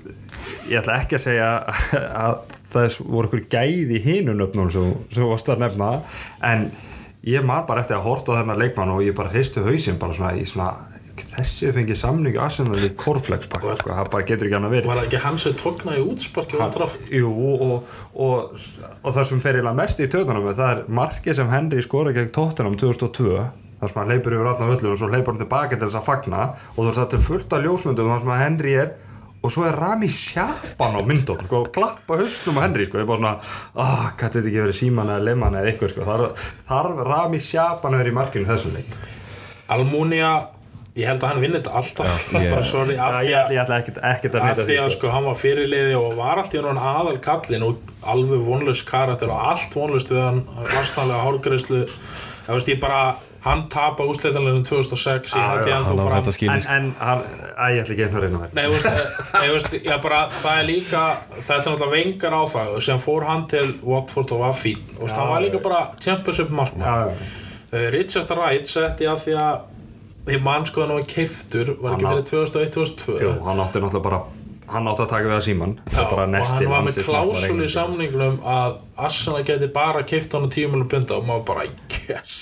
ég 0.69 0.79
ætla 0.79 0.99
ekki 1.03 1.17
að 1.19 1.23
segja 1.27 1.51
að 2.23 2.59
það 2.73 2.99
voru 3.05 3.29
einhver 3.29 3.47
gæði 3.51 3.97
í 3.97 4.03
hinun 4.03 4.45
uppnum 4.45 4.71
sem 4.73 5.25
varst 5.29 5.49
að 5.49 5.65
nefna. 5.65 5.91
En 6.45 6.69
ég 7.27 7.43
man 7.45 7.67
bara 7.67 7.84
eftir 7.84 7.97
að 7.97 8.08
horta 8.08 8.39
þennan 8.39 8.62
leikmann 8.62 8.93
og 8.93 9.03
ég 9.05 9.17
bara 9.17 9.34
hristu 9.34 9.65
hausinn 9.65 9.99
bara 10.01 10.15
svona 10.15 10.36
í 10.39 10.45
svona 10.47 10.73
þessi 11.19 11.71
fengið 11.75 11.97
samning 11.99 12.36
í 12.38 12.41
Arsenal 12.41 12.79
í 12.79 12.91
Corflexpack 12.99 13.65
sko, 13.79 13.91
það 13.91 14.12
bara 14.13 14.27
getur 14.27 14.47
ekki 14.47 14.58
annað 14.60 14.75
verið. 14.77 14.89
Var 14.89 14.99
það 14.99 15.08
ekki 15.08 15.21
hann 15.25 15.39
sem 15.43 15.55
tóknaði 15.60 16.03
allra 16.63 16.88
Jú, 17.12 17.32
og, 17.65 17.89
og, 18.13 18.62
og 19.03 19.15
það 19.17 19.27
sem 19.32 19.41
fer 19.43 19.60
mest 19.75 19.99
í 19.99 20.08
töðunum 20.12 20.47
það 20.51 20.71
er 20.71 20.84
markið 21.01 21.39
sem 21.39 21.51
Henry 21.51 21.84
skora 21.86 22.15
gegn 22.15 22.32
Tottenham 22.36 22.77
2002 22.79 23.36
þar 23.79 23.91
sem 23.91 24.01
hann 24.01 24.12
leipur 24.12 24.36
yfir 24.36 24.51
allan 24.51 24.73
völlum 24.73 24.95
og 24.95 24.99
svo 24.99 25.12
leipur 25.12 25.34
hann 25.34 25.43
tilbaka 25.43 25.77
til 25.77 25.88
þess 25.88 25.99
að 26.01 26.08
fagna 26.08 26.41
og 26.73 26.79
þú 26.79 26.88
veist 26.89 27.01
þetta 27.01 27.19
er 27.19 27.27
fullt 27.27 27.55
af 27.55 27.63
ljósmyndum 27.65 28.12
þar 28.13 28.25
sem 28.25 28.34
að 28.36 28.43
Henry 28.43 28.75
er 28.79 28.89
og 29.39 29.54
svo 29.54 29.63
er 29.69 29.78
Rami 29.80 30.10
Sjapan 30.12 30.97
á 30.99 31.02
myndum 31.08 31.39
sko, 31.45 31.62
og 31.63 31.71
klappa 31.75 32.17
haustum 32.19 32.58
á 32.60 32.65
Henry 32.65 32.86
sko, 32.89 32.99
ég 32.99 33.06
er 33.06 33.10
bara 33.10 33.21
svona, 33.21 33.34
ah, 33.80 34.10
hvað 34.19 34.36
þetta 34.36 34.49
ekki 34.49 34.63
verið 34.65 34.78
síman 34.82 35.12
eða 35.13 35.25
leman 35.30 35.56
eða 35.60 35.71
eitthvað, 35.71 35.93
sko, 35.93 36.08
þar, 36.10 36.23
þarf 36.67 37.02
Rami 37.08 37.39
Sjapan 37.45 37.95
að 37.95 38.02
vera 38.04 38.12
í 38.13 38.17
markinu 38.19 38.49
þessum 38.49 38.75
leik. 38.75 38.95
Almúnia, 39.69 40.32
ég 40.97 41.08
held 41.08 41.23
að 41.23 41.32
hann 41.32 41.41
vinni 41.43 41.60
þetta 41.62 41.75
alltaf. 41.80 42.17
Ég- 42.36 42.49
bara 42.52 42.65
sorry, 42.67 42.97
af 42.99 43.15
Já, 43.15 43.19
því 43.21 43.30
ég, 43.30 43.38
að, 43.38 43.45
að 43.45 43.56
að 43.69 44.47
neyta 44.49 44.60
því 44.60 44.67
því 44.73 44.78
að 44.84 44.91
sko. 44.97 45.13
hann 45.15 45.30
var 45.30 45.39
fyrirliði 45.39 45.95
og 46.02 46.17
var 46.19 46.41
allt 46.43 46.58
í 46.58 46.63
hann 46.65 46.82
aðal 46.91 47.15
kallin 47.23 47.67
og 47.69 47.95
alveg 48.10 48.43
vonlaus 48.49 48.84
karakter 48.88 49.32
og 49.32 49.47
allt 49.54 49.75
vonlaust 49.80 50.12
við 50.12 50.23
hann 50.25 50.43
vastanlega 50.73 51.23
hálgreislu 51.30 51.82
ég 51.86 52.56
veist 52.58 52.71
ég 52.73 52.80
bara 52.82 53.02
hann 53.45 53.65
tapa 53.71 54.04
úsleitanleginn 54.10 54.65
2006 54.67 55.36
ég 55.38 55.45
held 55.52 55.69
ég 55.69 55.75
á 55.75 55.82
þó 55.88 55.93
fram 55.95 56.30
En, 56.49 56.63
en 56.75 56.88
hann, 56.99 57.23
að 57.56 57.75
ég 57.75 57.84
ætla 57.84 57.95
ekki 57.95 58.08
að 58.08 58.23
reyna 58.25 58.41
það 58.43 58.56
Nei, 58.58 58.63
þú 58.65 58.73
veist, 58.75 58.89
eh, 58.89 59.45
ég 59.45 59.54
veist, 59.56 59.75
ég 59.80 60.02
bara, 60.04 60.21
það 60.41 60.62
er 60.62 60.67
líka, 60.67 61.04
þetta 61.38 61.56
er 61.56 61.62
náttúrulega 61.62 61.91
vengar 61.95 62.36
á 62.36 62.43
það 62.54 62.73
og 62.75 62.86
sem 62.89 63.04
fór 63.06 63.28
hann 63.30 63.45
til 63.52 63.67
Watford 63.86 64.34
og 64.36 64.43
var 64.43 64.58
fín, 64.60 64.82
þú 64.95 65.06
veist, 65.06 65.19
hann 65.19 65.32
var 65.32 65.45
líka 65.45 65.63
bara 65.63 65.82
championship 66.04 66.52
markmann. 66.52 66.88
Já, 66.88 67.13
já. 67.13 67.36
Uh, 67.69 67.86
Richard 67.93 68.32
Wright 68.34 68.65
setti 68.65 69.08
að 69.08 69.23
því 69.28 69.38
að 69.39 70.34
ég 70.34 70.43
mann 70.43 70.67
að 70.67 70.82
hann 70.84 70.95
var 70.97 71.08
keiftur, 71.10 71.73
var 71.80 71.95
ekki 71.95 72.10
fyrir 72.10 72.49
2001-2002. 72.49 73.17
Jú, 73.23 73.34
hann 73.45 73.63
átti 73.63 73.84
náttúrulega 73.84 74.06
bara 74.10 74.21
hann 74.69 74.88
átti 74.89 75.03
að 75.05 75.10
taka 75.13 75.29
við 75.29 75.36
að 75.36 75.43
síman 75.47 75.73
og 75.88 75.97
hann 75.97 76.69
var 76.69 76.86
með 76.86 76.99
er 76.99 77.08
klásul 77.08 77.63
í 77.65 77.71
samningnum 77.73 78.38
að 78.45 78.77
Arsenal 79.08 79.41
geti 79.47 79.69
bara 79.73 80.03
keift 80.08 80.36
hann 80.36 80.45
á 80.45 80.49
10 80.49 80.69
miljonar 80.69 80.89
punta 80.91 81.17
og 81.17 81.27
maður 81.27 81.45
bara, 81.49 81.65
yes. 82.10 82.38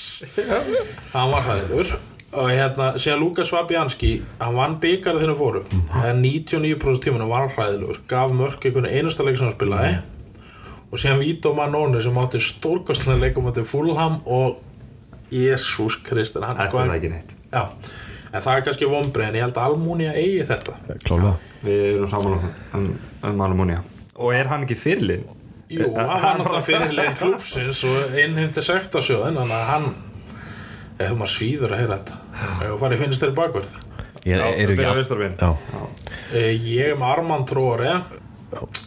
Hann 1.13 1.34
var 1.34 1.46
hræðilur 1.48 1.96
og 2.38 2.52
hérna, 2.52 2.90
síðan 3.00 3.24
Lukas 3.24 3.54
Fabianski 3.54 4.12
hann 4.42 4.58
vann 4.58 4.78
byggarið 4.84 5.24
þegar 5.24 5.38
fóru. 5.40 5.63
En 6.04 6.20
99% 6.22 7.06
tímanum 7.06 7.32
var 7.32 7.46
hann 7.46 7.56
hræðilur 7.56 8.02
gaf 8.12 8.36
mörk 8.36 8.68
einhvern 8.68 8.90
einasta 8.92 9.26
leik 9.26 9.40
sem 9.40 9.48
hann 9.48 9.56
spilaði. 9.56 9.96
Og 10.92 11.00
síðan 11.02 11.24
Vito 11.24 11.54
Manone 11.56 12.02
sem 12.04 12.20
átti 12.20 12.42
stórkostlega 12.44 13.24
leikum 13.24 13.48
átti 13.50 13.63
Fulham 13.68 14.20
og 14.26 14.60
Jésús 15.32 16.00
Kristin 16.04 16.46
hann 16.48 16.60
Þetta 16.60 16.84
er 16.84 16.92
það 16.92 16.98
ekki 17.00 17.13
neitt. 17.16 17.36
Já, 17.52 17.63
en 18.32 18.44
það 18.44 18.54
er 18.54 18.66
kannski 18.68 18.92
vombrið 18.92 19.30
en 19.30 19.40
ég 19.40 19.48
held 19.48 19.60
að 19.60 19.72
Almúnia 19.72 20.16
eigi 20.16 20.48
þetta. 20.48 20.76
Klálega 21.08 21.36
Við 21.63 21.84
erum 21.96 22.12
saman 22.12 22.38
um, 22.38 22.48
um, 22.78 22.88
um 23.32 23.41
Alamónia 23.48 23.82
Og 24.17 24.34
er 24.34 24.50
hann 24.52 24.65
ekki 24.65 24.78
fyrirlið? 24.78 25.26
Jú, 25.74 25.89
hann 25.98 26.08
var 26.08 26.39
náttúrulega 26.39 26.65
fyrirlið 26.67 27.12
klúpsins 27.22 27.84
og 27.88 28.15
innheimti 28.17 28.63
sektasjóðin 28.63 29.41
þannig 29.41 29.58
að 29.58 29.67
hann 29.72 29.89
eða 30.98 31.17
maður 31.20 31.34
svíður 31.34 31.74
að 31.76 31.82
heyra 31.84 31.98
þetta. 32.00 32.15
Og 32.72 32.80
farið 32.82 33.02
finnst 33.04 33.22
þeirri 33.22 33.36
bakvörð. 33.38 33.74
Ég 34.26 34.39
Já, 34.39 34.48
er 34.48 34.72
ekki. 34.74 35.52
Eh, 36.36 36.54
ég 36.67 36.89
er 36.91 36.98
með 37.00 37.12
Armand 37.13 37.48
Tróri 37.48 37.91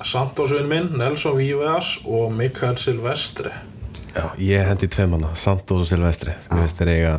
Santosvinn 0.04 0.68
minn, 0.68 0.90
Nelson 1.00 1.36
Víveas 1.38 1.94
og 2.04 2.32
Mikael 2.36 2.76
Silvestri 2.80 3.52
Já, 4.10 4.26
ég 4.40 4.66
hendi 4.66 4.88
tveim 4.90 5.14
hana, 5.16 5.30
Santos 5.38 5.84
og 5.84 5.88
Silvestri 5.88 6.34
Mér 6.50 6.64
finnst 6.64 6.80
þeir 6.80 6.92
eiga, 6.94 7.14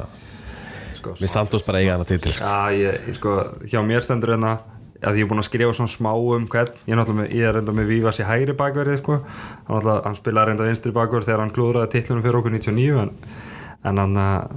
Sko, 0.97 1.15
mér 1.17 1.31
Santos 1.33 1.65
bara 1.65 1.81
eiga 1.81 1.95
hana 1.95 2.05
titil 2.05 2.33
sko. 2.35 2.45
Já, 2.45 2.77
ég 2.77 3.15
sko, 3.17 3.37
hjá 3.71 3.81
mér 3.85 4.05
stendur 4.05 4.35
hérna 4.35 4.57
að 5.01 5.17
ég 5.17 5.25
er 5.25 5.29
búinn 5.31 5.41
að 5.41 5.47
skrifa 5.49 5.73
svona 5.77 5.91
smá 5.91 6.11
um 6.13 6.47
hvern. 6.51 6.73
Ég 6.85 6.93
er 6.93 6.99
náttúrulega 6.99 7.21
með, 7.23 7.31
ég 7.37 7.47
er 7.49 7.55
reynda 7.57 7.73
með 7.77 7.87
Vívas 7.91 8.19
í 8.21 8.25
hægri 8.27 8.53
bakverði 8.59 8.97
sko, 9.01 9.19
hann, 9.21 9.71
náttúrulega- 9.77 10.03
hann 10.05 10.19
spilaði 10.19 10.51
reynda 10.51 10.67
vinstri 10.67 10.91
bakverð 10.95 11.29
þegar 11.29 11.39
hann 11.45 11.55
klúðraði 11.55 11.91
titlunum 11.95 12.23
fyrir 12.25 12.39
okkur 12.41 12.53
99 12.57 12.99
en, 13.01 13.13
en 13.83 13.97
hann 14.03 14.19
að- 14.21 14.51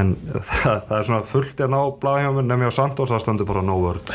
en 0.00 0.14
það, 0.62 0.80
það 0.88 0.96
er 1.00 1.04
svona 1.10 1.24
fullt 1.26 1.60
hérna 1.64 1.82
á 1.82 1.86
blaðhjáminn 2.04 2.48
nefnir 2.52 2.70
á 2.70 2.78
Santos, 2.78 3.10
það 3.10 3.24
stendur 3.26 3.48
bara 3.50 3.62
no 3.66 3.76
word. 3.82 4.14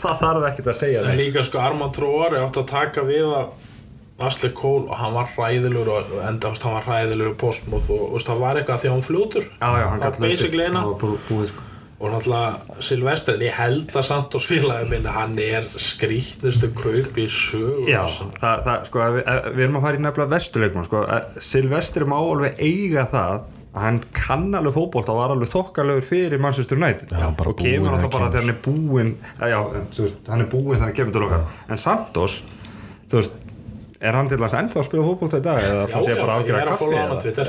Það 0.00 0.14
þarf 0.22 0.44
ekkert 0.48 0.68
að 0.72 0.76
segja 0.78 1.00
neitt. 1.04 1.18
líka 1.20 1.42
sko 1.44 1.58
Armand 1.60 1.92
Tróri 1.92 2.38
átti 2.40 2.62
að 2.62 2.68
taka 2.70 3.02
við 3.04 3.26
að 3.36 3.66
Asli 4.24 4.48
Kól 4.56 4.86
og 4.86 4.94
hann 5.00 5.12
var 5.12 5.28
hræðilegur 5.34 5.90
og 5.92 6.14
og 6.16 6.22
enda, 6.28 6.48
veist, 6.52 6.64
hann 6.64 6.74
var 6.78 6.86
hræðilegur 6.88 7.36
postmóð 7.40 7.90
og 7.96 8.14
veist, 8.14 8.28
það 8.30 8.40
var 8.40 8.60
eitthvað 8.60 8.80
því 8.82 8.88
að 8.90 8.94
hann 8.96 9.04
fljótur. 9.10 9.44
Já, 9.60 9.68
já, 9.80 9.86
hann 9.90 10.00
það 10.00 10.16
var 10.16 10.24
basically 10.24 10.64
eina 10.68 10.82
Það 12.00 12.06
og 12.06 12.12
náttúrulega 12.14 12.80
Silvestri, 12.80 13.34
en 13.36 13.42
ég 13.44 13.56
held 13.58 13.90
að 13.92 14.04
Santos 14.06 14.46
félagi 14.48 14.86
minn, 14.88 15.08
hann 15.12 15.34
er 15.44 15.66
skrítnustu 15.68 16.70
kaup 16.72 17.18
í 17.20 17.26
sögu 17.28 17.84
Já, 17.90 18.06
það, 18.40 18.62
það, 18.64 18.86
sko, 18.88 19.02
við, 19.18 19.28
við 19.58 19.64
erum 19.66 19.76
að 19.76 19.84
fara 19.84 19.98
í 19.98 20.04
nefnilega 20.06 20.32
vestuleikmann, 20.32 20.86
sko, 20.88 21.02
að 21.04 21.42
Silvestri 21.44 22.08
má 22.08 22.16
alveg 22.16 22.56
eiga 22.64 23.04
það 23.12 23.34
að 23.74 23.84
hann 23.84 24.00
kann 24.16 24.48
alveg 24.56 24.74
fótbolt 24.78 25.12
og 25.12 25.20
var 25.20 25.34
alveg 25.34 25.52
þokkalögur 25.52 26.08
fyrir 26.08 26.40
Manchester 26.42 26.80
United. 26.80 27.12
Já, 27.12 27.20
hann 27.28 27.36
og 27.52 27.60
kemur 27.60 27.92
alltaf 27.92 28.08
þegar 28.08 28.14
bara 28.16 28.24
hann 28.24 28.32
þegar 28.32 28.46
hann 28.46 28.54
er 28.54 28.62
búinn 28.64 29.12
já, 29.20 29.52
já, 29.52 29.60
veist, 30.00 30.32
hann 30.32 30.46
er 30.46 30.50
búinn 30.56 30.72
þegar 30.72 30.86
hann 30.88 30.96
kemur 30.96 31.14
til 31.18 31.26
okkar. 31.28 31.60
En 31.68 31.84
Santos, 31.84 32.40
þú 33.12 33.20
veist 33.20 33.38
er 34.00 34.16
hann 34.16 34.30
til 34.30 34.38
þess 34.40 34.56
ennþá 34.56 34.80
að 34.80 34.86
spila 34.88 35.04
fótbolt 35.04 35.34
í 35.36 35.42
dag 35.44 35.60
eða 35.60 35.84
Já, 35.84 35.92
hann 35.92 36.04
sé 36.06 36.14
já, 36.14 36.20
bara 36.22 36.32
að 36.32 36.40
ég 36.40 36.42
afgjöra 36.42 36.60
er 36.60 36.64
að 36.64 36.70
kaffi 36.70 36.80
followa 36.80 37.00
hann 37.04 37.12
á? 37.12 37.20
Twitter 37.20 37.48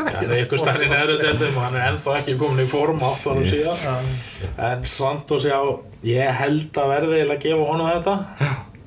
Hann 0.21 0.31
er 0.31 0.41
einhver 0.43 0.61
stærri 0.61 0.89
neðru 0.91 1.19
deildum 1.21 1.55
og 1.57 1.65
hann 1.65 1.77
er 1.77 1.85
ennþá 1.91 2.17
ekki 2.21 2.37
komin 2.39 2.63
í 2.63 2.67
form 2.71 2.99
átt 3.01 3.27
árum 3.27 3.47
síðan 3.51 4.09
en 4.71 4.83
Santos, 4.87 5.47
já, 5.49 5.57
ég 6.07 6.41
held 6.41 6.81
að 6.81 6.91
verði 6.95 7.21
að 7.27 7.39
gefa 7.45 7.69
honum 7.71 7.89
þetta. 7.91 8.17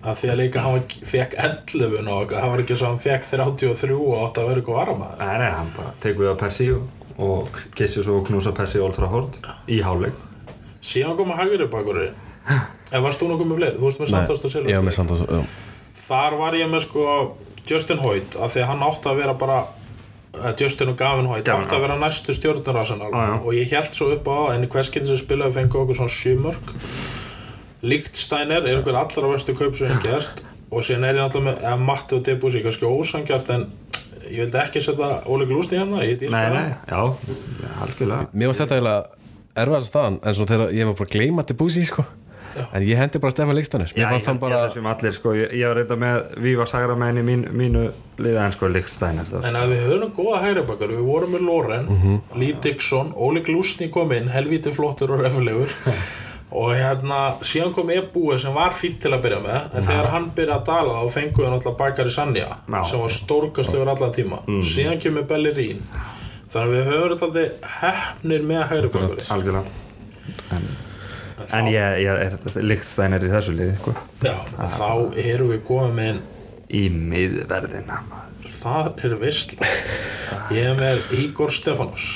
Að 0.05 0.19
því 0.21 0.29
að 0.31 0.41
líka 0.43 0.61
hann 0.61 0.83
fekk 1.09 1.39
11 1.41 2.11
og 2.13 2.35
það 2.35 2.51
var 2.53 2.63
ekki 2.65 2.77
svo 2.77 2.91
að 2.91 2.93
hann 2.93 3.03
fekk 3.07 3.31
33 3.31 3.97
og 3.97 4.19
átt 4.27 4.41
að 4.43 4.51
vera 4.51 4.61
eitthvað 4.61 4.81
varamaður. 4.83 5.23
Nei, 5.25 5.39
nei, 5.41 5.51
hann 5.55 5.73
bara 5.79 5.95
tekur 6.05 6.27
við 6.27 6.35
á 6.37 6.37
Persi 6.45 6.67
og, 6.75 7.09
og 7.25 7.63
kissi 7.79 8.05
svo 8.05 8.19
og 8.21 8.29
knúsa 8.29 8.53
Persi 8.57 8.83
Old 8.85 8.99
Trafford 8.99 9.41
í 9.73 9.81
háleik 9.87 10.19
síðan 10.85 11.17
koma 11.17 11.39
hægri 11.39 11.69
bakur 11.73 12.01
eða 12.05 13.01
varst 13.05 13.23
þú 13.23 13.31
nokkuð 13.33 13.49
með 13.51 13.61
fleiri, 13.61 13.79
þú 13.79 13.87
varst 13.89 14.03
með 14.03 14.13
Santos 14.13 14.45
og 14.45 14.69
Ég 14.69 14.77
var 14.77 14.85
með 14.85 14.97
Silvestri 14.99 15.45
þar 16.05 16.37
var 16.41 16.57
ég 16.59 16.69
með 16.69 16.85
sko 16.85 17.07
Justin 17.65 18.03
Hoyt 18.05 18.37
af 18.37 18.53
því 18.53 18.65
að 18.65 18.71
hann 18.73 18.85
átti 18.85 19.09
að 19.09 19.21
vera 19.23 19.37
bara 19.41 19.63
Justin 20.61 20.93
og 20.93 20.99
Gavin 21.01 21.29
Hoyt 21.31 21.45
Gavin, 21.47 21.67
átti 21.67 21.77
að 21.77 21.85
vera 21.87 21.99
næstu 22.01 22.35
stjórnur 22.37 22.81
Arsenal. 22.81 23.13
Já. 23.13 23.37
og 23.41 23.53
ég 23.55 23.71
held 23.75 23.93
svo 23.95 24.11
upp 24.15 24.29
á 24.31 24.39
en 24.55 24.67
í 24.67 24.71
hverskinn 24.73 25.07
sem 25.09 25.21
spilaði 25.21 25.59
fengu 25.59 25.83
okkur 25.83 26.01
svona 26.01 26.15
sjumörk 26.15 26.75
Líktsteiner 27.85 28.65
er 28.65 28.81
okkur 28.81 28.97
allra 28.97 29.31
vestu 29.35 29.55
kaup 29.57 29.77
sem 29.77 29.93
ég 29.93 30.05
gerst 30.07 30.41
og 30.73 30.85
síðan 30.85 31.09
er 31.09 31.19
ég 31.19 31.27
náttúrulega 31.27 31.51
með 31.51 31.67
eða 31.69 31.81
Matti 31.85 32.17
og 32.17 32.23
Debussy, 32.27 32.63
kannski 32.65 32.89
ósangjart 32.89 33.51
en 33.55 33.67
ég 34.25 34.41
vildi 34.41 34.61
ekki 34.63 34.83
setja 34.83 35.11
Óli 35.29 35.47
Glústi 35.49 35.77
hérna 35.79 36.01
Nei, 36.01 36.47
nei, 36.55 36.65
já, 36.89 37.01
algjörlega. 37.85 38.31
Mér 38.33 38.51
varst 38.51 38.65
þetta 38.65 38.79
eiginlega 38.79 39.03
erfaðast 39.65 39.93
staðan 39.93 40.21
en 40.25 40.37
svo 40.37 40.47
þegar 40.49 40.73
ég 40.75 40.89
var 40.89 40.97
bara 40.99 41.11
að 41.11 41.17
gleyma 41.19 41.47
búsi 41.61 41.85
sko. 41.87 42.07
En 42.63 42.87
ég 42.87 42.99
hendi 43.01 43.21
bara 43.23 43.35
Stefán 43.35 43.57
Líkstanir 43.59 43.93
Mér 43.95 44.03
Já, 44.05 44.09
fannst 44.11 44.27
ég, 44.27 44.31
hann 44.31 44.41
bara 44.43 44.61
ég, 44.69 44.89
allir, 44.93 45.15
sko, 45.17 45.35
ég, 45.37 45.55
ég 45.59 45.71
var 45.71 45.79
reynda 45.81 45.99
með 46.01 46.35
Víva 46.45 46.67
Sagra 46.71 46.97
með 46.99 47.13
henni 47.13 47.25
mín, 47.29 47.47
mínu 47.53 47.85
liða 48.23 48.49
en 48.49 48.57
sko 48.57 48.71
það, 48.71 49.49
En 49.49 49.59
að 49.61 49.75
við 49.75 49.87
höfum 49.89 50.13
góða 50.19 50.43
hægri 50.45 50.67
bakar, 50.69 50.93
við 50.95 51.07
vorum 51.09 51.35
með 51.35 51.47
Loren, 51.49 51.89
Lee 52.39 52.59
Dixon, 52.63 53.15
Óli 53.17 53.43
Glúsni 53.47 53.91
kom 53.91 54.13
inn, 54.15 54.31
helvíti 54.33 54.73
flottur 54.75 55.17
og 55.17 55.25
refulegur 55.25 55.75
og 56.55 56.71
hérna 56.79 57.21
síðan 57.43 57.73
kom 57.75 57.91
Ebúi 57.91 58.37
sem 58.39 58.55
var 58.55 58.75
fýtt 58.75 59.01
til 59.03 59.11
að 59.15 59.25
byrja 59.25 59.41
með 59.43 59.73
en 59.75 59.87
þegar 59.89 60.11
hann 60.13 60.29
byrjaði 60.37 60.61
að 60.61 60.67
dala 60.69 60.99
þá 61.01 61.15
fenguðu 61.17 61.47
við 61.47 61.55
náttúrulega 61.57 61.79
Bakari 61.81 62.13
Sanja 62.15 62.47
Já. 62.47 62.81
sem 62.87 63.03
var 63.03 63.15
stórkastlegur 63.17 63.91
allan 63.91 64.15
tíma. 64.15 64.39
Síðan 64.63 65.01
kemur 65.03 65.27
Bellerín 65.27 65.83
þannig 66.55 66.69
að 66.69 66.75
við 66.75 66.91
höfum 66.93 67.15
alltaf 67.15 67.71
hefnir 67.81 68.45
með 68.47 68.67
hægri 68.71 68.91
bakari 68.95 69.29
algjörlega 69.35 69.65
en, 71.51 71.71
ég, 71.73 71.99
ég 72.05 72.23
er 72.27 72.39
Lichtsteiner 72.63 73.25
í 73.25 73.33
þessu 73.33 73.57
liði 73.57 73.77
sko. 73.81 73.95
Já, 74.25 74.35
og 74.59 74.75
þá 74.77 74.91
erum 75.25 75.53
við 75.55 75.65
komið 75.69 75.99
með 75.99 76.23
í 76.75 76.87
miðverðina 76.95 78.01
það 78.45 79.05
er 79.05 79.19
veistla 79.21 79.69
ég 80.55 80.71
er 80.73 80.79
með 80.79 81.05
Igor 81.21 81.53
Stefanos 81.53 82.09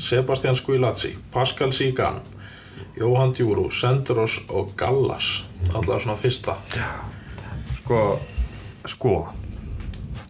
Sebastian 0.00 0.56
Squilazzi 0.56 1.14
Pascal 1.34 1.72
Sigan 1.76 2.20
Jóhann 3.00 3.32
Djúru, 3.32 3.70
Sendros 3.70 4.40
og 4.48 4.72
Gallas. 4.76 5.44
Allar 5.74 6.00
svona 6.00 6.16
fyrsta. 6.18 6.56
Sko 7.78 8.00
sko. 8.88 9.14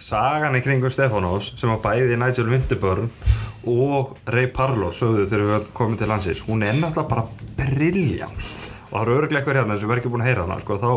Sagan 0.01 0.57
í 0.59 0.63
kringum 0.65 0.91
Stefánós 0.91 1.53
sem 1.59 1.71
var 1.71 1.81
bæði 1.85 2.19
Nigel 2.19 2.51
Winterburn 2.51 3.11
og 3.71 4.17
Ray 4.33 4.49
Parlour 4.51 4.95
sögðu 4.97 5.27
þegar 5.29 5.51
við 5.51 5.67
komum 5.77 5.99
til 6.01 6.09
landsins 6.11 6.41
hún 6.47 6.65
er 6.65 6.79
náttúrulega 6.79 7.11
bara 7.11 7.27
briljant 7.61 8.51
og 8.91 8.97
það 8.97 9.03
eru 9.05 9.17
örglega 9.21 9.39
eitthvað 9.41 9.59
hérna 9.61 9.77
sem 9.79 9.87
við 9.87 9.93
erum 9.95 10.03
ekki 10.03 10.11
búin 10.11 10.25
að 10.25 10.29
heyra 10.31 10.45
hana 10.47 10.61
sko, 10.65 10.79
þá 10.83 10.91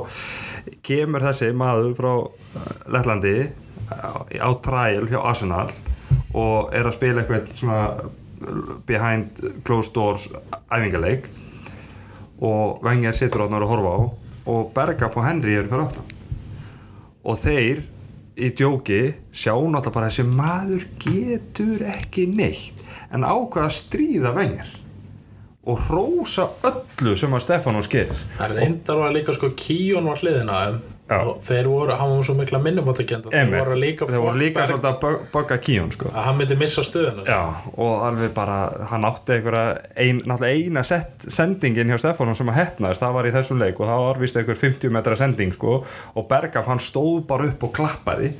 kemur 0.87 1.25
þessi 1.27 1.49
maður 1.57 1.91
frá 1.99 2.11
uh, 2.15 2.71
Lettlandi 2.93 3.35
á, 3.93 4.11
á 4.25 4.49
trial 4.65 5.05
hjá 5.11 5.19
Arsenal 5.21 5.67
og 6.33 6.73
er 6.73 6.89
að 6.89 6.95
spila 6.97 7.21
eitthvað 7.21 7.53
svona 7.53 7.81
behind 8.89 9.39
closed 9.63 9.93
doors 9.93 10.27
æfingaleik. 10.73 11.29
Og 12.43 12.81
Wenger 12.83 13.15
situr 13.15 13.45
átnar 13.45 13.63
að 13.63 13.71
horfa 13.71 13.93
á 13.93 13.99
og 14.51 14.71
Bergkamp 14.75 15.15
og 15.15 15.23
Henry 15.23 15.53
eru 15.55 15.69
fyrir 15.71 15.85
aftan. 15.85 16.09
Og 17.23 17.37
þeir 17.39 17.83
í 18.35 18.49
djóki 18.57 19.01
sjá 19.31 19.53
náttúrulega 19.53 19.93
bara 19.95 20.09
þessi 20.09 20.25
maður 20.27 20.87
getur 21.05 21.85
ekki 21.93 22.25
neitt. 22.33 22.81
En 23.13 23.23
ákvaða 23.23 23.69
að 23.69 23.77
stríða 23.77 24.33
Wenger 24.35 24.79
og 25.65 25.79
rósa 25.89 26.49
öllu 26.67 27.15
sem 27.15 27.31
að 27.33 27.45
Stefanos 27.45 27.87
gerir. 27.91 28.25
Það 28.39 28.57
reyndar 28.57 28.99
var 28.99 29.13
líka 29.15 29.35
sko 29.35 29.47
Kíón 29.55 30.09
var 30.11 30.19
hliðin 30.19 30.51
á 30.51 30.57
þeim. 30.65 30.81
Já. 31.13 31.17
og 31.27 31.41
þeir 31.43 31.67
voru, 31.67 31.91
hann 31.99 32.11
var 32.15 32.23
svo 32.23 32.33
mikla 32.33 32.59
minnumáttakenda 32.63 33.27
þeir 33.29 33.49
voru 33.59 33.73
líka 33.75 34.05
þeir 34.07 34.21
voru 34.23 34.39
líka 34.39 34.63
svolítið 34.65 34.87
að 34.87 34.99
bug- 35.01 35.25
bugga 35.33 35.57
kíun 35.59 35.89
sko. 35.91 36.05
að 36.07 36.23
hann 36.23 36.37
myndi 36.39 36.55
missa 36.57 36.81
stöðuna 36.81 37.25
sko. 37.27 37.71
Og 37.83 38.05
alveg 38.07 38.31
bara, 38.33 38.55
hann 38.89 39.03
átti 39.03 39.35
ein, 39.99 40.21
eina 40.47 40.83
set, 40.83 41.25
sendingin 41.27 41.91
hjá 41.91 41.99
Stefanum 41.99 42.35
sem 42.35 42.47
að 42.47 42.55
hefnaðist, 42.61 43.03
það 43.03 43.13
var 43.13 43.25
í 43.27 43.31
þessum 43.35 43.59
leik 43.59 43.79
og 43.83 43.87
það 43.91 44.03
var 44.07 44.21
vist 44.23 44.37
einhver 44.39 44.55
50 44.63 44.89
metra 44.95 45.15
sending 45.19 45.51
sko. 45.53 45.83
Og 46.15 46.27
Bergam 46.31 46.63
hann 46.71 46.79
stóð 46.79 47.27
bara 47.27 47.43
upp 47.51 47.63
og 47.67 47.73
klappaði. 47.75 48.31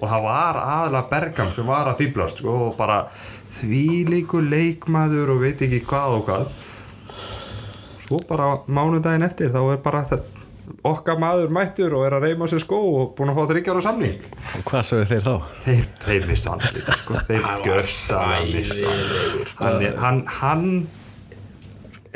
Og 0.00 0.08
það 0.08 0.22
var 0.24 0.54
aðalega 0.64 1.10
Bergam 1.10 1.52
sem 1.52 1.66
var 1.68 1.86
að 1.92 2.00
fýblast 2.00 2.38
sko 2.42 2.56
og 2.70 2.76
bara 2.80 3.04
þvílíku 3.52 4.40
leikmaður 4.50 5.34
og 5.36 5.42
veit 5.44 5.62
ekki 5.66 5.82
hvað 5.86 6.16
og 6.18 6.24
hvað 6.28 6.56
svo 8.06 8.18
bara 8.28 8.48
mánudaginn 8.70 9.26
eftir 9.26 9.52
þá 9.54 9.60
er 9.74 9.80
bara 9.84 10.04
þetta 10.10 10.32
okkar 10.86 11.18
maður 11.22 11.50
mættur 11.54 11.94
og 11.98 12.04
er 12.06 12.14
að 12.18 12.24
reyma 12.28 12.46
sér 12.50 12.60
skó 12.62 12.78
og 13.00 13.14
búin 13.18 13.30
að 13.32 13.38
fá 13.40 13.48
þryggjar 13.52 13.78
á 13.78 13.86
samning 13.86 14.20
Og 14.58 14.66
hvað 14.68 14.84
sögðu 14.90 15.06
þeir 15.10 15.24
þá? 15.26 15.34
þeir, 15.64 15.88
þeir 16.04 16.28
mistu 16.30 16.52
hann 16.52 16.62
líka 16.74 16.96
sko. 17.00 17.18
þeir 17.26 17.48
mistu 17.66 18.18
hann 18.18 19.42
sko. 19.46 19.64
hann, 19.64 19.82
er- 19.88 19.98
hann, 20.02 20.20
hann 20.40 20.68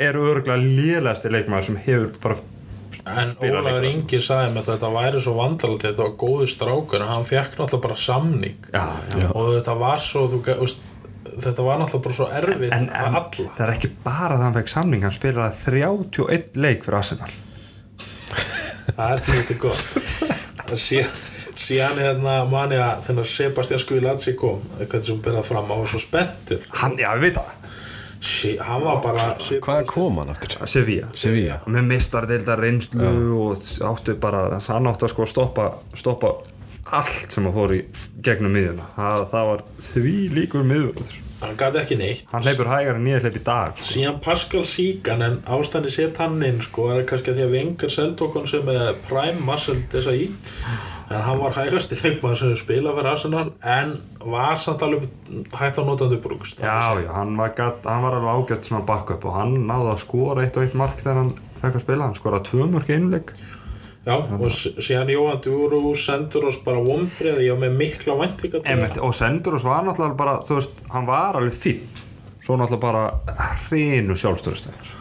er 0.01 0.17
örgulega 0.19 0.59
lélæsti 0.61 1.31
leikmaður 1.31 1.67
sem 1.69 1.79
hefur 1.87 2.11
bara 2.23 2.39
en 3.01 3.29
spila 3.31 3.59
Ólafur 3.59 3.65
leikmaður. 3.65 3.87
Ingi 3.91 4.19
sagði 4.21 4.51
mér 4.55 4.61
að 4.65 4.71
þetta 4.75 4.89
væri 4.95 5.21
svo 5.25 5.35
vandalegt 5.39 5.85
þetta 5.87 6.05
var 6.07 6.15
góðu 6.21 6.47
strákur 6.51 7.01
en 7.01 7.11
hann 7.15 7.27
fekk 7.27 7.55
náttúrulega 7.59 7.83
bara 7.87 7.99
samning 8.07 8.67
já, 8.71 8.83
já. 9.19 9.27
og 9.31 9.51
þetta 9.57 9.77
var 9.79 10.03
svo 10.05 10.27
þú, 10.31 10.41
veist, 10.61 10.90
þetta 11.39 11.63
var 11.65 11.79
náttúrulega 11.81 12.03
bara 12.07 12.17
svo 12.17 12.27
erfitt 12.41 12.73
En, 12.75 12.89
en 12.89 13.15
alla. 13.15 13.29
það 13.57 13.63
er 13.67 13.73
ekki 13.75 13.91
bara 14.03 14.35
það 14.37 14.43
hann 14.47 14.57
fekk 14.59 14.71
samning 14.73 15.05
hann 15.07 15.15
spilaði 15.15 15.57
31 15.63 16.59
leik 16.65 16.83
fyrir 16.87 16.99
Arsenal. 17.01 17.31
Það 18.97 19.11
er 19.13 19.21
þetta 19.27 19.55
gott. 19.61 19.83
Síðan, 20.71 21.17
síðan 21.59 21.97
hérna 21.99 22.33
mani 22.49 22.77
að 22.79 23.01
þegar 23.09 23.27
Sebastian 23.27 23.81
Skvilatsi 23.81 24.33
kom 24.39 24.61
hvernig 24.79 25.05
sem 25.07 25.19
byrjað 25.23 25.47
fram, 25.47 25.67
hann 25.71 25.81
var 25.83 25.89
svo 25.91 25.99
spenntur. 26.01 26.63
Hann, 26.79 26.95
já, 26.99 27.09
við 27.19 27.25
veit 27.27 27.39
það. 27.39 27.57
Sí, 28.21 28.51
hann 28.61 28.83
var 28.85 28.99
bara 29.01 29.31
Hvað 29.65 29.85
kom 29.89 30.19
hann 30.21 30.29
aftur? 30.33 30.53
Sevilla. 30.69 31.07
Sevilla. 31.17 31.57
Með 31.73 31.87
mistardeildar 31.89 32.59
reynslu 32.61 33.07
og 33.41 33.63
áttu 33.89 34.15
bara, 34.21 34.43
hann 34.67 34.89
áttu 34.91 35.07
að 35.07 35.13
sko 35.15 35.25
stoppa, 35.29 35.67
stoppa 35.97 36.35
allt 36.85 37.33
sem 37.33 37.49
að 37.49 37.57
fór 37.59 37.75
í 37.75 37.81
gegnum 38.23 38.55
miðjuna. 38.55 38.87
Það, 38.95 39.27
það 39.33 39.51
var 39.51 39.67
því 39.89 40.15
líkur 40.37 40.65
miðjuna 40.67 41.11
hann 41.41 41.57
gæti 41.57 41.79
ekki 41.81 41.97
neitt. 41.97 42.23
Hann 42.31 42.45
hleypur 42.45 42.69
hægar 42.69 42.97
en 42.99 43.09
ég 43.09 43.23
hleyp 43.25 43.37
í 43.39 43.43
dag 43.45 43.75
sko. 43.75 43.87
síðan 43.95 44.19
Pascal 44.23 44.63
Síkan 44.67 45.23
en 45.25 45.37
ástæðan 45.49 45.93
set 45.93 46.19
hann 46.21 46.41
inn 46.45 46.61
sko 46.61 46.91
er 46.93 47.05
kannski 47.09 47.33
að 47.33 47.39
því 47.39 47.45
að 47.47 47.53
Vengar 47.55 47.93
Seldokon 47.95 48.49
sem 48.49 48.71
er 48.73 48.97
prime 49.07 49.45
muscle 49.45 49.79
þess 49.91 50.11
að 50.11 50.19
í. 50.21 50.27
En 51.11 51.23
hann 51.25 51.41
var 51.41 51.55
hægast 51.57 51.91
í 51.91 51.97
leikmaður 51.99 52.39
sem 52.39 52.53
spila 52.61 52.93
fyrir 52.95 53.11
Arsenal 53.11 53.47
en 53.67 53.95
var 54.23 54.59
samt 54.61 54.85
alveg 54.85 55.09
hægt 55.57 55.81
á 55.81 55.83
notandi 55.83 56.19
brúkst 56.23 56.61
já, 56.63 56.77
já, 57.03 57.09
hann 57.11 57.33
var, 57.35 57.51
gat, 57.57 57.81
hann 57.83 58.05
var 58.05 58.15
alveg 58.15 58.37
ágætt 58.37 58.69
svona 58.69 58.85
backup 58.87 59.25
og 59.27 59.35
hann 59.35 59.57
náði 59.67 59.91
að 59.91 60.03
skora 60.05 60.45
eitt 60.45 60.55
og 60.55 60.63
eitt 60.63 60.77
mark 60.79 61.01
þegar 61.01 61.19
hann 61.19 61.33
fekk 61.59 61.81
að 61.81 61.83
spila, 61.83 62.07
hann 62.07 62.15
skoraði 62.15 62.47
tvö 62.47 62.69
mörg 62.71 62.93
einleik 62.95 63.33
Já, 64.01 64.15
og 64.17 64.49
síðan 64.81 65.11
Jóhann 65.13 65.41
Dúru 65.45 65.81
sendur 65.93 66.47
oss 66.49 66.57
bara 66.65 66.79
ég 67.45 67.51
var 67.53 67.59
með 67.67 67.75
mikla 67.77 68.15
væntinga 68.17 68.61
og 69.05 69.13
Senduros 69.13 69.63
var 69.67 69.83
náttúrulega 69.85 70.17
bara 70.17 70.39
þú 70.47 70.57
veist, 70.57 70.79
hann 70.89 71.05
var 71.05 71.37
alveg 71.37 71.53
fín 71.53 71.83
svo 72.41 72.55
náttúrulega 72.57 72.81
bara 72.81 73.03
hreinu 73.67 74.15
sjálfstöðustöð 74.17 74.95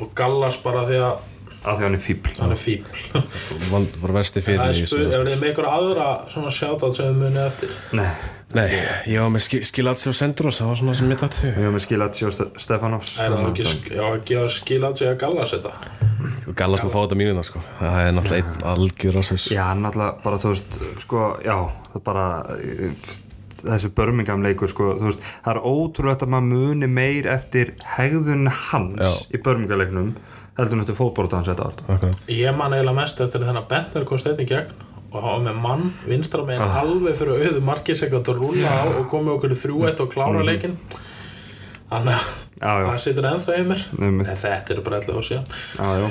og 0.00 0.14
Gallas 0.16 0.56
bara 0.64 0.86
því 0.88 1.02
að 1.04 1.26
af 1.60 1.76
því 1.76 1.84
hann 1.84 1.94
er 1.98 2.00
fíbl 2.00 2.30
hann 2.40 2.54
er 2.54 2.56
fíbl 2.56 3.00
Var 3.68 3.82
Það 4.56 4.70
er 4.70 4.78
í 4.80 4.86
spur, 4.86 5.02
þessu. 5.04 5.12
ef 5.12 5.26
þið 5.28 5.40
með 5.42 5.50
ykkur 5.52 5.68
aðra 5.68 6.06
svona 6.32 6.52
shoutout 6.56 6.96
sem 6.96 7.10
þið 7.10 7.18
munið 7.20 7.42
eftir? 7.50 7.74
Nei, 8.00 8.06
Nei, 8.56 8.64
ég 9.12 9.20
var 9.20 9.28
með 9.34 9.44
ski, 9.44 9.60
Skilatsi 9.68 10.08
og 10.08 10.16
Senduros 10.16 10.62
Það 10.62 10.70
var 10.72 10.80
svona 10.80 10.94
sem 10.96 11.12
mitt 11.12 11.26
að 11.28 11.36
við 11.44 11.52
höfum 11.60 11.76
með 11.76 11.84
Skilatsi 11.84 12.24
og 12.26 12.32
Ste- 12.38 12.48
Stefanovs. 12.64 13.12
Er 13.20 13.36
það 13.36 13.50
ekki, 13.52 13.68
sk- 13.74 13.92
já, 13.92 14.06
að 14.08 14.24
gefa 14.32 14.48
skilat 16.40 16.48
sig 16.48 16.50
að 16.50 16.50
Þú 16.50 16.56
gallast 16.60 16.82
með 16.84 16.90
að 16.90 16.94
fá 16.94 17.00
þetta 17.04 17.18
mínuna 17.20 17.44
sko 17.46 17.62
Það 17.78 17.98
er 18.00 18.14
náttúrulega 18.16 18.44
einn 18.44 18.68
algjör 18.72 19.18
ásvegs 19.20 19.46
Já, 19.50 19.62
hann 19.68 19.82
náttúrulega 19.84 20.22
bara, 20.24 20.36
þú 20.40 20.52
veist, 20.54 20.78
sko, 21.04 21.24
já, 21.44 21.56
það 21.92 22.04
bara, 22.04 22.26
eh, 22.56 22.90
þessi 23.60 23.90
Birmingham 23.94 24.42
leikur, 24.42 24.68
sko, 24.72 24.90
veist, 25.04 25.20
það 25.44 25.54
er 25.56 25.62
ótrúlegt 25.70 26.22
að 26.26 26.32
maður 26.34 26.50
muni 26.52 26.86
meir 26.88 27.26
eftir 27.26 27.74
hegðun 27.96 28.48
hans 28.70 29.00
Já. 29.00 29.12
í 29.36 29.42
Birmingham 29.42 29.78
leiknum 29.82 30.14
heldur 30.58 30.76
en 30.76 30.80
eftir 30.84 30.96
fótbórta 30.98 31.36
hans 31.36 31.48
þetta 31.48 31.64
allt. 31.64 31.82
Ég 32.28 32.56
man 32.56 32.72
eiginlega 32.72 32.96
mest 32.96 33.20
eftir 33.20 33.40
þennan 33.40 33.68
Bentner 33.68 34.04
kom 34.04 34.18
í 34.18 34.46
gegn 34.48 34.72
og 35.10 35.22
hann 35.24 35.44
var 35.44 35.52
með 35.52 35.60
mann 35.60 35.92
vinstra 36.06 36.44
meginn 36.46 36.62
Ah. 36.62 36.80
alveg 36.84 37.16
fyrir 37.18 37.46
auðu 37.48 37.62
margir 37.66 37.96
sekund 37.96 38.28
að 38.28 38.38
rúla 38.38 38.68
á 38.70 38.86
og 38.86 39.08
komið 39.10 39.34
okkur 39.34 39.50
í 39.50 39.58
3-1 39.58 40.00
og 40.04 40.12
klára 40.12 40.44
leikinn 40.44 40.76
þannig 41.90 42.14
að. 42.14 42.49
Það 42.60 42.98
situr 43.04 43.28
ennþá 43.30 43.58
í 43.58 43.66
mér. 43.68 43.84
En 44.04 44.24
þetta 44.28 44.74
er 44.74 44.82
bara 44.86 45.00
11 45.00 45.16
ár 45.16 45.28
síðan. 45.28 45.46
Já, 45.76 45.86
já, 46.00 46.08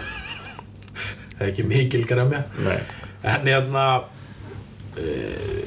það 1.34 1.43
er 1.45 1.52
ekki 1.52 1.68
mikil 1.70 2.06
gremja. 2.10 2.43
Nei. 2.66 2.80
en 3.30 3.50
hérna 3.52 3.86
e, 4.95 5.06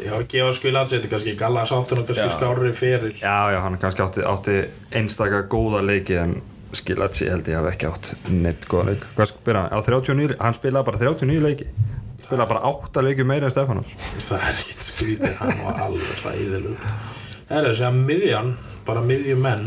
já, 0.07 0.15
gefa 0.33 0.73
þetta 0.81 0.97
er 0.97 1.11
kannski 1.13 1.37
Gallas 1.39 1.73
áttur 1.77 2.01
og 2.01 2.09
kannski 2.09 2.31
skárri 2.33 2.73
fyrir 2.73 3.13
Já, 3.21 3.53
já, 3.53 3.59
hann 3.61 3.77
kannski 3.79 4.03
átti, 4.03 4.25
átti 4.25 4.57
einstaka 4.97 5.45
góða 5.53 5.85
leiki 5.85 6.17
en 6.17 6.39
Skilatsi 6.73 7.27
held 7.29 7.49
ég 7.53 7.59
hafi 7.61 7.69
ekki 7.75 7.89
átt 7.91 8.13
neitt 8.33 8.63
góða 8.65 8.95
leik. 8.95 9.03
Hvað 9.13 9.29
sko, 9.29 9.43
byrja 9.45 9.67
hann? 9.67 9.75
Á 9.77 9.79
39, 9.85 10.39
hann 10.41 10.57
spilaði 10.57 10.89
bara 10.89 11.01
39 11.03 11.43
leiki. 11.45 11.67
Spilaði 12.23 12.49
bara 12.55 12.63
8 12.71 13.05
leiki 13.05 13.27
meira 13.29 13.49
en 13.49 13.53
Stefanovs. 13.53 13.93
það 14.29 14.47
er 14.49 14.61
ekkert 14.63 14.87
skrítið 14.87 15.39
hann 15.43 15.59
var 15.67 15.81
alveg 15.85 16.23
ræðilug 16.25 16.85
það 17.49 17.57
er 17.59 17.67
þessi 17.69 17.87
að 17.89 17.99
miðjan 18.09 18.53
bara 18.87 19.03
miðjumenn 19.05 19.67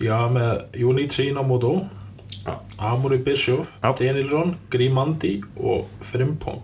já 0.00 0.16
með 0.32 0.62
Junici 0.80 1.28
Inamoto 1.30 1.74
Amuri 2.80 3.18
Bischoff. 3.20 3.74
Danielsson, 3.82 4.54
Grimandi 4.72 5.34
og 5.60 5.84
Frimpong. 6.00 6.62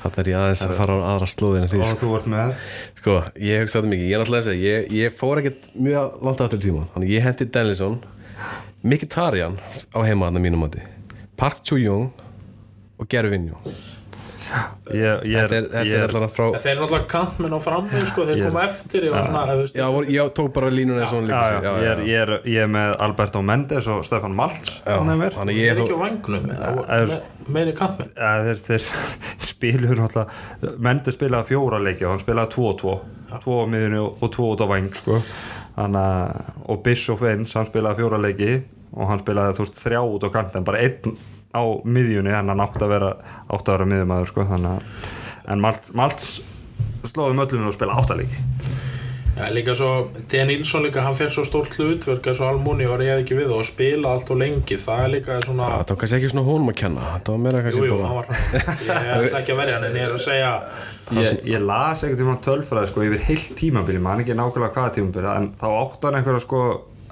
Þetta 0.00 0.22
er 0.22 0.30
ég 0.30 0.38
aðeins 0.40 0.62
að 0.64 0.74
fara 0.78 0.96
á 0.96 1.00
aðra 1.12 1.26
slóðin 1.28 1.64
en 1.66 1.70
því 1.72 1.80
Og 1.82 1.88
sko. 1.90 1.98
þú 2.00 2.10
vart 2.12 2.28
með. 2.32 2.52
Sko, 3.00 3.16
ég 3.42 3.62
hugsaði 3.64 3.90
mikið. 3.92 4.06
Ég 4.08 4.20
er 4.20 4.42
segja 4.46 4.54
Ég, 4.62 4.92
ég 4.94 5.16
fór 5.18 5.40
ekkert 5.42 5.66
mjög 5.74 6.22
langt 6.22 6.42
aftur 6.44 6.60
í 6.60 6.64
tíma 6.64 6.84
Þannig 6.94 7.12
ég 7.16 7.26
hendi 7.26 7.48
Dennison 7.50 7.98
Mkhitaryan 8.86 9.58
á 9.92 9.98
heimaðna 10.06 10.40
mínum 10.42 10.62
mati. 10.62 10.80
Park 11.36 11.62
Chu-Jung 11.66 12.08
og 12.96 13.08
Gervi 13.10 13.34
Vinjó 13.34 13.58
ég, 14.94 15.24
ég, 15.26 15.36
Þetta 15.36 15.56
er, 15.58 15.66
þetta 15.72 15.84
ég, 15.86 15.94
er 15.96 16.04
allavega 16.10 16.32
frá 16.36 16.46
þeir 16.62 16.70
eru 16.72 16.82
náttúrulega 16.84 17.08
kampminn 17.12 17.56
á 17.56 17.60
frammi 17.64 18.02
sko, 18.10 18.26
þeir 18.28 18.42
koma 18.46 18.64
eftir 18.68 19.06
ég 19.08 19.14
var 19.16 19.26
svona, 19.26 19.56
Já, 19.76 19.86
vor- 19.94 20.10
ég 20.16 20.30
tók 20.38 20.52
bara 20.56 20.70
línuna 20.74 21.06
og 21.06 21.12
Já, 21.12 21.20
líka 21.26 21.40
já, 21.66 21.72
ég, 21.82 21.88
er, 21.90 22.02
ég, 22.06 22.20
er, 22.22 22.34
ég 22.54 22.62
er 22.66 22.70
með 22.76 22.94
Alberto 23.08 23.42
Mendes 23.42 23.88
og 23.92 24.04
Stefan 24.06 24.36
Maltz 24.38 24.78
þannig 24.86 25.24
þeir 25.24 25.52
ég 25.56 25.80
þó 25.80 25.84
ekki 25.86 25.98
á 25.98 26.00
vangnum 26.04 26.48
eða, 26.56 26.72
er- 27.00 27.12
me- 27.12 27.52
meiri 27.58 27.74
kampminn 27.78 28.14
þeir, 28.16 28.62
þeir 28.70 28.88
spilur 29.52 30.00
náttúrulega 30.04 30.76
Mendes 30.88 31.14
spilaði 31.18 31.50
fjóra 31.52 31.82
leiki 31.82 32.06
og 32.06 32.14
hann 32.16 32.24
spilaði 32.24 32.54
2-2 32.56 32.96
2 33.42 33.58
á 33.58 33.64
miðunni 33.68 33.98
og, 34.00 34.16
og 34.22 34.30
2 34.36 34.44
út 34.54 34.62
á 34.62 34.66
væng 34.70 34.92
sko. 34.96 35.16
Að 35.76 35.96
og 36.70 36.78
Bischoff 36.86 37.24
eins, 37.26 37.52
hann 37.58 37.66
spilaði 37.68 38.00
fjóra 38.00 38.20
leiki 38.22 38.52
og 38.96 39.10
hann 39.10 39.20
spilaði 39.20 39.58
þú 39.58 39.64
veist 39.66 39.80
þrjá 39.82 39.98
út 40.08 40.24
á 40.24 40.30
kant 40.32 40.54
en 40.56 40.64
bara 40.64 40.80
einn 40.86 41.16
á 41.56 41.64
miðjunni 41.84 42.34
en 42.36 42.52
hann 42.52 42.64
átti 42.66 42.84
að 42.84 42.92
vera 42.96 43.14
átti 43.48 43.70
að 43.70 43.72
vera 43.76 43.88
miðjumæður 43.92 44.32
sko. 44.32 44.46
þannig 44.52 44.76
að 44.76 45.14
en 45.46 45.62
Maltz, 45.62 45.94
Maltz 45.96 46.28
slóði 47.06 47.38
möllunum 47.38 47.70
og 47.70 47.76
spila 47.76 47.96
áttaleiki 48.00 48.44
Já, 49.36 49.50
líka 49.52 49.74
svo, 49.76 50.08
D. 50.32 50.38
Nilsson 50.48 50.86
líka, 50.86 51.02
hann 51.04 51.16
fekk 51.16 51.34
svo 51.36 51.42
stórt 51.44 51.74
hlutverk 51.76 52.24
eins 52.24 52.38
og 52.40 52.54
Almúni 52.54 52.86
var 52.88 53.02
ég 53.04 53.20
ekki 53.20 53.36
við 53.36 53.50
og 53.52 53.66
spila 53.68 54.14
allt 54.16 54.30
og 54.32 54.38
lengi, 54.40 54.78
það 54.80 55.02
er 55.02 55.10
líka 55.12 55.36
svona 55.44 55.66
Það 55.74 55.90
var 55.90 55.98
kannski 56.00 56.16
ekki 56.16 56.30
svona 56.32 56.44
honum 56.46 56.72
að 56.72 56.78
kenna 56.80 57.10
Það 57.18 57.28
var 57.34 57.42
meira 57.44 57.60
kannski 57.66 57.82
jú, 57.82 57.98
bara 57.98 58.06
hann 58.08 58.16
var 58.16 58.30
Ég 58.86 59.10
ætla 59.18 59.42
ekki 59.42 59.52
að 59.52 59.60
verja 59.60 59.74
hann 59.76 59.86
en 59.90 59.98
ég 60.00 60.06
er 60.06 60.14
að 60.16 60.24
segja 60.24 60.54
ég, 61.20 61.42
ég 61.52 61.66
las 61.68 62.06
um 62.08 62.32
hann 62.32 62.40
tölfræði 62.48 62.90
sko, 62.94 63.04
yfir 63.10 63.24
heilt 63.28 63.52
tímabili, 63.60 64.00
maður 64.06 64.24
ekki 64.24 64.38
nákvæmlega 64.40 64.72
hvaða 64.78 64.94
tímabili 64.96 65.32
en 65.34 65.52
þá 65.60 65.66
átti 65.68 66.08
hann 66.08 66.18
einhverja 66.22 66.44
sko, 66.46 66.62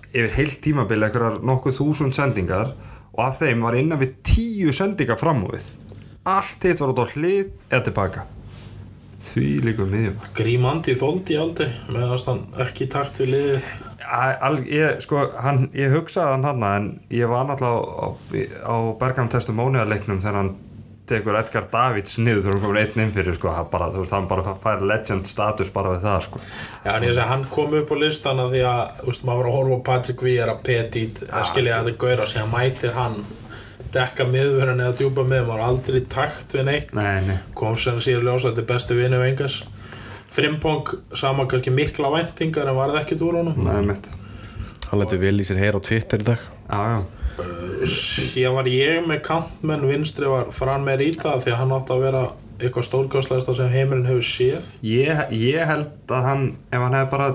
yfir 0.09 0.35
heilt 0.39 0.59
tímabili 0.65 1.09
einhverjar 1.11 1.39
nokkuð 1.45 1.77
þúsund 1.83 2.17
sendingar 2.17 2.73
og 3.15 3.25
að 3.29 3.41
þeim 3.43 3.65
var 3.67 3.79
innan 3.79 4.01
við 4.03 4.15
tíu 4.27 4.75
sendingar 4.75 5.19
fram 5.21 5.45
og 5.47 5.55
við. 5.55 5.67
Allt 6.25 6.65
hitt 6.67 6.81
var 6.83 6.95
út 6.95 7.03
á 7.05 7.07
hlið 7.15 7.51
eða 7.71 7.83
tilbaka. 7.89 8.25
Því 9.25 9.49
líka 9.65 9.87
miðjum. 9.89 10.17
Grímandi 10.37 10.95
þóldi 10.99 11.37
aldrei 11.41 11.69
meðan 11.89 12.25
hann 12.27 12.43
ekki 12.67 12.89
takt 12.93 13.21
við 13.23 13.35
liðið. 13.35 13.69
Al, 14.05 14.59
ég, 14.69 14.99
sko, 15.05 15.23
hann, 15.41 15.69
ég 15.77 15.95
hugsaði 15.95 16.35
hann 16.35 16.45
hann 16.45 16.67
en 16.69 16.89
ég 17.15 17.31
var 17.31 17.47
náttúrulega 17.49 18.05
á, 18.05 18.09
á 18.69 18.77
Bergam 19.01 19.31
testimonialeiknum 19.33 20.21
þegar 20.21 20.41
hann 20.43 20.53
tekur 21.11 21.37
Edgar 21.37 21.67
Davids 21.73 22.17
niður 22.19 22.43
þegar 22.47 22.55
hann 22.55 22.63
komur 22.65 22.79
einn 22.81 23.01
inn 23.05 23.13
fyrir 23.13 23.37
sko, 23.37 23.51
hann 23.53 23.67
bara, 23.73 23.91
þú 23.93 24.03
veist, 24.05 24.15
hann 24.17 24.29
bara 24.31 24.55
fær 24.63 24.85
legend 24.89 25.29
status 25.29 25.71
bara 25.75 25.93
við 25.95 26.07
það 26.07 26.21
sko. 26.29 26.41
Já, 26.85 26.91
en 26.97 27.05
ég 27.09 27.15
segi, 27.17 27.27
hann 27.29 27.45
kom 27.53 27.75
upp 27.81 27.93
á 27.93 27.97
listana 28.01 28.47
því 28.53 28.63
að, 28.71 28.83
þú 29.03 29.09
veist, 29.13 29.25
maður 29.29 29.41
var 29.43 29.49
að 29.51 29.57
horfa 29.59 29.77
á 29.77 29.87
Patrick 29.91 30.25
Vieira, 30.25 30.55
Petit, 30.65 31.25
að 31.29 31.49
skilja 31.51 31.79
að 31.79 31.91
þetta 31.91 32.03
gauðra 32.07 32.29
sig, 32.33 32.41
hann 32.41 32.55
mætir 32.55 32.95
hann, 32.97 33.19
dekka 33.95 34.25
miðverðin 34.27 34.81
eða 34.87 34.97
djúpa 34.99 35.23
miður, 35.29 35.45
maður 35.47 35.51
var 35.53 35.65
aldrei 35.69 36.01
takt 36.17 36.57
við 36.57 36.65
neitt, 36.71 36.95
Nei, 36.97 37.21
nei, 37.29 37.37
kom 37.55 37.77
sem 37.79 38.01
síður 38.03 38.25
ljósa, 38.31 38.51
þetta 38.51 38.65
er 38.65 38.71
besti 38.73 38.97
vinnu 38.99 39.21
vengas. 39.23 39.61
Frimpong, 40.35 40.89
sama 41.15 41.45
kannski 41.47 41.71
mikla 41.71 42.09
væntingar 42.11 42.67
en 42.73 42.75
varði 42.75 42.99
ekkert 43.05 43.21
úr 43.23 43.37
honum. 43.39 43.61
nei, 43.69 43.83
mitt 43.87 44.09
Hann 44.89 44.99
lætur 45.01 45.21
vel 45.23 45.37
í 45.39 45.45
sér 45.47 45.61
heyra 45.63 45.79
á 45.79 45.87
Twitter 45.87 46.25
í 46.25 46.27
dag 46.27 46.41
Já, 46.67 46.81
já, 46.91 46.99
Síðan 47.91 48.57
var 48.59 48.68
ég 48.70 49.07
með 49.09 49.20
kantmenn, 49.26 49.89
vinstri 49.91 50.30
var 50.30 50.51
fran 50.55 50.87
með 50.87 51.03
Rita 51.03 51.35
því 51.43 51.53
að 51.53 51.61
hann 51.61 51.74
átti 51.76 51.95
að 51.95 52.05
vera 52.07 52.22
eitthvað 52.61 52.87
stórkastlegasta 52.87 53.57
sem 53.59 53.72
heimurinn 53.72 54.07
hefur 54.09 54.26
séð. 54.28 54.70
ég, 54.87 55.24
ég 55.35 55.66
held 55.66 56.14
að 56.14 56.28
hann 56.28 56.47
ef 56.70 56.78
hann 56.78 56.95
hefði 56.95 57.11
bara 57.11 57.28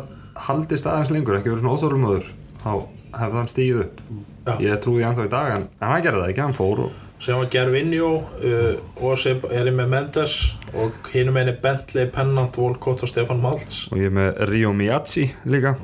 haldist 0.47 0.87
aðeins 0.87 1.11
lengur 1.13 1.37
ekki 1.37 1.51
verið 1.51 1.65
svona 1.65 1.75
óþólumöður 1.75 2.31
þá 2.63 2.71
hefði 3.19 3.39
hann 3.41 3.51
stíð 3.51 3.83
upp 3.83 4.01
Já. 4.47 4.53
ég 4.63 4.81
trúi 4.83 5.03
ennþá 5.03 5.27
í 5.27 5.31
dag 5.33 5.53
en, 5.57 5.69
hann 5.83 6.03
gerði 6.05 6.23
það 6.23 6.31
ekki, 6.31 6.45
hann 6.47 6.57
fór 6.57 6.83
og 6.87 7.05
sem 7.19 7.35
var 7.35 7.49
Gervinho 7.51 8.09
uh, 8.23 8.75
og 9.03 9.17
sem 9.19 9.41
er 9.51 9.67
ég 9.67 9.75
með 9.75 9.89
Mendes 9.91 10.35
og 10.71 11.09
hinum 11.11 11.35
eini 11.41 11.51
Bentley, 11.59 12.07
Pennant, 12.15 12.55
Volkott 12.55 13.03
og 13.03 13.11
Stefan 13.11 13.41
Maltz 13.43 13.89
og 13.91 13.99
ég 13.99 14.13
með 14.15 14.39
Rio 14.53 14.71
Miyachi 14.71 15.27
líka 15.43 15.75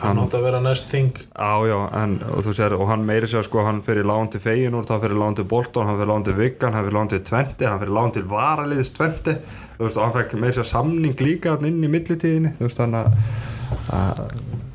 hann 0.00 0.20
átti 0.22 0.38
að 0.38 0.46
vera 0.48 0.60
næst 0.64 0.90
þing. 0.90 1.20
Já, 1.30 1.52
já, 1.68 1.76
en, 2.00 2.16
og 2.30 2.44
þú 2.46 2.54
sér, 2.58 2.76
og 2.78 2.88
hann 2.90 3.06
meiri 3.08 3.30
sér 3.30 3.46
sko, 3.46 3.62
hann 3.66 3.82
fyrir 3.86 4.08
lán 4.08 4.30
til 4.32 4.42
Feyinúr, 4.44 4.88
hann 4.90 5.02
fyrir 5.02 5.20
lán 5.20 5.38
til 5.38 5.48
Bolton, 5.50 5.86
hann 5.90 6.00
fyrir 6.00 6.12
lán 6.12 6.26
til 6.26 6.36
Viggan, 6.38 6.74
hann 6.74 6.86
fyrir 6.86 6.98
lán 6.98 7.12
til 7.12 7.22
Tvente, 7.24 7.68
hann 7.68 7.82
fyrir 7.82 7.96
lán 7.98 8.14
til 8.16 8.26
Varaliðs 8.30 8.94
Tvente, 8.96 9.38
þú 9.78 9.86
veist, 9.86 9.98
og 9.98 10.06
hann 10.06 10.16
fekk 10.18 10.36
meiri 10.42 10.58
sér 10.58 10.70
samning 10.72 11.20
líka 11.22 11.58
inn 11.60 11.82
í 11.84 11.92
millitíðinni, 11.92 12.56
þú 12.58 12.68
veist, 12.68 12.82
hann 12.82 12.98
að, 13.00 13.12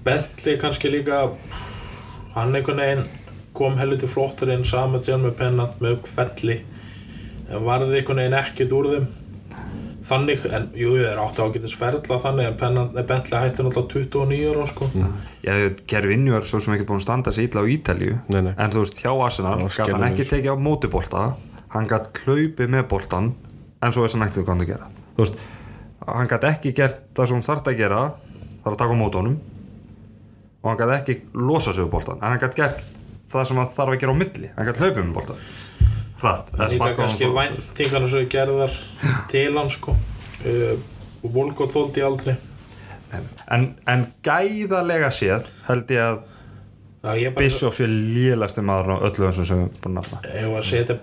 Bentley 0.03 0.57
kannski 0.57 0.91
líka 0.91 1.28
hann 2.36 2.55
einhvern 2.55 2.82
veginn 2.82 3.07
kom 3.53 3.78
helviti 3.78 4.07
flottur 4.07 4.51
inn 4.53 4.65
sama 4.65 5.01
tján 5.03 5.24
með 5.26 5.36
Pennant 5.41 5.82
með 5.84 5.99
Kvelli 6.07 6.59
en 7.49 7.65
varði 7.65 7.99
einhvern 7.99 8.22
veginn 8.24 8.38
ekkert 8.39 8.76
úr 8.78 8.89
þeim 8.93 9.07
þannig, 10.10 10.45
en 10.55 10.66
jú, 10.78 10.95
þeir 10.97 11.20
áttu 11.22 11.43
ágætis 11.45 11.76
ferla 11.78 12.18
þannig 12.24 12.47
en 12.49 12.57
Pennant, 12.60 12.95
nei, 12.97 13.03
Bentley 13.07 13.43
hætti 13.43 13.66
náttúrulega 13.66 14.10
29 14.18 14.49
ára 14.53 14.66
sko. 14.70 14.88
Já, 15.45 15.53
Gervinju 15.91 16.36
er 16.38 16.47
svo 16.49 16.62
sem 16.64 16.76
ekki 16.76 16.88
búin 16.89 16.99
að 17.01 17.05
standa 17.05 17.34
sig 17.36 17.49
illa 17.49 17.64
á 17.64 17.66
Ítalju 17.76 18.18
Nei, 18.34 18.41
nei. 18.47 18.53
en 18.57 18.74
þú 18.74 18.84
veist, 18.84 18.99
hjá 19.03 19.12
Arsenal 19.14 19.55
gæti 19.68 19.93
hann 19.93 20.07
ekki 20.10 20.28
tekið 20.32 20.53
á 20.53 20.57
mótibolta 20.60 21.24
hann 21.76 21.89
gæti 21.89 22.26
hlaupið 22.26 22.74
með 22.76 22.88
boltan 22.91 23.32
en 23.82 23.95
svo 23.95 24.07
hann 24.07 24.26
ekkert 24.28 24.43
hvað 24.45 24.53
hann 24.55 24.66
að 24.66 24.72
gera. 24.74 24.89
Þú 25.16 25.24
veist, 25.26 25.41
hann 26.10 26.32
gæti 26.34 26.51
ekki 26.53 26.76
gert 26.82 27.01
það 27.16 27.30
sem 27.32 27.39
hann 27.39 27.47
þarf 27.49 27.72
að 27.72 27.80
gera 27.84 28.03
það 28.60 28.70
er 28.70 28.76
að 28.76 28.80
taka 28.84 28.97
á 28.97 29.01
mótunum 29.03 29.39
og 30.60 30.72
hann 30.72 30.80
gæti 30.82 30.97
ekki 30.99 31.18
losa 31.38 31.74
sig 31.74 31.86
úr 31.86 31.91
boltan 31.93 32.20
en 32.22 32.34
hann 32.34 32.41
gæti 32.41 32.62
gert 32.64 32.82
það 33.30 33.49
sem 33.51 33.62
hann 33.62 33.74
þarf 33.76 33.95
að 33.95 34.01
gera 34.03 34.16
á 34.16 34.22
milli. 34.22 34.53
Hann 34.57 34.70
gæti 34.70 35.89
hratt, 36.22 36.49
sparka 36.76 36.86
honum 36.86 36.97
kannski 37.01 37.30
væntingarna 37.36 38.09
sem 38.13 38.30
gerðar 38.34 38.78
til 39.32 39.57
hann 39.57 39.70
sko. 39.74 39.95
Uh, 40.45 40.76
og 41.24 41.34
Volkott 41.36 41.74
þóldi 41.76 42.03
aldrei. 42.05 42.36
En, 43.49 43.63
en 43.89 44.03
gæðalega 44.24 45.09
séð 45.15 45.47
held 45.65 45.89
ég 45.95 46.03
að 46.03 46.20
Já, 46.99 47.13
ég 47.15 47.32
bara 47.34 47.45
Bischoff 47.45 47.78
sé 47.80 47.86
lélasti 47.88 48.61
maður 48.67 48.99
á 48.99 49.07
öllu 49.07 49.24
þessum 49.24 49.45
sem 49.47 49.59
við 49.61 49.63
erum 49.63 49.78
búin 49.80 49.93
að 49.93 49.95
nafna 49.95 50.34
Ef 50.36 50.55
að 50.59 50.65
setja 50.67 50.95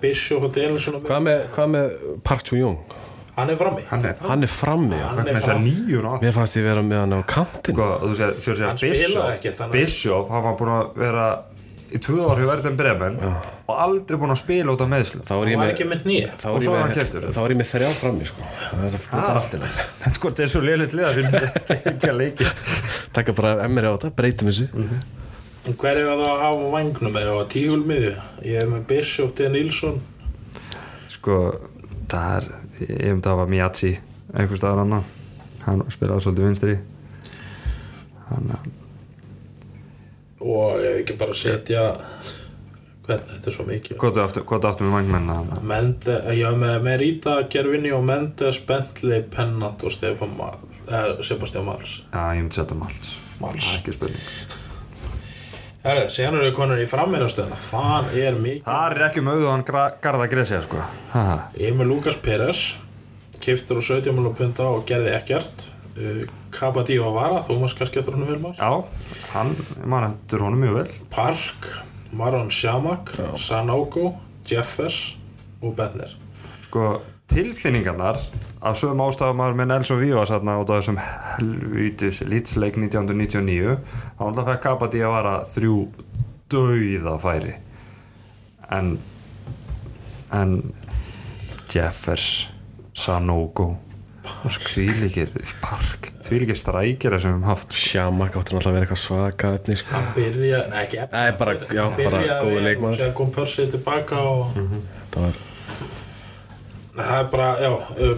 Danielson 0.53 0.93
á 0.95 0.99
mig 1.01 1.07
Hvað 1.09 1.23
með, 1.25 1.39
hvað 1.55 1.71
með 1.73 1.95
Park 2.29 2.45
Chu-Jung? 2.47 2.77
Hann 3.37 3.51
er 3.53 3.57
frammi. 3.59 3.83
Hann 3.89 4.05
er 4.05 4.21
Hann 4.21 4.45
er 4.45 4.49
frammi. 4.49 4.97
Hann 4.97 5.17
Hann 5.17 5.27
er 5.27 5.35
er 5.35 5.41
fram- 5.45 5.65
nýjur 5.65 6.05
og 6.05 6.13
allt. 6.13 6.23
Mér 6.25 6.33
fannst 6.37 6.55
ég 6.57 6.63
vera 6.65 6.81
með 6.85 7.01
hann 7.03 7.17
á 7.17 7.21
kantin 7.29 7.75
Sko, 7.75 7.89
þú 8.01 8.13
þannig 9.59 9.67
að- 9.67 9.75
Bishop, 9.77 10.31
hann 10.33 10.43
var 10.47 10.55
búin 10.61 10.71
að 10.77 10.95
vera 11.03 11.25
í 11.93 11.99
tvö 12.03 12.25
ár 12.27 12.39
hjá 12.41 12.47
Verðin 12.49 12.77
Bremen 12.79 13.17
og 13.23 13.73
aldrei 13.73 14.17
búin 14.19 14.33
að 14.33 14.39
spila 14.41 14.73
út 14.73 14.83
af 14.83 14.89
meðslu 14.91 15.21
Þá 15.27 15.33
er 15.37 15.51
ég 15.51 15.61
með 15.61 15.83
með 15.91 16.07
nýja 16.09 16.31
Þá 16.41 16.47
er 16.49 16.65
ég 16.65 16.73
með, 16.73 17.53
með 17.61 17.69
þrjá 17.71 17.91
frammi 17.99 18.27
sko. 18.29 18.47
Það 18.63 18.87
er 18.87 18.95
það 18.95 19.05
Það 19.11 19.29
allt 19.41 19.55
í 19.57 19.61
lagi. 19.61 19.85
Þetta 20.01 20.19
sko, 20.19 20.31
er 20.45 20.51
svo 20.53 20.63
liðleitt 20.65 20.97
lið 20.97 21.07
að 21.07 21.19
finna 21.21 21.41
ekki 21.77 22.11
að 22.11 22.19
leiki 22.21 22.49
Takka 23.17 23.37
bara 23.37 23.53
MR 23.67 23.87
á 23.87 23.91
þetta, 23.95 24.13
breytum 24.19 24.51
þessu. 24.51 24.67
En 25.67 25.77
hver 25.81 25.99
er 25.99 26.09
það 26.09 26.25
að 26.27 26.43
hafa 26.45 26.63
á 26.67 26.73
vangnum 26.77 27.19
eða 27.21 27.37
á 27.37 27.43
tígulmiðju? 27.51 28.15
Ég 28.47 28.61
er 28.63 28.71
með 28.71 28.87
Bishop, 28.91 29.35
D. 29.37 29.51
Nilsson 29.51 30.01
Sko, 31.11 31.39
það 32.11 32.35
er 32.37 32.49
ég 32.87 33.15
um 33.15 33.23
það 33.25 33.41
var 33.41 33.51
Miyachi 33.51 33.93
einhver 34.35 34.59
staðar 34.59 34.83
annan 34.85 35.07
hann 35.67 35.83
spilaði 35.91 36.23
svolítið 36.23 36.47
vinstri. 36.47 36.75
Hann 38.29 38.51
og 40.43 40.83
ekki 40.85 41.15
bara 41.17 41.35
setja 41.37 41.85
hvernig, 43.07 43.31
þetta 43.31 43.49
er 43.49 43.55
svo 43.55 43.65
mikið. 43.67 43.97
Hvað 44.01 44.19
er 44.19 44.27
aftur, 44.27 44.45
er 44.45 44.85
með 44.85 44.95
vangmenn 44.97 45.31
hann 45.31 45.67
Mende, 45.67 46.19
ég 46.35 46.43
hef 46.43 46.59
með 46.59 46.77
Merita, 46.85 47.37
Gervinni 47.51 47.93
og 47.95 48.05
Mendes, 48.07 48.59
Bentley, 48.67 49.23
Pennant 49.33 49.83
og 49.87 49.93
Stefán 49.95 50.35
Mal, 50.37 50.57
eh, 50.87 51.11
Sebastian 51.23 51.65
Mals. 51.65 52.01
Já, 52.11 52.23
ég 52.35 52.43
myndi 52.43 52.59
setja 52.59 52.77
Mals. 52.77 53.17
Mals. 53.39 53.63
Það 53.63 53.73
er 53.73 53.79
ekki 53.81 53.95
spurning. 53.95 54.31
Herðu, 55.87 56.09
síðan 56.11 56.35
eru 56.35 56.49
við 56.49 56.55
konur 56.57 56.79
í 56.83 56.87
frammeirastöðuna 56.89 57.57
Það 57.63 58.15
er 58.19 58.39
mikið. 58.43 58.63
Það 58.65 58.95
er 58.95 59.03
ekki 59.05 59.21
um 59.21 59.29
auðvðan 59.31 59.63
garða 60.03 60.27
gresja 60.27 60.59
sko. 60.65 60.81
Ég 61.55 61.69
er 61.69 61.77
með 61.79 61.91
Lukas 61.93 62.17
Peres 62.19 62.65
Kiftur 63.39 63.79
á 63.79 63.83
17 63.85 64.11
miljonar 64.11 64.35
punta 64.35 64.65
og 64.67 64.85
gerði 64.89 65.13
ekkert 65.15 65.67
uh, 65.97 66.21
Kabadíva 66.53 67.09
Vara, 67.15 67.41
maður 67.49 67.75
kannski 67.81 68.01
eftir 68.01 68.15
honum 68.15 68.31
vel 68.31 68.39
maður. 68.45 68.61
Já, 68.61 69.27
hann, 69.33 69.51
maður 69.83 70.09
hendur 70.11 70.45
honum 70.47 70.63
mjög 70.63 70.79
vel. 70.81 70.87
Park, 71.13 71.73
Maron 72.15 72.53
Shamak 72.53 73.11
Sanogo, 73.41 74.13
Jeffers 74.47 75.17
og 75.59 75.75
Benner 75.75 76.15
sko 76.67 77.01
tilfinningarnar 77.27 78.17
af 78.61 78.75
sögum 78.75 79.01
ástafum 79.05 79.39
maður 79.39 79.55
með 79.59 79.69
Nelson 79.71 79.99
Vivas 80.01 80.31
þarna 80.33 80.57
út 80.59 80.71
af 80.71 80.81
þessum 80.81 80.97
helvítis 80.99 82.19
litsleik 82.27 82.79
1999 82.81 83.77
þá 84.17 84.23
alltaf 84.27 84.49
fekk 84.49 84.63
Kabadí 84.65 85.03
að 85.05 85.13
vara 85.15 85.35
þrjú 85.47 85.77
dauða 86.51 87.15
færi. 87.23 87.55
En 88.73 88.97
en 90.35 90.57
Jeffers 91.71 92.49
Sanogo 92.97 93.69
og 94.45 94.51
skvílikir 94.55 95.29
park. 95.63 96.09
Þvílikir 96.27 96.57
strækjara 96.59 97.19
sem 97.23 97.31
við 97.31 97.37
höfum 97.37 97.47
haft 97.49 97.75
Sjamak 97.77 98.35
átti 98.35 98.55
náttúrulega 98.55 98.71
að 98.71 98.77
vera 98.77 98.87
eitthvað 98.87 99.01
svaka 99.03 99.51
efni 99.57 99.77
sko. 99.79 99.93
Hann 99.95 100.09
byrja, 100.15 100.61
nei 100.71 100.79
ekki 100.85 100.99
eftir 101.03 101.17
Nei, 101.17 101.31
bara- 101.39 101.53
já, 101.71 101.83
bara 101.97 102.23
leikmaður. 102.67 102.89
og 102.91 102.97
Sér 102.99 103.13
kom 103.21 103.31
Percy 103.31 103.67
tilbaka 103.71 104.19
og 104.19 104.57
Það 105.13 105.21
var 105.27 105.33
Nei, 106.97 107.05
það 107.05 107.19
er 107.19 107.27
bara, 107.31 107.49
já 107.61 107.71
uh, 107.71 108.17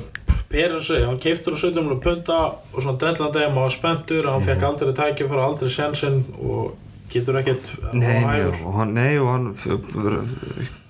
Peres, 0.50 0.88
hann 1.06 1.18
keiftur 1.22 1.54
á 1.54 1.58
17 1.62 1.76
miljonar 1.84 2.00
punta 2.02 2.38
og 2.74 2.80
svona 2.82 2.98
dellandegi, 3.04 3.50
maður 3.54 3.66
var 3.68 3.74
spenntur 3.76 4.30
hann 4.32 4.46
fekk 4.48 4.64
aldrei 4.66 4.94
tækifæra, 4.98 5.44
aldrei 5.46 5.70
sensinn 5.70 6.24
og 6.42 6.72
getur 7.12 7.38
ekkert 7.42 7.70
Nei, 7.94 8.40
og 8.66 8.74
hann, 8.80 8.96
nei, 8.98 9.12
og 9.22 9.30
hann 9.30 9.50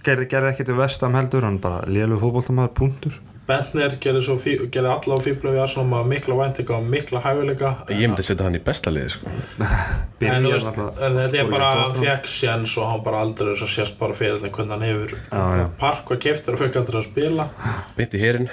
gerði, 0.06 0.30
gerði 0.32 0.54
ekkert 0.54 0.72
við 0.72 0.80
vestam 0.80 1.18
heldur 1.18 1.44
hann 1.48 1.58
bara 1.64 1.82
lélu 1.92 2.16
fótboltamaður 2.22 2.74
punktur 2.78 3.18
Bentner 3.50 3.96
gerði, 4.02 4.22
svo 4.28 4.36
fí, 4.38 4.56
gerði 4.70 4.92
alla 4.94 5.18
á 5.18 5.20
fíblum 5.26 5.56
við 5.56 5.64
Arsenal 5.64 5.88
maður 5.90 6.10
mikla 6.12 6.38
væntinga 6.38 6.76
og 6.78 6.90
mikla 6.94 7.22
hæguleika 7.24 7.72
Ég 7.90 8.04
myndi 8.04 8.26
setja 8.28 8.46
hann 8.46 8.58
í 8.60 8.62
besta 8.64 8.94
liði 8.94 9.16
sko. 9.16 9.34
en, 10.30 10.48
þetta 10.52 11.42
er 11.42 11.50
bara 11.50 11.72
fekk 11.98 12.30
séns 12.30 12.76
og 12.78 12.92
hann 12.92 13.04
bara 13.06 13.24
aldrei 13.26 13.56
að 13.56 13.66
sést 13.66 13.98
bara 14.00 14.18
fyrir 14.18 14.38
þetta 14.38 14.54
hvernig 14.54 14.76
hann 14.76 14.86
hefur 14.86 15.16
Já, 15.18 15.44
já. 15.64 15.66
Park 15.82 16.14
var 16.14 16.22
keiftur 16.28 16.58
og 16.58 16.64
fekk 16.64 16.82
aldrei 16.84 17.02
að 17.02 17.08
spila. 17.10 17.50
Beint 17.98 18.14
í 18.14 18.22
hérinn 18.22 18.50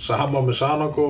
Sama 0.00 0.42
með 0.42 0.58
Sanogo 0.64 1.08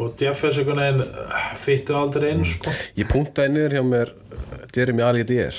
og 0.00 0.22
Jeffers 0.22 0.60
einhvern 0.60 0.80
veginn 0.80 1.04
uh, 1.04 1.52
fyttu 1.58 1.96
aldrei 1.98 2.30
inn 2.36 2.46
sko. 2.46 2.72
Ég 2.98 3.08
punktaði 3.10 3.56
niður 3.56 3.78
hjá 3.80 3.86
mér 3.90 4.12
uh, 4.14 4.66
Jeremy 4.76 5.04
Ali 5.04 5.26
Dier 5.26 5.56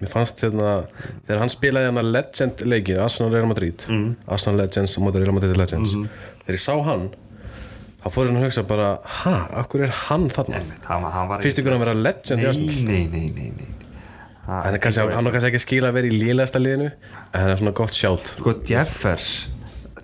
Mér 0.00 0.10
fannst 0.12 0.40
hérna 0.44 0.72
Þegar 1.26 1.38
hann 1.42 1.52
spilaði 1.52 1.90
hann 1.90 2.00
að 2.02 2.10
Legend 2.12 2.64
leikin 2.68 2.98
Arsenal 3.00 3.32
Real 3.32 3.46
Madrid 3.50 3.84
Mm. 3.88 4.10
Arsenal 4.28 4.58
Legends 4.64 4.96
og 4.98 5.14
Real 5.16 5.32
Madrid 5.32 5.56
Legends 5.56 5.94
Mhm. 5.94 6.08
Þegar 6.44 6.58
ég 6.58 6.64
sá 6.66 6.74
hann 6.84 7.06
þá 8.04 8.10
fór 8.14 8.26
ég 8.26 8.28
svona 8.30 8.40
að 8.42 8.46
hugsa 8.46 8.62
bara 8.68 8.88
ha, 9.02 9.36
akkur 9.62 9.82
er 9.82 9.94
hann 10.08 10.28
þarna 10.30 10.60
var 11.28 11.40
Fyrst 11.42 11.58
ykkur 11.58 11.74
að 11.74 11.80
vera 11.82 11.94
legend 11.94 12.42
nei, 12.42 12.52
nei, 12.86 13.06
nei, 13.10 13.30
nei, 13.34 13.50
nei. 13.56 13.72
Ha, 14.46 14.60
Hann 14.62 14.76
kannski, 14.78 15.02
hann 15.10 15.26
er 15.26 15.32
kannski 15.34 15.48
ekki 15.50 15.58
að 15.58 15.64
skila 15.64 15.88
að 15.90 15.96
vera 15.98 16.06
í 16.06 16.18
lélegasta 16.20 16.60
liðinu 16.62 16.86
en 16.92 17.40
hann 17.40 17.50
er 17.50 17.56
svona 17.58 17.72
gott 17.74 17.90
sjátt 17.98 18.28
sko 18.38 18.52
Jeffers 18.68 19.48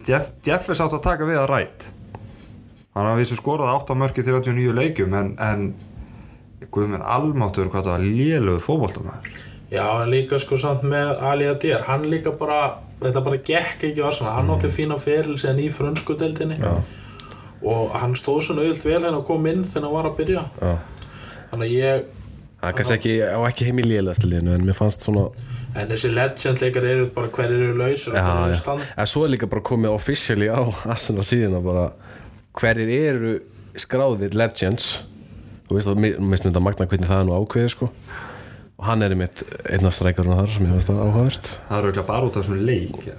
Jeff, 0.09 0.33
Jeffers 0.43 0.81
átt 0.83 0.97
að 0.99 1.03
taka 1.05 1.29
við 1.29 1.39
að 1.39 1.47
rætt 1.53 1.87
hann 2.97 3.07
hafði 3.07 3.23
vissu 3.23 3.39
skorað 3.39 3.71
8 3.77 3.95
mörki 4.03 4.25
39 4.27 4.75
leikjum 4.75 5.15
en, 5.15 5.31
en 5.39 5.63
guð 6.75 6.91
mér 6.91 7.07
almáttur 7.07 7.71
hvað 7.71 7.87
það 7.87 7.95
var 7.95 8.03
lélugur 8.03 8.65
fótboltamæður 8.67 9.39
Já, 9.73 9.85
en 10.03 10.11
líka 10.13 10.39
sko 10.43 10.59
samt 10.61 10.83
með 10.85 11.15
Ali 11.25 11.47
Adir, 11.49 11.79
hann 11.89 12.03
líka 12.13 12.33
bara, 12.37 12.59
þetta 13.01 13.23
bara 13.25 13.39
gekk 13.41 13.87
ekki 13.89 14.03
á 14.05 14.09
Arsenal, 14.11 14.35
hann 14.37 14.51
átti 14.53 14.69
fína 14.73 14.99
feril 15.01 15.39
síðan 15.41 15.63
í 15.65 15.69
frönsku 15.73 16.17
deildinni 16.21 16.59
Já. 16.61 16.75
og 17.63 17.95
hann 17.97 18.13
stóð 18.19 18.43
svona 18.49 18.67
auðvilt 18.67 18.85
vel 18.85 18.99
henn 19.07 19.17
að 19.17 19.25
koma 19.31 19.49
inn 19.55 19.63
þegar 19.65 19.87
hann 19.89 19.95
var 19.97 20.09
að 20.11 20.19
byrja. 20.19 20.43
Já. 20.61 20.75
Þannig 21.53 21.71
að 21.71 21.79
ég, 21.79 22.11
Það 22.63 22.69
er 22.71 22.77
kannski 22.79 22.95
ekki, 22.95 23.13
á 23.27 23.39
ekki 23.49 23.65
heim 23.67 23.79
í 23.83 23.85
lélegast 23.89 24.23
liðinu 24.29 24.53
en 24.55 24.67
mér 24.69 24.77
fannst 24.79 25.03
svona 25.03 25.25
en 25.75 25.89
þessi 25.89 26.11
legend 26.15 26.61
leikar 26.63 26.85
eru 26.87 27.07
bara 27.17 27.31
hverjir 27.35 27.65
eru 27.65 27.79
lausir 27.81 28.13
og 28.13 28.19
Já, 28.21 28.23
hverjir 28.29 28.45
eru 28.45 28.53
já. 28.53 28.59
stand. 28.61 28.85
En 29.03 29.09
svo 29.11 29.25
er 29.27 29.33
líka 29.33 29.49
bara 29.51 29.65
komið 29.67 29.97
officially 29.97 30.47
á 30.53 30.61
Arsenal 30.93 31.25
síðuna 31.27 31.59
bara 31.65 31.89
hverjir 32.61 32.93
eru 33.01 33.33
skráðir 33.83 34.37
legends 34.39 34.87
þú 35.67 35.75
veist, 35.79 35.89
og 35.91 35.99
mér 36.05 36.21
finnst 36.21 36.47
þetta 36.47 36.63
magna 36.63 36.87
hvernig 36.87 37.09
það 37.11 37.23
er 37.25 37.27
nú 37.33 37.35
ákveðið 37.41 37.73
sko 37.75 37.89
og 38.83 38.89
hann 38.89 39.05
er 39.07 39.13
einmitt 39.15 39.45
einn 39.71 39.87
af 39.87 39.95
strækjurinn 39.95 40.35
þar 40.35 40.49
sem 40.51 40.67
ég 40.67 40.75
veist 40.75 40.89
það 40.91 41.03
áhugavert. 41.05 41.51
Það 41.69 41.77
er 41.77 41.85
auðvitað 41.87 42.07
bara 42.09 42.27
út 42.27 42.39
af 42.41 42.47
svona 42.49 42.65
leik 42.67 42.97
já. 43.07 43.15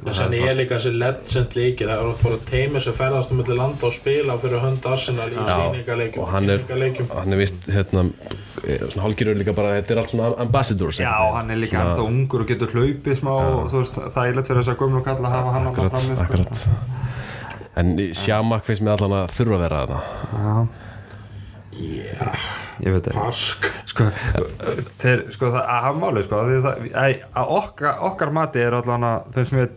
Þess 0.00 0.20
að 0.24 0.34
ég 0.38 0.46
er 0.48 0.56
líka 0.56 0.76
þessi 0.76 0.90
legend 0.96 1.56
leikir, 1.56 1.88
það 1.90 2.02
eru 2.02 2.12
bara 2.20 2.36
teimi 2.48 2.80
sem 2.80 2.94
ferðast 2.96 3.32
um 3.32 3.40
milli 3.40 3.56
landa 3.56 3.88
og 3.88 3.92
spila 3.92 4.36
fyrir 4.40 4.62
hönd 4.62 4.86
Arsenal 4.88 5.26
í 5.28 5.40
sýningaleikjum 5.44 6.24
og 6.24 6.30
hann 6.32 6.52
er, 6.54 6.62
hann 7.12 7.36
er 7.36 7.40
vist 7.40 7.68
hérna, 7.68 8.06
eh, 8.64 8.80
svona 8.80 9.04
hálfgerður 9.04 9.40
líka 9.42 9.56
bara 9.56 9.74
þetta 9.78 9.94
er 9.94 10.00
allt 10.00 10.14
svona 10.14 10.30
ambassadors 10.44 11.00
já, 11.00 11.12
hann. 11.36 11.52
er 11.52 11.60
líka 11.60 11.82
ennþá 11.82 12.06
ungur 12.06 12.46
og 12.46 12.52
getur 12.52 12.72
hlaupið 12.76 13.18
smá 13.20 13.32
og 13.36 13.68
þú 13.72 13.82
veist, 13.82 14.00
það 14.16 14.30
er 14.30 14.40
leitt 14.40 14.52
fyrir 14.52 14.62
þess 14.62 14.72
að 14.72 14.80
gömlu 14.84 15.04
kalla 15.04 15.28
að 15.28 15.36
hafa 15.36 15.56
hann 15.56 15.68
alltaf 15.68 15.84
akkurat, 15.84 15.98
frammi 15.98 16.16
sko. 16.16 16.24
akkurat. 16.24 17.08
En 17.80 17.96
Sjamak 18.16 18.64
finnst 18.66 18.84
mér 18.84 18.96
allan 18.96 19.18
að 19.20 19.34
þurfa 19.36 19.58
að 19.58 19.66
vera 19.66 19.82
þarna. 19.84 20.00
Já, 20.40 20.89
Já, 21.80 22.32
ég 22.84 22.94
veit 22.94 23.08
park. 23.14 23.68
sko, 23.88 24.08
þeir, 25.00 25.22
sko, 25.32 25.52
það 25.54 25.62
að 25.62 25.84
hafa 25.86 26.00
máli 26.02 26.24
sko, 26.26 26.40
það, 26.50 26.88
að, 26.92 27.22
að 27.40 27.54
okkar, 27.60 28.02
okkar 28.10 28.34
mati 28.36 28.62
er 28.64 28.76
allan 28.80 29.06
að, 29.08 29.30
finnst 29.38 29.56
mér 29.56 29.70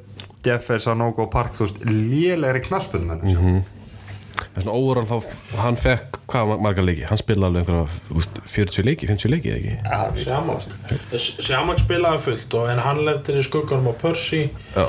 Jeffers, 0.44 0.84
Sanogo 0.90 1.24
og 1.24 1.32
Park, 1.32 1.56
þú 1.56 1.68
veist, 1.68 1.80
lélegri 1.88 2.66
knaspundmenn 2.68 3.24
mm 3.24 3.40
-hmm. 3.40 3.64
Það 4.34 4.58
er 4.58 4.64
svona 4.64 4.78
óvaran 4.78 5.08
þá, 5.08 5.18
hann 5.62 5.78
fekk 5.78 6.18
hvað 6.28 6.60
margar 6.62 6.86
leiki, 6.86 7.06
hann 7.10 7.18
spilaði 7.18 7.46
alveg 7.46 7.62
einhverja 7.62 7.88
þú 8.10 8.18
veist, 8.18 8.40
40 8.46 8.86
leiki, 8.86 9.08
50 9.08 9.30
leiki 9.30 9.50
eða 9.50 9.58
ekki? 9.58 10.24
Sjamak 10.24 10.62
Sjamak 11.48 11.80
spilaði 11.80 12.20
fullt 12.20 12.54
og, 12.54 12.70
en 12.70 12.80
hann 12.80 13.06
lendir 13.06 13.40
í 13.40 13.44
skugganum 13.44 13.88
á 13.90 13.94
Percy. 14.02 14.50
Já, 14.76 14.86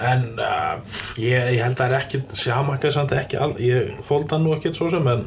en 0.00 0.38
uh, 0.38 0.78
ég, 1.18 1.52
ég 1.56 1.62
held 1.64 1.74
að 1.74 1.80
það 1.80 1.90
er 1.90 1.96
ekki 1.98 2.22
Sjamak 2.38 2.84
er 2.84 2.94
samt 2.94 3.12
ekki 3.12 3.40
all, 3.40 3.54
ég 3.58 3.98
hann 4.30 4.44
nú 4.44 4.54
ekkert 4.54 4.78
svo 4.78 4.90
sem 4.92 5.08
en 5.10 5.26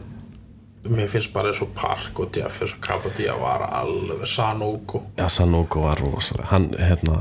mér 0.90 1.08
finnst 1.12 1.34
bara 1.34 1.52
eins 1.52 1.62
og 1.62 1.70
Park 1.78 2.20
og 2.20 2.36
Jeffers 2.38 2.74
og 2.74 2.82
Kapadía 2.86 3.36
var 3.38 3.68
alveg 3.82 4.26
Sanogo 4.28 5.04
Já, 5.18 5.28
Sanogo 5.30 5.82
var 5.86 6.00
rosalega. 6.02 6.48
Hann, 6.52 6.70
hérna, 6.80 7.20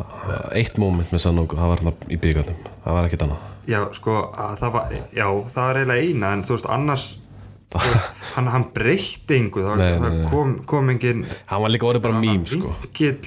eitt 0.57 0.79
moment 0.81 1.13
með 1.13 1.19
Sanogo 1.27 1.57
það 1.59 1.73
var 1.75 1.83
hann 1.85 2.05
í 2.09 2.17
byggarnum, 2.21 2.61
það 2.85 2.97
var 2.97 3.09
ekkert 3.09 3.25
annað. 3.27 3.49
Já, 3.71 3.81
sko, 3.93 4.15
að 4.35 4.55
það 4.63 4.73
var 4.77 4.95
já, 5.13 5.27
það 5.55 5.71
er 5.71 5.81
eiginlega 5.83 6.07
eina, 6.07 6.31
en 6.33 6.45
þú 6.49 6.57
veist, 6.57 6.71
annars 6.77 7.05
þú 7.71 7.83
veist, 7.85 8.07
hann, 8.35 8.49
hann 8.51 8.65
breytti 8.75 9.37
einhver, 9.37 9.67
það, 9.69 9.83
Nei, 9.83 9.91
það 10.01 10.15
nei, 10.17 10.31
kom, 10.33 10.55
kom 10.73 10.89
engin 10.91 11.21
Hann 11.53 11.63
var 11.63 11.71
líka 11.71 11.87
orðið 11.91 12.07
bara 12.09 12.23
mím, 12.25 12.47
sko. 12.49 12.73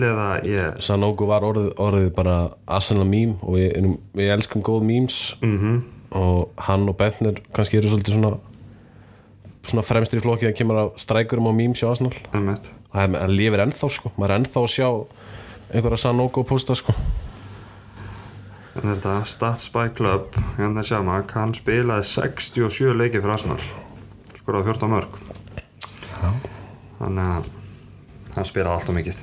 eða, 0.09 0.25
ég 0.49 0.81
Sanogo 0.84 1.27
var 1.29 1.45
orðið, 1.47 1.69
orðið 1.77 2.09
bara 2.17 2.38
Arsenal 2.67 3.05
mím 3.07 3.38
og 3.41 3.55
við, 3.59 3.69
erum- 3.77 3.99
við 4.17 4.34
elskum 4.36 4.65
góð 4.65 4.84
memes. 4.89 5.36
-hmm. 5.43 5.79
og 6.11 6.49
hann 6.57 6.89
og 6.89 6.97
Bentner 6.97 7.39
kannski 7.53 7.77
eru 7.77 7.88
svolítið 7.89 8.17
svona 8.17 8.34
svona 9.64 9.86
fremstir 9.88 10.22
í 10.22 10.24
flokki 10.24 10.47
þegar 10.47 10.57
kemur 10.59 10.82
að 10.84 10.93
strækurum 11.03 11.49
á 11.49 11.53
memes 11.55 11.82
hjá 11.82 11.89
Arsenal. 11.91 12.14
Einmitt. 12.36 12.72
það 12.93 13.20
er, 13.20 13.34
lifir 13.34 13.66
ennþá 13.66 13.91
sko. 13.97 14.14
Maður 14.18 14.36
er 14.36 14.41
ennþá 14.41 14.64
að 14.64 14.74
sjá 14.76 14.88
einhverja 15.74 16.01
Sanogo 16.03 16.45
posta 16.47 16.78
sko. 16.78 16.95
En 18.74 18.89
þetta, 18.89 19.20
Stats 19.30 19.70
by 19.74 19.91
Club? 19.93 20.34
Hérna 20.57 20.82
Sjamak, 20.86 21.36
hann 21.38 21.53
spilaði 21.57 22.09
67 22.09 22.97
leiki 22.97 23.22
fyrir 23.22 23.38
Arsenal. 23.38 23.61
Skoraði 24.39 24.74
14 24.74 24.91
mörg 24.95 25.24
þannig 27.03 27.30
að 27.30 27.51
hann 28.38 28.47
spilaði 28.47 28.74
alltaf 28.78 28.97
mikið. 28.97 29.22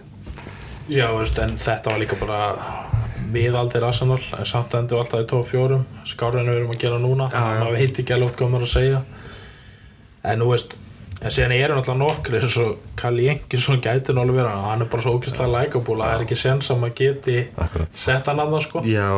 Já, 0.91 1.07
veist, 1.14 1.38
en 1.38 1.57
þetta 1.61 1.93
var 1.93 2.03
líka 2.03 2.18
bara 2.18 2.41
miðaldir 3.30 3.86
Arsenal 3.86 4.18
en 4.18 4.49
samt 4.49 4.74
endur 4.78 5.03
alltaf 5.03 5.22
í 5.22 5.43
4 5.53 5.80
skárið 6.09 6.43
en 6.43 6.51
við 6.51 6.61
erum 6.61 6.74
að 6.74 6.82
gera 6.82 7.01
núna. 7.03 7.30
Maður 7.30 7.78
veit 7.78 8.03
ekki 8.03 8.16
alveg 8.16 8.36
hvað 8.38 8.55
maður 8.55 8.68
að 8.68 8.74
segja 8.74 9.03
en 10.24 10.40
nú 10.40 10.50
veist 10.52 10.76
en 11.20 11.32
síðan 11.32 11.52
eru 11.52 11.76
náttúrulega 11.76 12.00
nokkri 12.00 12.38
eins 12.40 12.56
og 12.62 12.76
Kalli 12.96 13.26
Jenkinsson 13.26 13.80
gæti 13.84 14.14
alveg 14.14 14.38
vera 14.38 14.54
hann 14.70 14.84
er 14.84 14.88
bara 14.92 15.04
svo 15.04 15.18
ógeðslega 15.18 15.52
lækabúla 15.52 16.06
það 16.08 16.16
er 16.16 16.24
ekki 16.24 16.38
sens 16.40 16.70
að 16.72 16.84
geti 16.96 17.36
Akkurat. 17.60 17.88
sett 17.92 18.30
hann 18.30 18.40
annað 18.40 18.64
sko. 18.64 18.82
Já, 18.88 19.08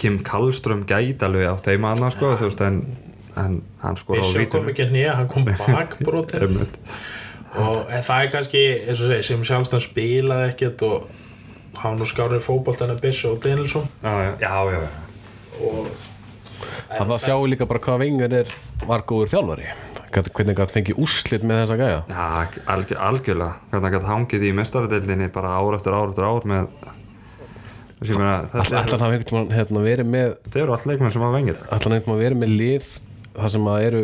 Kim 0.00 0.18
Kallström 0.24 0.86
gæti 0.88 1.26
alveg 1.26 1.50
átt 1.50 1.68
heima 1.68 1.92
annars 1.92 2.16
sko, 2.16 2.32
þú 2.40 2.48
veist, 2.48 2.62
en, 2.64 2.80
en 3.36 3.58
hann 3.82 4.00
skora 4.00 4.20
á 4.20 4.24
Bishop 4.24 4.32
kom 4.32 4.44
vítunum 4.46 4.72
ekki 4.72 4.88
nýja, 4.94 5.16
hann 5.18 5.28
kom 5.28 5.50
bakbrotin 5.60 6.46
Einmitt. 6.46 6.80
og 7.60 7.92
það 7.92 8.24
er 8.24 8.32
kannski 8.36 8.64
eins 8.86 9.04
og 9.04 9.12
segi, 9.12 9.28
sem 9.28 9.44
sjálfstöðan 9.50 9.84
spilaði 9.84 10.48
ekkert 10.54 10.86
og 10.88 11.10
hann 11.84 12.00
nú 12.00 12.08
skárið 12.08 12.44
fótbolt 12.48 12.80
en 12.86 12.96
að 12.96 13.04
Bishop 13.04 13.36
og 13.36 13.44
Danielsson. 13.44 13.84
Já, 14.00 14.16
já, 14.40 14.56
já, 14.72 14.80
já. 14.80 14.90
og 15.60 15.92
það 16.88 17.06
var 17.12 17.24
sjáu 17.28 17.46
líka 17.52 17.68
bara 17.68 17.84
hvað 17.84 18.02
vengur 18.06 18.40
er 18.40 18.56
var 18.88 19.04
góður 19.04 19.28
þjálfari 19.36 19.68
hvernig 20.10 20.56
gætt 20.58 20.72
fengið 20.74 20.98
úrslit 21.02 21.44
með 21.46 21.60
þessa 21.62 21.76
gæja? 21.80 21.98
Já, 22.10 22.24
algjör, 22.74 23.00
algjörlega. 23.08 23.52
Hvernig 23.70 23.84
hann 23.86 23.94
gæti 23.94 24.10
hangið 24.10 24.46
í 24.48 24.54
mestaradeildinni 24.58 25.28
bara 25.34 25.52
ár 25.60 25.76
eftir 25.78 25.94
ár 25.96 26.10
eftir 26.10 26.26
ár 26.26 26.48
með 26.50 26.70
hann 28.00 28.16
hafa 28.16 29.10
einhvern 29.12 29.26
veginn 29.28 29.52
hérna, 29.52 29.82
verið 29.84 30.08
með 30.08 30.30
þetta 30.46 30.62
eru 30.62 30.72
all 30.72 30.86
leikmenn 30.88 31.12
sem 31.12 31.24
hafa 31.24 31.36
vengið 31.36 31.60
hann 31.68 31.96
einhvern 31.98 32.16
veginn 32.16 32.22
verið 32.24 32.40
með 32.40 32.54
lið 32.56 32.88
það 33.36 33.52
sem 33.54 33.68
að 33.74 33.86
eru 33.90 34.02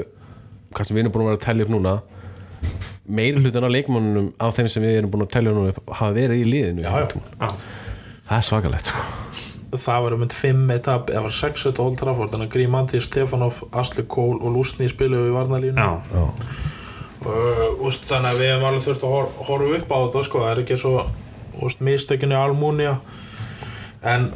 sem 0.76 0.96
við 0.98 1.02
erum 1.02 1.14
búin 1.14 1.24
að 1.24 1.30
vera 1.30 1.38
að 1.40 1.44
tellja 1.46 1.66
upp 1.66 1.72
núna. 1.72 1.94
Meiri 3.06 3.40
hlutin 3.40 3.64
af 3.64 3.72
leikmannunum 3.72 4.32
af 4.42 4.56
þeim 4.58 4.68
sem 4.68 4.84
við 4.84 4.98
erum 5.00 5.12
búin 5.14 5.24
að 5.24 5.32
tellja 5.38 5.54
núna 5.56 5.72
upp 5.72 5.94
hafa 5.96 6.16
verið 6.16 6.42
í 6.42 6.48
liðinu 6.50 6.84
Já, 6.84 6.90
já. 6.92 7.06
einhvern 7.06 7.60
það 8.26 8.40
er 8.40 8.48
svakalegt 8.50 8.92
sko. 8.92 9.55
Það 9.74 10.04
var 10.04 10.14
um 10.16 10.22
mynd 10.22 10.36
5 10.36 10.72
etap 10.76 11.10
eða 11.10 11.24
var 11.26 11.36
6 11.40 11.66
etap 11.70 11.84
Old 11.84 11.98
Trafford 12.00 12.32
þannig 12.32 12.48
að 12.48 12.54
Grímandi, 12.54 13.02
Stefanov, 13.02 13.60
Asli 13.72 14.06
Kól 14.08 14.38
og 14.38 14.54
Lúsni 14.54 14.88
spiluðu 14.90 15.32
í 15.32 15.34
varnalínu 15.34 15.82
Já, 15.82 16.00
Já. 16.14 16.24
og 17.26 17.86
úst, 17.88 18.06
þannig 18.06 18.32
að 18.32 18.40
við 18.42 18.50
hefum 18.52 18.66
alveg 18.70 18.86
þurft 18.86 19.06
að 19.06 19.14
hor 19.16 19.30
horfa 19.48 19.78
upp 19.80 19.94
á 19.94 19.98
þetta 20.04 20.24
sko. 20.28 20.42
það 20.44 20.52
er 20.52 20.62
ekki 20.64 20.80
svo 20.82 20.96
úst, 21.66 21.82
mistökinu 21.88 22.38
Almúnia 22.38 22.98
en 24.06 24.30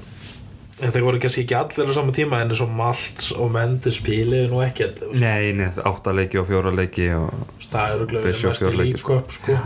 þetta 0.80 1.02
voru 1.04 1.20
kannski 1.22 1.44
ekki 1.44 1.56
allir 1.58 1.92
á 1.92 1.94
sama 1.94 2.14
tíma 2.16 2.40
en 2.40 2.52
eins 2.52 2.62
og 2.64 2.72
Malt 2.74 3.30
og 3.36 3.52
Mendi 3.54 3.92
spiliðu 3.94 4.50
nú 4.50 4.62
ekkert 4.64 5.02
nei, 5.12 5.52
nei, 5.56 5.68
átta 5.84 6.14
leiki 6.16 6.40
og 6.40 6.48
fjóra 6.48 6.72
leiki 6.74 7.10
og 7.14 7.30
það 7.66 7.96
eru 7.96 8.10
glæðið 8.10 8.28
Bishop 8.28 8.54
mest 8.54 8.62
í 8.64 8.70
sko. 8.70 8.82
líköp 8.82 9.34
sko. 9.36 9.58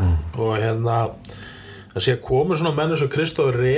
og 0.42 0.56
hérna 0.58 0.98
það 1.94 2.04
sé 2.06 2.14
að 2.16 2.22
komu 2.26 2.56
svona 2.58 2.74
menn 2.76 2.94
eins 2.94 3.04
og 3.06 3.12
Kristóður 3.14 3.60
Ré 3.62 3.74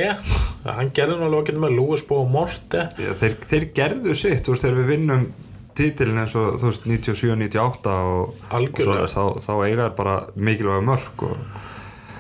hann 0.67 0.93
gerði 0.97 1.19
nú 1.21 1.27
alveg 1.29 1.43
ekki 1.51 1.59
með 1.63 1.75
Lúis 1.79 2.05
Bó 2.09 2.23
og 2.25 2.31
Morte 2.33 2.87
Já, 2.99 3.13
þeir, 3.21 3.37
þeir 3.51 3.67
gerðu 3.77 4.15
sitt, 4.17 4.49
veist, 4.49 4.65
þegar 4.65 4.79
við 4.83 4.91
vinnum 4.95 5.27
titilin 5.77 6.19
eins 6.23 6.35
og, 6.41 6.57
þú 6.63 6.71
veist, 6.71 6.87
97-98 6.89 7.93
og, 7.93 8.33
og 8.33 8.55
Algjörlega. 8.57 9.09
svo, 9.13 9.27
þá, 9.37 9.45
þá 9.45 9.53
eiga 9.69 9.89
er 9.91 9.97
bara 9.99 10.19
mikilvæga 10.37 10.85
mörg 10.89 11.27
og 11.31 11.41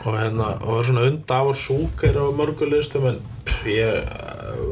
og 0.06 0.14
hérna, 0.14 0.44
og 0.62 0.68
það 0.68 0.76
er 0.78 0.84
svona 0.86 1.04
undafur 1.10 1.56
súkir 1.58 2.14
á 2.14 2.24
mörgulistum 2.38 3.06
en 3.08 3.16
pff, 3.48 3.64
ég, 3.66 4.04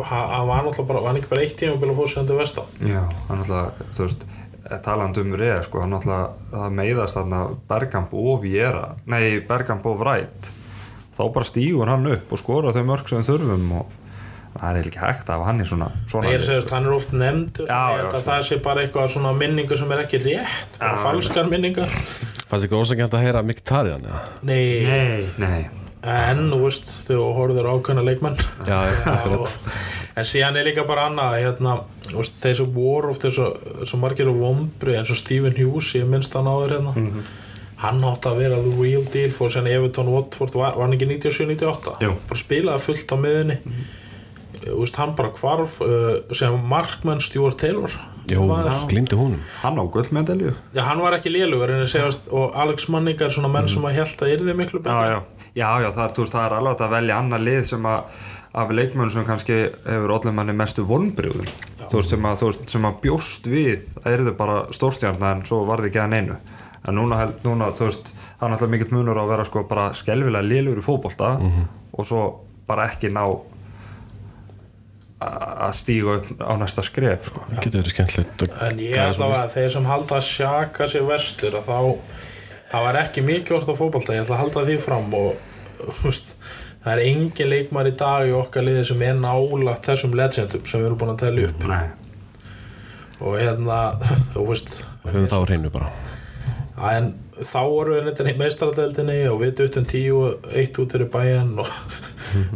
ha- 0.06 0.28
hann 0.30 0.46
var 0.46 0.60
náttúrulega 0.62 0.86
bara, 0.92 1.00
hann 1.08 1.16
ekki 1.18 1.30
bara 1.32 1.42
eitt 1.42 1.56
tíma 1.58 1.74
að 1.80 1.96
fóra 1.96 2.10
sig 2.12 2.28
til 2.28 2.36
vestan? 2.38 2.68
Já, 2.86 3.00
hann 3.32 3.42
alltaf, 3.42 3.80
þú 3.96 4.04
veist 4.06 4.22
talandi 4.86 5.24
um 5.24 5.34
reyða, 5.40 5.64
sko, 5.66 5.80
hann 5.82 5.96
alltaf 5.98 6.36
það 6.52 6.76
meiðast 6.78 7.18
þarna 7.18 7.40
Bergamp 7.72 8.14
og 8.14 8.38
Viera 8.44 8.84
nei, 9.10 9.40
Bergamp 9.48 9.88
og 9.90 9.98
Vrætt 10.04 10.52
þá 11.14 11.22
bara 11.34 11.48
stígur 11.48 11.90
hann 11.92 12.06
upp 12.14 12.32
og 12.34 12.40
skora 12.42 12.72
þau 12.74 12.82
mörg 12.88 13.08
sem 13.08 13.22
þurfum 13.26 13.68
og 13.80 13.92
það 14.54 14.78
er 14.78 14.88
ekki 14.88 15.00
hægt 15.02 15.30
af 15.34 15.44
hann 15.48 15.62
í 15.64 15.66
svona, 15.66 15.88
svona 16.10 16.30
er 16.30 16.42
segja, 16.46 16.60
sko. 16.62 16.74
hann 16.76 16.84
er 16.86 16.92
oft 16.94 17.12
nefndur 17.14 17.66
Já, 17.66 17.80
já, 17.98 18.02
svona. 18.06 18.20
það 18.28 18.42
sé 18.48 18.58
bara 18.62 18.84
eitthvað 18.84 19.08
svona 19.16 19.32
minningu 19.38 19.78
sem 19.80 19.94
er 19.96 20.02
ekki 20.04 20.20
rétt 20.22 20.76
bara 20.78 21.00
falskar 21.02 21.48
minningar 21.50 21.90
fannst 22.50 22.68
ykkur 22.68 22.84
ósækjant 22.84 23.16
að 23.18 23.24
heyra 23.26 23.42
eða? 23.98 24.20
Nei, 24.46 24.62
Nei, 24.86 25.26
nei 25.42 25.64
en, 26.04 26.44
þú 26.52 26.60
veist, 26.66 26.90
þú 27.08 27.18
horfður 27.38 27.70
ákveðna 27.72 28.04
leikmenn 28.06 28.34
Já, 28.68 28.78
já, 28.92 29.14
og, 29.40 29.48
en 30.14 30.26
síðan 30.28 30.58
er 30.60 30.68
líka 30.68 30.84
bara 30.86 31.08
annað 31.08 31.38
hérna, 31.40 31.78
þú 32.10 32.18
veist, 32.20 32.36
þeir 32.42 32.58
sem 32.60 32.74
voru 32.76 33.10
oft 33.14 33.24
eins 33.26 33.38
og, 33.42 33.56
eins 33.80 33.94
og 33.96 34.02
margir 34.04 34.28
og 34.30 34.38
vombri 34.42 34.98
eins 35.00 35.10
og 35.10 35.18
Stephen 35.18 35.56
Hughes, 35.58 35.88
ég 35.98 36.06
minnst 36.06 36.36
hann 36.38 36.46
áður 36.50 36.76
hérna 36.76 36.94
Mhm. 36.94 37.24
Hann 37.84 38.06
átti 38.08 38.30
að 38.30 38.40
vera 38.42 38.62
the 38.64 38.72
real 38.78 39.04
deal 39.12 39.34
fór 39.34 39.52
síðan 39.52 39.72
Everton 39.74 40.10
Watford, 40.12 40.56
var, 40.56 40.74
var 40.78 40.88
hann 40.88 40.96
ekki 40.96 41.10
97-98 41.12 41.98
Jú. 42.04 42.16
bara 42.30 42.40
spilaði 42.40 42.86
fullt 42.88 43.14
á 43.14 43.16
miðunni 43.20 43.60
þú 44.64 44.80
veist, 44.80 44.98
hann 45.00 45.14
bara 45.18 45.30
hvarf 45.36 45.78
uh, 45.84 46.10
sem 46.34 46.54
markmann 46.70 47.22
Stuart 47.24 47.58
Taylor. 47.60 47.92
Jó, 48.30 48.46
glimti 48.88 49.16
húnum 49.18 49.40
Hann 49.60 49.76
á 49.76 49.84
gullmedalju. 49.84 50.54
Já, 50.72 50.80
hann 50.88 51.02
var 51.04 51.18
ekki 51.18 51.28
lélugur 51.28 51.74
en 51.74 51.82
ég 51.82 51.90
segjast 51.92 52.30
og 52.32 52.54
Alex 52.56 52.86
Manning 52.88 53.20
er 53.20 53.34
svona 53.34 53.50
menn 53.52 53.68
sem 53.68 53.84
að 53.84 53.98
held 53.98 54.24
að 54.24 54.32
yrði 54.32 54.54
miklu 54.56 54.80
já, 54.80 54.86
betra 54.86 55.10
já, 55.10 55.18
já, 55.52 55.66
já, 55.84 55.90
það 55.90 56.06
er, 56.06 56.14
veist, 56.22 56.36
það 56.38 56.46
er 56.46 56.56
alveg 56.56 56.86
að 56.86 56.94
velja 56.96 57.18
annað 57.20 57.44
lið 57.50 57.60
sem 57.68 57.90
að 57.90 58.22
af 58.54 58.70
leikmönn 58.70 59.10
sem 59.10 59.26
kannski 59.26 59.60
hefur 59.84 60.14
allir 60.14 60.36
manni 60.38 60.56
mestu 60.56 60.86
veist, 61.92 62.14
sem 62.14 62.28
sem 62.70 62.88
að 62.88 63.00
bjóst 63.04 63.48
við 63.50 63.88
að 64.04 64.16
yrðu 64.16 64.36
bara 64.38 64.60
stórstjarnar 64.72 65.40
en 65.40 65.44
svo 65.48 65.64
var 65.68 65.82
þið 65.82 65.90
ekki 65.90 66.04
að 66.06 66.12
neinu 66.14 66.38
en 66.84 66.98
núna, 66.98 67.24
núna 67.44 67.70
þú 67.76 67.88
veist, 67.88 68.12
það 68.38 68.46
er 68.46 68.52
náttúrulega 68.54 68.74
mikill 68.76 68.96
munur 68.98 69.20
að 69.22 69.32
vera 69.32 69.48
sko 69.48 69.64
bara 69.70 69.88
skelvilega 69.96 70.44
lélugur 70.46 70.82
í 70.82 70.84
fótbolta 70.84 71.34
og 71.40 72.06
svo 72.08 72.22
bara 72.68 72.88
ekki 72.90 73.10
ná 73.12 73.24
að 75.24 75.72
stíga 75.78 76.18
upp 76.18 76.42
á 76.42 76.52
næsta 76.60 76.82
skref 76.84 77.30
sko. 77.30 77.44
Getur 77.56 77.80
verið 77.80 77.94
skemmtilegt 77.94 78.44
En 78.66 78.80
ég 78.82 78.92
græða 78.92 79.10
ætla 79.14 79.28
að 79.38 79.54
þeir 79.54 79.70
sem 79.72 79.88
halda 79.88 80.18
að 80.18 80.26
sjaka 80.26 80.88
sér 80.90 81.06
vestur 81.08 81.56
að 81.60 81.68
þá 81.70 81.78
það 82.74 82.86
var 82.88 82.98
ekki 83.04 83.24
mikið 83.24 83.56
orð 83.56 83.72
á 83.72 83.74
fótbolta. 83.78 84.16
Ég 84.16 84.24
ætla 84.24 84.36
að 84.36 84.42
halda 84.42 84.64
því 84.68 84.76
fram 84.82 85.14
og 85.16 86.00
veist, 86.02 86.34
það 86.84 86.92
er 86.94 87.02
engin 87.06 87.52
leikmar 87.52 87.88
í 87.88 87.94
dag 88.00 88.28
í 88.28 88.34
okkar 88.36 88.66
liði 88.66 88.84
sem 88.90 89.04
er 89.06 89.20
nálagt 89.20 89.88
þessum 89.88 90.16
legendum 90.18 90.66
sem 90.68 90.82
við 90.82 90.90
erum 90.90 91.00
búin 91.00 91.14
að 91.14 91.22
telja 91.24 91.52
upp. 91.52 91.68
Nei. 91.70 91.84
og 93.24 93.38
hérna, 93.38 93.78
þú 94.34 94.48
veist 94.50 94.82
Höfum 95.04 95.30
það 95.30 95.38
á 95.40 95.46
hreinu 95.46 95.70
bara 95.72 95.92
en 96.74 97.12
þá 97.38 97.60
voru 97.70 97.94
við 97.94 98.08
þetta 98.08 98.32
í 98.32 98.38
meistaradeldinni 98.38 99.18
og 99.30 99.38
við 99.42 99.52
duttum 99.60 99.86
tíu 99.86 100.16
og 100.18 100.48
eitt 100.50 100.78
út 100.82 100.94
fyrir 100.94 101.10
bæjan 101.12 101.52
og 101.62 101.70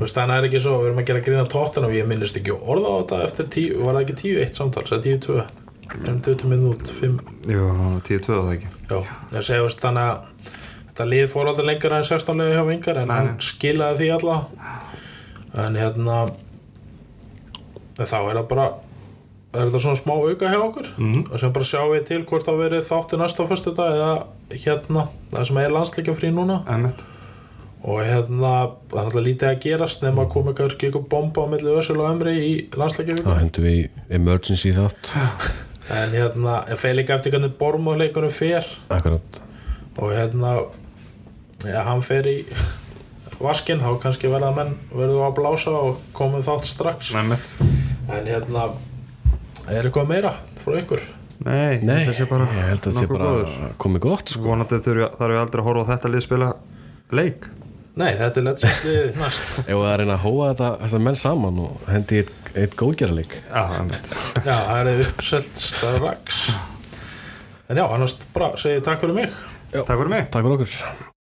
veist, 0.00 0.16
þannig 0.16 0.34
er 0.34 0.48
ekki 0.48 0.62
svo 0.64 0.80
við 0.80 0.90
erum 0.90 1.02
að 1.02 1.08
gera 1.10 1.22
grína 1.28 1.44
tóttan 1.52 1.86
og 1.86 1.94
ég 1.94 2.08
minnist 2.08 2.38
ekki 2.40 2.56
orða 2.56 2.94
á 2.94 2.98
þetta 2.98 3.20
eftir 3.28 3.50
tíu, 3.54 3.78
var 3.84 3.94
það 3.94 4.04
ekki 4.06 4.16
tíu 4.22 4.40
eitt 4.42 4.58
samtals 4.58 4.94
eða 4.94 5.04
tíu 5.06 5.20
tvö, 5.22 5.44
við 5.94 6.18
duttum 6.26 6.56
inn 6.56 6.66
út 6.72 6.90
fimm, 6.98 7.20
Jú, 7.46 7.68
10-2 8.08 8.26
það 8.32 8.50
ekki. 8.56 8.72
Já, 8.90 8.98
segi 9.38 9.62
veist 9.68 9.86
þannig 9.86 10.10
að 10.10 10.18
þetta 10.88 11.08
lið 11.12 11.30
fór 11.30 11.52
aldrei 11.52 11.70
lengra 11.70 12.02
en 12.02 12.10
16 12.10 12.42
liði 12.42 12.58
hjá 12.58 12.66
vingar 12.72 13.00
en 13.04 13.08
Nei, 13.12 13.16
hann 13.20 13.32
skilaði 13.44 14.02
því 14.02 14.10
alla. 14.18 14.36
En 15.58 15.78
hérna 15.78 16.18
þá 17.98 18.18
er 18.18 18.38
það 18.38 18.46
bara 18.50 18.68
er 19.55 19.68
þetta 19.68 19.80
svona 19.80 19.99
smá 20.01 20.14
auka 20.16 20.51
hjá 20.53 20.59
okkur? 20.61 20.88
Mhm. 20.99 21.20
og 21.32 21.40
sem 21.40 21.53
bara 21.53 21.64
sjáum 21.64 21.92
við 21.94 22.03
til 22.09 22.24
hvort 22.24 22.49
það 22.49 22.59
verið 22.64 22.88
þáttu 22.88 23.20
næsta 23.20 23.46
fyrstu 23.49 23.74
dag 23.76 23.94
eða 23.94 24.26
hérna 24.51 25.07
það 25.32 25.46
sem 25.49 25.62
er 25.62 25.70
landsleikja 25.76 26.14
frí 26.18 26.32
núna. 26.34 26.59
Emmett 26.68 27.05
og 27.78 28.03
hérna 28.03 28.53
það 28.90 28.99
er 28.99 29.05
alltaf 29.05 29.24
lítið 29.24 29.49
að 29.49 29.61
gerast 29.62 30.03
nema 30.03 30.24
að 30.24 30.32
koma 30.34 30.53
kannski 30.59 30.88
ykkur 30.90 31.05
bomba 31.09 31.44
á 31.46 31.51
milli 31.53 31.76
Össul 31.78 32.01
og 32.03 32.11
Ömri 32.11 32.34
í 32.34 32.53
landsleikja 32.74 33.20
þá 33.22 33.38
hendum 33.38 33.64
við 33.64 33.76
í 33.78 33.88
emergency 34.18 34.72
þátt. 34.76 35.12
En 35.88 36.11
hérna 36.12 36.59
ég 36.68 36.76
feil 36.76 36.99
ekki 37.01 37.14
eftir 37.14 37.32
hvernig 37.32 37.55
bormóðleikunum 37.57 38.34
fer. 38.34 38.66
Akkurat. 38.92 39.38
Og 39.96 40.11
hérna 40.12 40.59
ja, 41.64 41.84
hann 41.86 42.03
fer 42.05 42.26
í 42.28 42.42
vaskinn 43.38 43.80
þá 43.80 43.94
kannski 44.03 44.28
verða 44.28 44.51
menn 44.57 44.74
verðu 44.90 45.22
að 45.24 45.38
blása 45.38 45.72
og 45.78 46.03
komið 46.12 46.44
þátt 46.51 46.68
strax. 46.68 47.14
Emmett 47.14 47.49
en 48.11 48.26
hérna 48.28 48.68
er 49.76 49.88
eitthvað 49.88 50.08
meira 50.10 50.32
frá 50.62 50.76
ykkur? 50.82 51.02
Nei, 51.46 51.78
Nei, 51.86 52.00
ég 52.02 52.16
held 52.18 52.80
að 52.82 52.88
það 52.88 52.96
sé 52.98 53.06
bara 53.12 53.70
komið 53.78 54.02
gott 54.08 54.32
sko. 54.32 54.42
vonandi 54.48 54.80
þarf 54.82 55.04
ég 55.34 55.40
aldrei 55.42 55.62
að 55.62 55.68
horfa 55.68 55.84
á 55.86 55.90
þetta 55.92 56.10
lið 56.10 56.24
spila 56.24 56.48
leik. 57.14 57.46
Nei 57.98 58.08
þetta 58.18 58.40
er 58.40 58.46
lettsallið 58.48 59.18
næst. 59.22 59.58
Ef 59.64 59.68
það 59.68 59.84
er 59.84 59.92
að 59.92 60.00
reyna 60.02 60.16
að 60.18 60.24
hóa 60.26 60.48
þetta, 60.52 60.70
þessar 60.84 61.04
menn 61.06 61.18
saman 61.22 61.60
og 61.64 61.86
hendi 61.90 62.20
eitt, 62.22 62.50
eitt 62.54 62.76
góðgerðarleik. 62.78 63.36
Já, 63.50 63.62
já 64.46 64.56
það 64.70 64.90
er 64.94 65.04
uppselt 65.06 65.62
strax. 65.66 66.40
En 67.68 67.82
já 67.82 67.86
annars 67.86 68.16
bara 68.34 68.52
segi 68.58 68.78
ég 68.80 68.86
takk 68.86 69.02
fyrir 69.04 69.18
mig. 69.22 69.38
Takk 69.74 69.94
fyrir 69.94 70.12
mig. 70.16 70.26
Takk 70.34 70.42
fyrir 70.48 70.58
okkur 70.58 71.16